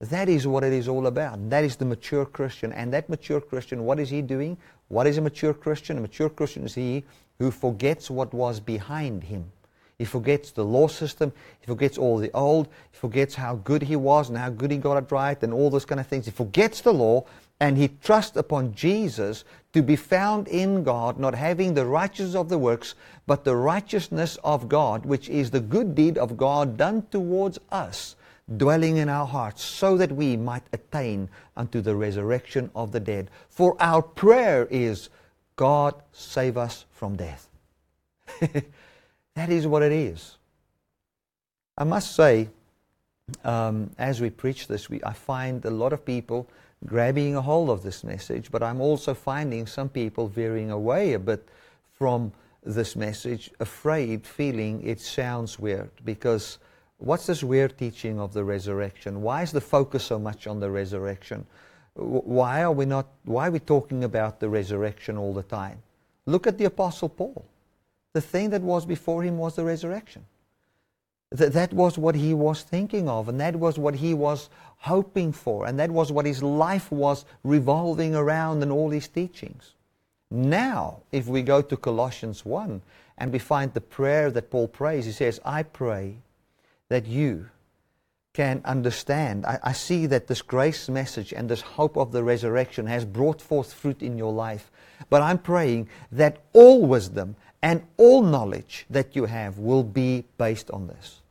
That 0.00 0.28
is 0.28 0.46
what 0.46 0.64
it 0.64 0.72
is 0.72 0.88
all 0.88 1.06
about. 1.06 1.50
That 1.50 1.64
is 1.64 1.76
the 1.76 1.84
mature 1.84 2.26
Christian. 2.26 2.72
And 2.72 2.92
that 2.92 3.08
mature 3.08 3.40
Christian, 3.40 3.84
what 3.84 3.98
is 3.98 4.10
he 4.10 4.22
doing? 4.22 4.56
What 4.88 5.06
is 5.06 5.18
a 5.18 5.22
mature 5.22 5.54
Christian? 5.54 5.98
A 5.98 6.00
mature 6.00 6.28
Christian 6.28 6.64
is 6.64 6.74
he 6.74 7.04
who 7.38 7.50
forgets 7.50 8.10
what 8.10 8.34
was 8.34 8.60
behind 8.60 9.24
him. 9.24 9.50
He 9.98 10.04
forgets 10.04 10.50
the 10.50 10.64
law 10.64 10.88
system. 10.88 11.32
He 11.60 11.66
forgets 11.66 11.96
all 11.96 12.18
the 12.18 12.32
old. 12.32 12.66
He 12.90 12.98
forgets 12.98 13.34
how 13.34 13.56
good 13.56 13.82
he 13.82 13.96
was 13.96 14.28
and 14.28 14.36
how 14.36 14.50
good 14.50 14.70
he 14.70 14.76
got 14.76 15.02
it 15.02 15.10
right 15.12 15.40
and 15.42 15.52
all 15.52 15.70
those 15.70 15.84
kind 15.84 16.00
of 16.00 16.06
things. 16.06 16.26
He 16.26 16.32
forgets 16.32 16.80
the 16.80 16.92
law 16.92 17.24
and 17.64 17.78
he 17.78 17.88
trusts 18.02 18.36
upon 18.36 18.74
Jesus 18.74 19.42
to 19.72 19.82
be 19.82 19.96
found 19.96 20.48
in 20.48 20.84
God, 20.84 21.18
not 21.18 21.34
having 21.34 21.72
the 21.72 21.86
righteousness 21.86 22.34
of 22.34 22.50
the 22.50 22.58
works, 22.58 22.94
but 23.26 23.42
the 23.42 23.56
righteousness 23.56 24.36
of 24.44 24.68
God, 24.68 25.06
which 25.06 25.30
is 25.30 25.50
the 25.50 25.60
good 25.60 25.94
deed 25.94 26.18
of 26.18 26.36
God 26.36 26.76
done 26.76 27.06
towards 27.10 27.58
us, 27.72 28.16
dwelling 28.58 28.98
in 28.98 29.08
our 29.08 29.26
hearts, 29.26 29.62
so 29.64 29.96
that 29.96 30.12
we 30.12 30.36
might 30.36 30.64
attain 30.74 31.30
unto 31.56 31.80
the 31.80 31.96
resurrection 31.96 32.70
of 32.74 32.92
the 32.92 33.00
dead. 33.00 33.30
For 33.48 33.74
our 33.80 34.02
prayer 34.02 34.68
is, 34.70 35.08
God, 35.56 35.94
save 36.12 36.58
us 36.58 36.84
from 36.92 37.16
death. 37.16 37.48
that 38.40 39.48
is 39.48 39.66
what 39.66 39.82
it 39.82 39.92
is. 39.92 40.36
I 41.78 41.84
must 41.84 42.14
say, 42.14 42.50
um, 43.42 43.90
as 43.96 44.20
we 44.20 44.28
preach 44.28 44.66
this, 44.66 44.90
we, 44.90 45.02
I 45.02 45.14
find 45.14 45.64
a 45.64 45.70
lot 45.70 45.94
of 45.94 46.04
people 46.04 46.46
grabbing 46.86 47.36
a 47.36 47.42
hold 47.42 47.70
of 47.70 47.82
this 47.82 48.04
message, 48.04 48.50
but 48.50 48.62
I'm 48.62 48.80
also 48.80 49.14
finding 49.14 49.66
some 49.66 49.88
people 49.88 50.28
veering 50.28 50.70
away 50.70 51.14
a 51.14 51.18
bit 51.18 51.48
from 51.92 52.32
this 52.62 52.96
message, 52.96 53.50
afraid, 53.60 54.26
feeling 54.26 54.82
it 54.82 55.00
sounds 55.00 55.58
weird. 55.58 55.90
Because 56.04 56.58
what's 56.98 57.26
this 57.26 57.42
weird 57.42 57.76
teaching 57.78 58.18
of 58.18 58.32
the 58.32 58.44
resurrection? 58.44 59.22
Why 59.22 59.42
is 59.42 59.52
the 59.52 59.60
focus 59.60 60.04
so 60.04 60.18
much 60.18 60.46
on 60.46 60.60
the 60.60 60.70
resurrection? 60.70 61.46
Why 61.94 62.62
are 62.62 62.72
we 62.72 62.86
not? 62.86 63.06
Why 63.24 63.48
are 63.48 63.52
we 63.52 63.60
talking 63.60 64.02
about 64.04 64.40
the 64.40 64.48
resurrection 64.48 65.16
all 65.16 65.32
the 65.32 65.44
time? 65.44 65.82
Look 66.26 66.46
at 66.46 66.58
the 66.58 66.64
Apostle 66.64 67.08
Paul. 67.08 67.44
The 68.14 68.20
thing 68.20 68.50
that 68.50 68.62
was 68.62 68.84
before 68.86 69.22
him 69.22 69.38
was 69.38 69.56
the 69.56 69.64
resurrection. 69.64 70.24
That, 71.34 71.52
that 71.54 71.72
was 71.72 71.98
what 71.98 72.14
he 72.14 72.32
was 72.32 72.62
thinking 72.62 73.08
of, 73.08 73.28
and 73.28 73.40
that 73.40 73.56
was 73.56 73.76
what 73.76 73.96
he 73.96 74.14
was 74.14 74.48
hoping 74.78 75.32
for, 75.32 75.66
and 75.66 75.80
that 75.80 75.90
was 75.90 76.12
what 76.12 76.26
his 76.26 76.44
life 76.44 76.92
was 76.92 77.24
revolving 77.42 78.14
around 78.14 78.62
in 78.62 78.70
all 78.70 78.90
his 78.90 79.08
teachings. 79.08 79.72
Now, 80.30 81.00
if 81.10 81.26
we 81.26 81.42
go 81.42 81.60
to 81.60 81.76
Colossians 81.76 82.44
1 82.44 82.80
and 83.18 83.32
we 83.32 83.40
find 83.40 83.74
the 83.74 83.80
prayer 83.80 84.30
that 84.30 84.48
Paul 84.48 84.68
prays, 84.68 85.06
he 85.06 85.12
says, 85.12 85.40
I 85.44 85.64
pray 85.64 86.18
that 86.88 87.06
you 87.06 87.48
can 88.32 88.60
understand. 88.64 89.44
I, 89.44 89.58
I, 89.62 89.72
see 89.72 90.06
that 90.06 90.28
this 90.28 90.42
grace 90.42 90.88
message 90.88 91.32
and 91.32 91.48
this 91.48 91.60
hope 91.60 91.96
of 91.96 92.12
the 92.12 92.22
resurrection 92.22 92.86
has 92.86 93.04
brought 93.04 93.40
forth 93.40 93.72
fruit 93.72 94.02
in 94.02 94.18
your 94.18 94.32
life. 94.32 94.70
But 95.10 95.22
I'm 95.22 95.38
praying 95.38 95.88
that 96.12 96.38
all 96.52 96.86
wisdom 96.86 97.36
and 97.62 97.82
all 97.96 98.22
knowledge 98.22 98.86
that 98.90 99.16
you 99.16 99.24
have 99.24 99.58
will 99.58 99.82
be 99.82 100.24
based 100.36 100.70
on 100.70 100.86
this. 100.86 101.22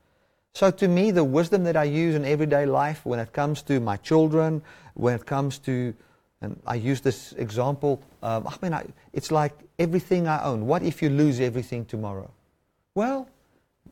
So, 0.55 0.69
to 0.69 0.87
me, 0.87 1.09
the 1.09 1.23
wisdom 1.23 1.63
that 1.63 1.75
I 1.75 1.85
use 1.85 2.13
in 2.13 2.25
everyday 2.25 2.67
life 2.67 3.05
when 3.05 3.19
it 3.19 3.33
comes 3.33 3.63
to 3.63 3.79
my 3.79 3.97
children, 3.97 4.61
when 4.93 5.15
it 5.15 5.25
comes 5.25 5.57
to, 5.59 5.95
and 6.41 6.61
I 6.67 6.75
use 6.75 7.01
this 7.01 7.33
example, 7.33 8.03
um, 8.21 8.47
I 8.47 8.55
mean, 8.61 8.73
I, 8.73 8.85
it's 9.13 9.31
like 9.31 9.53
everything 9.79 10.27
I 10.27 10.43
own. 10.43 10.67
What 10.67 10.83
if 10.83 11.01
you 11.01 11.09
lose 11.09 11.39
everything 11.39 11.85
tomorrow? 11.85 12.29
Well, 12.93 13.27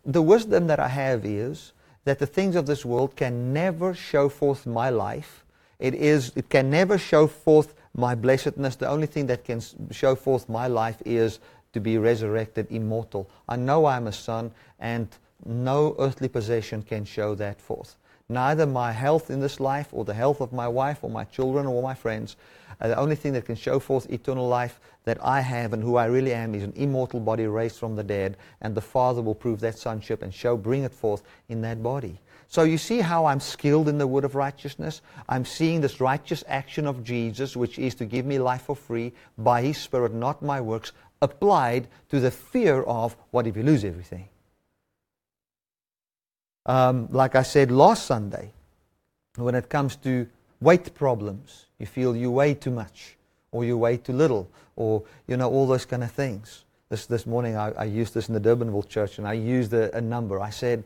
the 0.05 0.21
wisdom 0.21 0.67
that 0.67 0.79
I 0.79 0.87
have 0.87 1.25
is 1.25 1.73
that 2.05 2.19
the 2.19 2.27
things 2.27 2.55
of 2.55 2.67
this 2.67 2.85
world 2.85 3.15
can 3.15 3.53
never 3.53 3.95
show 3.95 4.29
forth 4.29 4.67
my 4.67 4.91
life. 4.91 5.43
It, 5.79 5.95
is, 5.95 6.31
it 6.35 6.49
can 6.49 6.69
never 6.69 6.99
show 6.99 7.25
forth 7.25 7.73
my 7.95 8.13
blessedness. 8.13 8.75
The 8.75 8.87
only 8.87 9.07
thing 9.07 9.25
that 9.27 9.43
can 9.43 9.61
show 9.89 10.13
forth 10.13 10.47
my 10.47 10.67
life 10.67 11.01
is 11.05 11.39
to 11.73 11.79
be 11.79 11.97
resurrected 11.97 12.67
immortal. 12.69 13.29
I 13.47 13.55
know 13.55 13.85
I'm 13.85 14.07
a 14.07 14.11
son, 14.11 14.51
and 14.79 15.07
no 15.45 15.95
earthly 15.99 16.27
possession 16.27 16.83
can 16.83 17.05
show 17.05 17.35
that 17.35 17.61
forth. 17.61 17.95
Neither 18.29 18.65
my 18.65 18.91
health 18.91 19.29
in 19.29 19.41
this 19.41 19.59
life, 19.59 19.89
or 19.91 20.05
the 20.05 20.13
health 20.13 20.39
of 20.39 20.53
my 20.53 20.67
wife, 20.67 21.03
or 21.03 21.09
my 21.09 21.25
children, 21.25 21.65
or 21.65 21.83
my 21.83 21.93
friends. 21.93 22.37
Uh, 22.79 22.87
the 22.87 22.97
only 22.97 23.15
thing 23.15 23.33
that 23.33 23.45
can 23.45 23.55
show 23.55 23.79
forth 23.79 24.09
eternal 24.09 24.47
life 24.47 24.79
that 25.03 25.17
I 25.21 25.41
have 25.41 25.73
and 25.73 25.83
who 25.83 25.97
I 25.97 26.05
really 26.05 26.33
am 26.33 26.55
is 26.55 26.63
an 26.63 26.73
immortal 26.75 27.19
body 27.19 27.45
raised 27.47 27.77
from 27.77 27.95
the 27.95 28.03
dead, 28.03 28.37
and 28.61 28.73
the 28.73 28.81
Father 28.81 29.21
will 29.21 29.35
prove 29.35 29.59
that 29.59 29.77
sonship 29.77 30.21
and 30.21 30.33
show, 30.33 30.55
bring 30.55 30.83
it 30.83 30.93
forth 30.93 31.23
in 31.49 31.61
that 31.61 31.83
body. 31.83 32.19
So 32.47 32.63
you 32.63 32.77
see 32.77 32.99
how 32.99 33.27
I'm 33.27 33.39
skilled 33.39 33.87
in 33.87 33.97
the 33.97 34.07
word 34.07 34.25
of 34.25 34.35
righteousness? 34.35 35.01
I'm 35.29 35.45
seeing 35.45 35.79
this 35.79 36.01
righteous 36.01 36.43
action 36.47 36.85
of 36.85 37.03
Jesus, 37.03 37.55
which 37.55 37.79
is 37.79 37.95
to 37.95 38.05
give 38.05 38.25
me 38.25 38.39
life 38.39 38.63
for 38.63 38.75
free 38.75 39.13
by 39.37 39.61
His 39.61 39.77
Spirit, 39.77 40.13
not 40.13 40.41
my 40.41 40.59
works, 40.59 40.91
applied 41.21 41.87
to 42.09 42.19
the 42.19 42.31
fear 42.31 42.81
of 42.83 43.15
what 43.31 43.47
if 43.47 43.55
you 43.55 43.63
lose 43.63 43.83
everything? 43.85 44.27
Um, 46.65 47.07
like 47.11 47.35
I 47.35 47.43
said 47.43 47.71
last 47.71 48.05
Sunday, 48.05 48.51
when 49.35 49.55
it 49.55 49.69
comes 49.69 49.95
to 49.97 50.27
weight 50.59 50.93
problems, 50.93 51.65
you 51.79 51.85
feel 51.85 52.15
you 52.15 52.31
weigh 52.31 52.53
too 52.53 52.71
much 52.71 53.17
or 53.51 53.65
you 53.65 53.77
weigh 53.77 53.97
too 53.97 54.13
little 54.13 54.49
or, 54.75 55.03
you 55.27 55.37
know, 55.37 55.49
all 55.49 55.67
those 55.67 55.85
kind 55.85 56.03
of 56.03 56.11
things. 56.11 56.65
This, 56.89 57.05
this 57.05 57.25
morning 57.25 57.55
I, 57.55 57.71
I 57.71 57.83
used 57.85 58.13
this 58.13 58.27
in 58.27 58.33
the 58.33 58.39
Durbanville 58.39 58.87
church 58.87 59.17
and 59.17 59.27
I 59.27 59.33
used 59.33 59.73
a, 59.73 59.95
a 59.95 60.01
number. 60.01 60.39
I 60.39 60.49
said, 60.49 60.83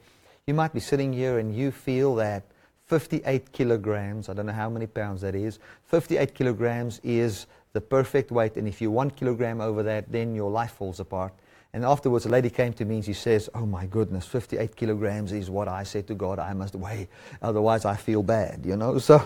you 0.48 0.54
might 0.54 0.74
be 0.74 0.80
sitting 0.80 1.12
here 1.12 1.40
and 1.40 1.56
you 1.56 1.72
feel 1.72 2.16
that 2.16 2.44
58 2.86 3.52
kilograms, 3.52 4.30
I 4.30 4.34
don't 4.34 4.46
know 4.46 4.54
how 4.54 4.70
many 4.70 4.86
pounds 4.86 5.22
that 5.22 5.36
is, 5.36 5.60
58 5.86 6.36
kilograms 6.36 7.02
is 7.04 7.48
the 7.76 7.82
perfect 7.82 8.32
weight, 8.32 8.56
and 8.56 8.70
if 8.70 8.82
you're 8.82 8.90
one 8.90 9.12
kilogram 9.12 9.60
over 9.60 9.84
that, 9.84 10.10
then 10.10 10.34
your 10.34 10.50
life 10.50 10.72
falls 10.72 11.02
apart. 11.02 11.34
And 11.74 11.84
afterwards, 11.84 12.26
a 12.26 12.30
lady 12.30 12.50
came 12.50 12.72
to 12.72 12.86
me 12.86 12.96
and 12.96 13.06
she 13.06 13.12
says, 13.12 13.50
Oh 13.54 13.66
my 13.66 13.86
goodness, 13.86 14.26
58 14.26 14.78
kilograms 14.78 15.34
is 15.34 15.50
what 15.50 15.68
I 15.68 15.84
said 15.84 16.08
to 16.08 16.16
God 16.16 16.40
I 16.40 16.54
must 16.54 16.74
weigh. 16.74 17.10
Otherwise, 17.42 17.84
I 17.84 17.98
feel 17.98 18.24
bad, 18.24 18.66
you 18.66 18.78
know. 18.78 18.98
So, 19.10 19.22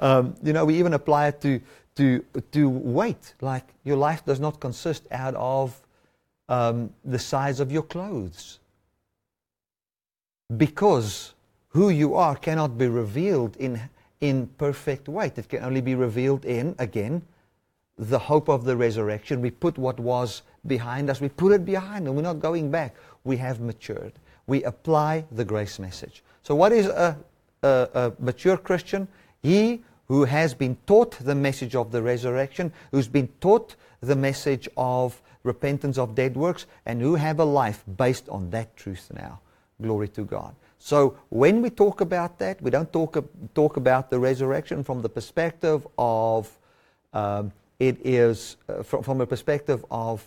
um, 0.00 0.34
you 0.42 0.52
know, 0.52 0.64
we 0.64 0.74
even 0.76 0.92
apply 0.92 1.28
it 1.28 1.40
to, 1.42 1.60
to, 1.94 2.24
to 2.50 2.68
weight. 2.68 3.34
Like 3.40 3.68
your 3.84 3.96
life 3.96 4.24
does 4.26 4.40
not 4.40 4.58
consist 4.58 5.06
out 5.12 5.36
of 5.36 5.80
um, 6.48 6.92
the 7.04 7.18
size 7.20 7.60
of 7.60 7.70
your 7.70 7.84
clothes. 7.84 8.58
Because 10.56 11.32
who 11.68 11.90
you 11.90 12.16
are 12.16 12.34
cannot 12.34 12.76
be 12.76 12.88
revealed 12.88 13.56
in, 13.58 13.80
in 14.20 14.48
perfect 14.58 15.08
weight. 15.08 15.38
It 15.38 15.48
can 15.48 15.62
only 15.62 15.80
be 15.80 15.94
revealed 15.94 16.44
in, 16.44 16.74
again, 16.80 17.22
the 17.98 18.18
hope 18.18 18.48
of 18.48 18.64
the 18.64 18.76
resurrection. 18.76 19.40
We 19.40 19.50
put 19.50 19.76
what 19.76 19.98
was 19.98 20.42
behind 20.66 21.10
us, 21.10 21.20
we 21.20 21.28
put 21.28 21.52
it 21.52 21.64
behind, 21.64 22.06
and 22.06 22.14
we're 22.14 22.22
not 22.22 22.40
going 22.40 22.70
back. 22.70 22.94
We 23.24 23.36
have 23.38 23.60
matured. 23.60 24.12
We 24.46 24.62
apply 24.64 25.24
the 25.32 25.44
grace 25.44 25.78
message. 25.78 26.22
So, 26.42 26.54
what 26.54 26.72
is 26.72 26.86
a, 26.86 27.18
a, 27.62 27.88
a 27.94 28.12
mature 28.18 28.56
Christian? 28.56 29.08
He 29.42 29.82
who 30.06 30.24
has 30.24 30.54
been 30.54 30.76
taught 30.86 31.18
the 31.18 31.34
message 31.34 31.74
of 31.74 31.92
the 31.92 32.02
resurrection, 32.02 32.72
who's 32.90 33.08
been 33.08 33.28
taught 33.40 33.76
the 34.00 34.16
message 34.16 34.68
of 34.76 35.20
repentance 35.42 35.98
of 35.98 36.14
dead 36.14 36.36
works, 36.36 36.66
and 36.86 37.00
who 37.00 37.14
have 37.14 37.40
a 37.40 37.44
life 37.44 37.84
based 37.96 38.28
on 38.28 38.50
that 38.50 38.76
truth 38.76 39.10
now. 39.14 39.40
Glory 39.80 40.08
to 40.08 40.24
God. 40.24 40.54
So 40.78 41.16
when 41.28 41.60
we 41.60 41.70
talk 41.70 42.00
about 42.00 42.38
that, 42.38 42.62
we 42.62 42.70
don't 42.70 42.92
talk, 42.92 43.22
talk 43.54 43.76
about 43.76 44.10
the 44.10 44.18
resurrection 44.18 44.82
from 44.82 45.02
the 45.02 45.08
perspective 45.08 45.86
of 45.98 46.50
um, 47.12 47.52
it 47.78 47.98
is 48.04 48.56
uh, 48.68 48.82
from, 48.82 49.02
from 49.02 49.20
a 49.20 49.26
perspective 49.26 49.84
of 49.90 50.24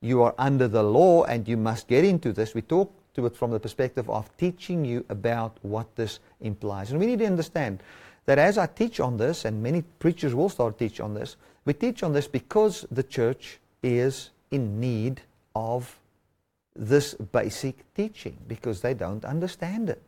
you 0.00 0.22
are 0.22 0.34
under 0.38 0.68
the 0.68 0.82
law 0.82 1.24
and 1.24 1.48
you 1.48 1.56
must 1.56 1.88
get 1.88 2.04
into 2.04 2.32
this. 2.32 2.54
We 2.54 2.62
talk 2.62 2.92
to 3.14 3.26
it 3.26 3.36
from 3.36 3.50
the 3.50 3.60
perspective 3.60 4.08
of 4.10 4.34
teaching 4.36 4.84
you 4.84 5.04
about 5.08 5.56
what 5.62 5.94
this 5.96 6.20
implies. 6.40 6.90
And 6.90 7.00
we 7.00 7.06
need 7.06 7.20
to 7.20 7.26
understand 7.26 7.82
that 8.26 8.38
as 8.38 8.58
I 8.58 8.66
teach 8.66 9.00
on 9.00 9.16
this, 9.16 9.44
and 9.44 9.62
many 9.62 9.82
preachers 9.98 10.34
will 10.34 10.48
start 10.48 10.78
teach 10.78 11.00
on 11.00 11.14
this, 11.14 11.36
we 11.64 11.72
teach 11.72 12.02
on 12.02 12.12
this 12.12 12.26
because 12.26 12.86
the 12.90 13.02
church 13.02 13.58
is 13.82 14.30
in 14.50 14.80
need 14.80 15.22
of 15.54 15.98
this 16.74 17.14
basic 17.14 17.76
teaching 17.94 18.36
because 18.48 18.80
they 18.80 18.94
don't 18.94 19.24
understand 19.24 19.88
it. 19.88 20.02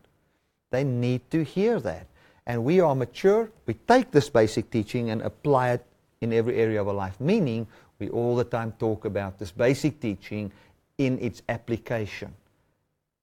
They 0.71 0.85
need 0.85 1.31
to 1.31 1.45
hear 1.45 1.79
that. 1.81 2.07
And 2.47 2.65
we 2.65 2.81
are 2.81 2.95
mature, 2.95 3.51
we 3.67 3.75
take 3.75 4.11
this 4.11 4.29
basic 4.29 4.71
teaching 4.71 5.11
and 5.11 5.23
apply 5.23 5.71
it 5.71 5.85
in 6.21 6.33
every 6.33 6.57
area 6.57 6.81
of 6.81 6.89
our 6.89 6.95
life. 6.95 7.21
Meaning, 7.21 7.67
we 7.99 8.09
all 8.11 8.37
the 8.37 8.45
time 8.45 8.73
talk 8.79 9.05
about 9.05 9.39
this 9.39 9.51
basic 9.51 10.01
teaching 10.01 10.53
in 10.99 11.19
its 11.19 11.43
application, 11.49 12.35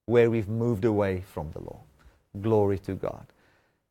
where 0.06 0.30
we've 0.30 0.50
moved 0.50 0.86
away 0.86 1.24
from 1.34 1.52
the 1.52 1.60
law. 1.60 1.80
Glory 2.42 2.80
to 2.80 2.94
God. 2.94 3.26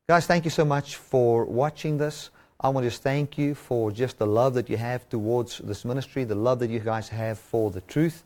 Guys, 0.07 0.25
thank 0.25 0.45
you 0.45 0.51
so 0.51 0.65
much 0.65 0.95
for 0.97 1.45
watching 1.45 1.97
this. 1.97 2.29
I 2.59 2.69
want 2.69 2.85
to 2.85 2.89
just 2.89 3.03
thank 3.03 3.37
you 3.37 3.55
for 3.55 3.91
just 3.91 4.17
the 4.17 4.27
love 4.27 4.53
that 4.53 4.69
you 4.69 4.77
have 4.77 5.07
towards 5.09 5.57
this 5.59 5.83
ministry, 5.83 6.23
the 6.23 6.35
love 6.35 6.59
that 6.59 6.69
you 6.69 6.79
guys 6.79 7.09
have 7.09 7.37
for 7.39 7.71
the 7.71 7.81
truth. 7.81 8.23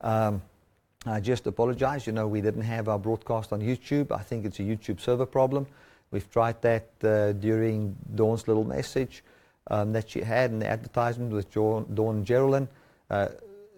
Um, 0.00 0.42
I 1.06 1.20
just 1.20 1.46
apologize. 1.46 2.06
You 2.06 2.14
know, 2.14 2.26
we 2.26 2.40
didn't 2.40 2.62
have 2.62 2.88
our 2.88 2.98
broadcast 2.98 3.52
on 3.52 3.60
YouTube. 3.60 4.10
I 4.10 4.22
think 4.22 4.46
it's 4.46 4.58
a 4.58 4.62
YouTube 4.62 5.00
server 5.00 5.26
problem. 5.26 5.66
We've 6.10 6.30
tried 6.30 6.62
that 6.62 6.88
uh, 7.02 7.32
during 7.32 7.96
Dawn's 8.14 8.48
little 8.48 8.64
message 8.64 9.22
um, 9.68 9.92
that 9.92 10.10
she 10.10 10.20
had 10.20 10.50
in 10.50 10.58
the 10.58 10.70
advertisement 10.70 11.32
with 11.32 11.52
Dawn, 11.52 11.86
Dawn 11.94 12.24
Geraldine 12.24 12.68
uh, 13.10 13.28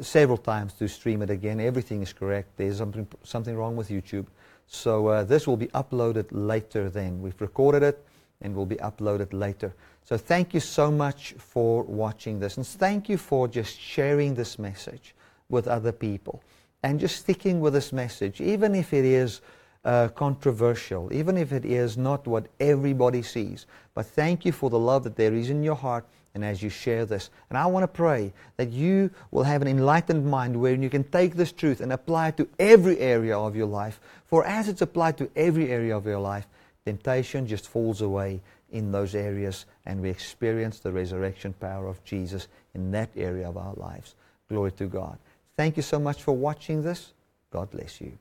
several 0.01 0.39
times 0.39 0.73
to 0.75 0.89
stream 0.89 1.23
it 1.23 1.31
again. 1.31 1.61
Everything 1.61 2.03
is 2.03 2.13
correct. 2.13 2.57
There's 2.57 2.79
something, 2.79 3.07
something 3.23 3.57
wrong 3.57 3.77
with 3.77 3.89
YouTube. 3.89 4.27
So 4.67 5.07
uh, 5.09 5.25
this 5.25 5.47
will 5.47 5.57
be 5.57 5.69
uploaded 5.69 6.27
later 6.31 6.91
then. 6.91 7.23
We've 7.23 7.41
recorded 7.41 7.83
it. 7.83 8.05
and 8.41 8.55
will 8.55 8.67
be 8.67 8.77
uploaded 8.77 9.33
later. 9.33 9.75
So 10.05 10.17
thank 10.17 10.55
you 10.55 10.61
so 10.61 10.91
much 10.91 11.35
for 11.39 11.83
watching 11.83 12.39
this. 12.39 12.57
And 12.57 12.67
thank 12.67 13.09
you 13.09 13.17
for 13.17 13.49
just 13.49 13.79
sharing 13.79 14.35
this 14.35 14.59
message 14.59 15.15
with 15.49 15.67
other 15.67 15.93
people. 15.93 16.43
And 16.83 17.01
just 17.01 17.17
sticking 17.17 17.61
with 17.61 17.73
this 17.73 17.93
message, 17.93 18.41
even 18.41 18.75
if 18.75 18.93
it 18.93 19.05
is 19.05 19.41
uh, 19.87 20.09
controversial, 20.09 21.09
even 21.13 21.39
if 21.39 21.53
it 21.53 21.65
is 21.65 21.97
not 21.97 22.27
what 22.27 22.49
everybody 22.59 23.23
sees. 23.23 23.67
But 23.95 24.07
thank 24.07 24.45
you 24.45 24.51
for 24.51 24.69
the 24.69 24.79
love 24.79 25.05
that 25.05 25.15
there 25.17 25.33
is 25.33 25.49
in 25.49 25.63
your 25.63 25.77
heart 25.77 26.05
and 26.35 26.45
as 26.45 26.61
you 26.61 26.69
share 26.69 27.07
this. 27.07 27.31
And 27.49 27.57
I 27.57 27.67
want 27.67 27.85
to 27.85 27.89
pray 27.89 28.33
that 28.57 28.71
you 28.71 29.11
will 29.31 29.45
have 29.45 29.63
an 29.63 29.69
enlightened 29.69 30.27
mind 30.27 30.61
where 30.61 30.75
you 30.75 30.91
can 30.91 31.05
take 31.05 31.37
this 31.37 31.53
truth 31.53 31.81
and 31.81 31.93
apply 31.93 32.29
it 32.29 32.37
to 32.39 32.49
every 32.59 32.99
area 32.99 33.39
of 33.39 33.55
your 33.55 33.69
life. 33.69 34.01
For 34.27 34.45
as 34.45 34.69
it's 34.69 34.83
applied 34.83 35.17
to 35.19 35.31
every 35.37 35.71
area 35.71 35.97
of 35.97 36.05
your 36.05 36.19
life, 36.19 36.49
temptation 36.85 37.47
just 37.47 37.69
falls 37.69 38.01
away 38.01 38.43
in 38.73 38.91
those 38.91 39.15
areas 39.15 39.67
and 39.87 40.03
we 40.03 40.11
experience 40.11 40.81
the 40.81 40.91
resurrection 40.91 41.53
power 41.55 41.87
of 41.87 42.03
Jesus 42.05 42.49
in 42.75 42.91
that 42.91 43.11
area 43.17 43.49
of 43.49 43.57
our 43.57 43.75
lives. 43.75 44.17
Glory 44.49 44.73
to 44.73 44.87
God. 44.87 45.17
Thank 45.57 45.77
you 45.77 45.83
so 45.83 46.01
much 46.01 46.23
for 46.25 46.37
watching 46.37 46.83
this. 46.83 47.13
God 47.51 47.71
bless 47.71 48.01
you. 48.01 48.19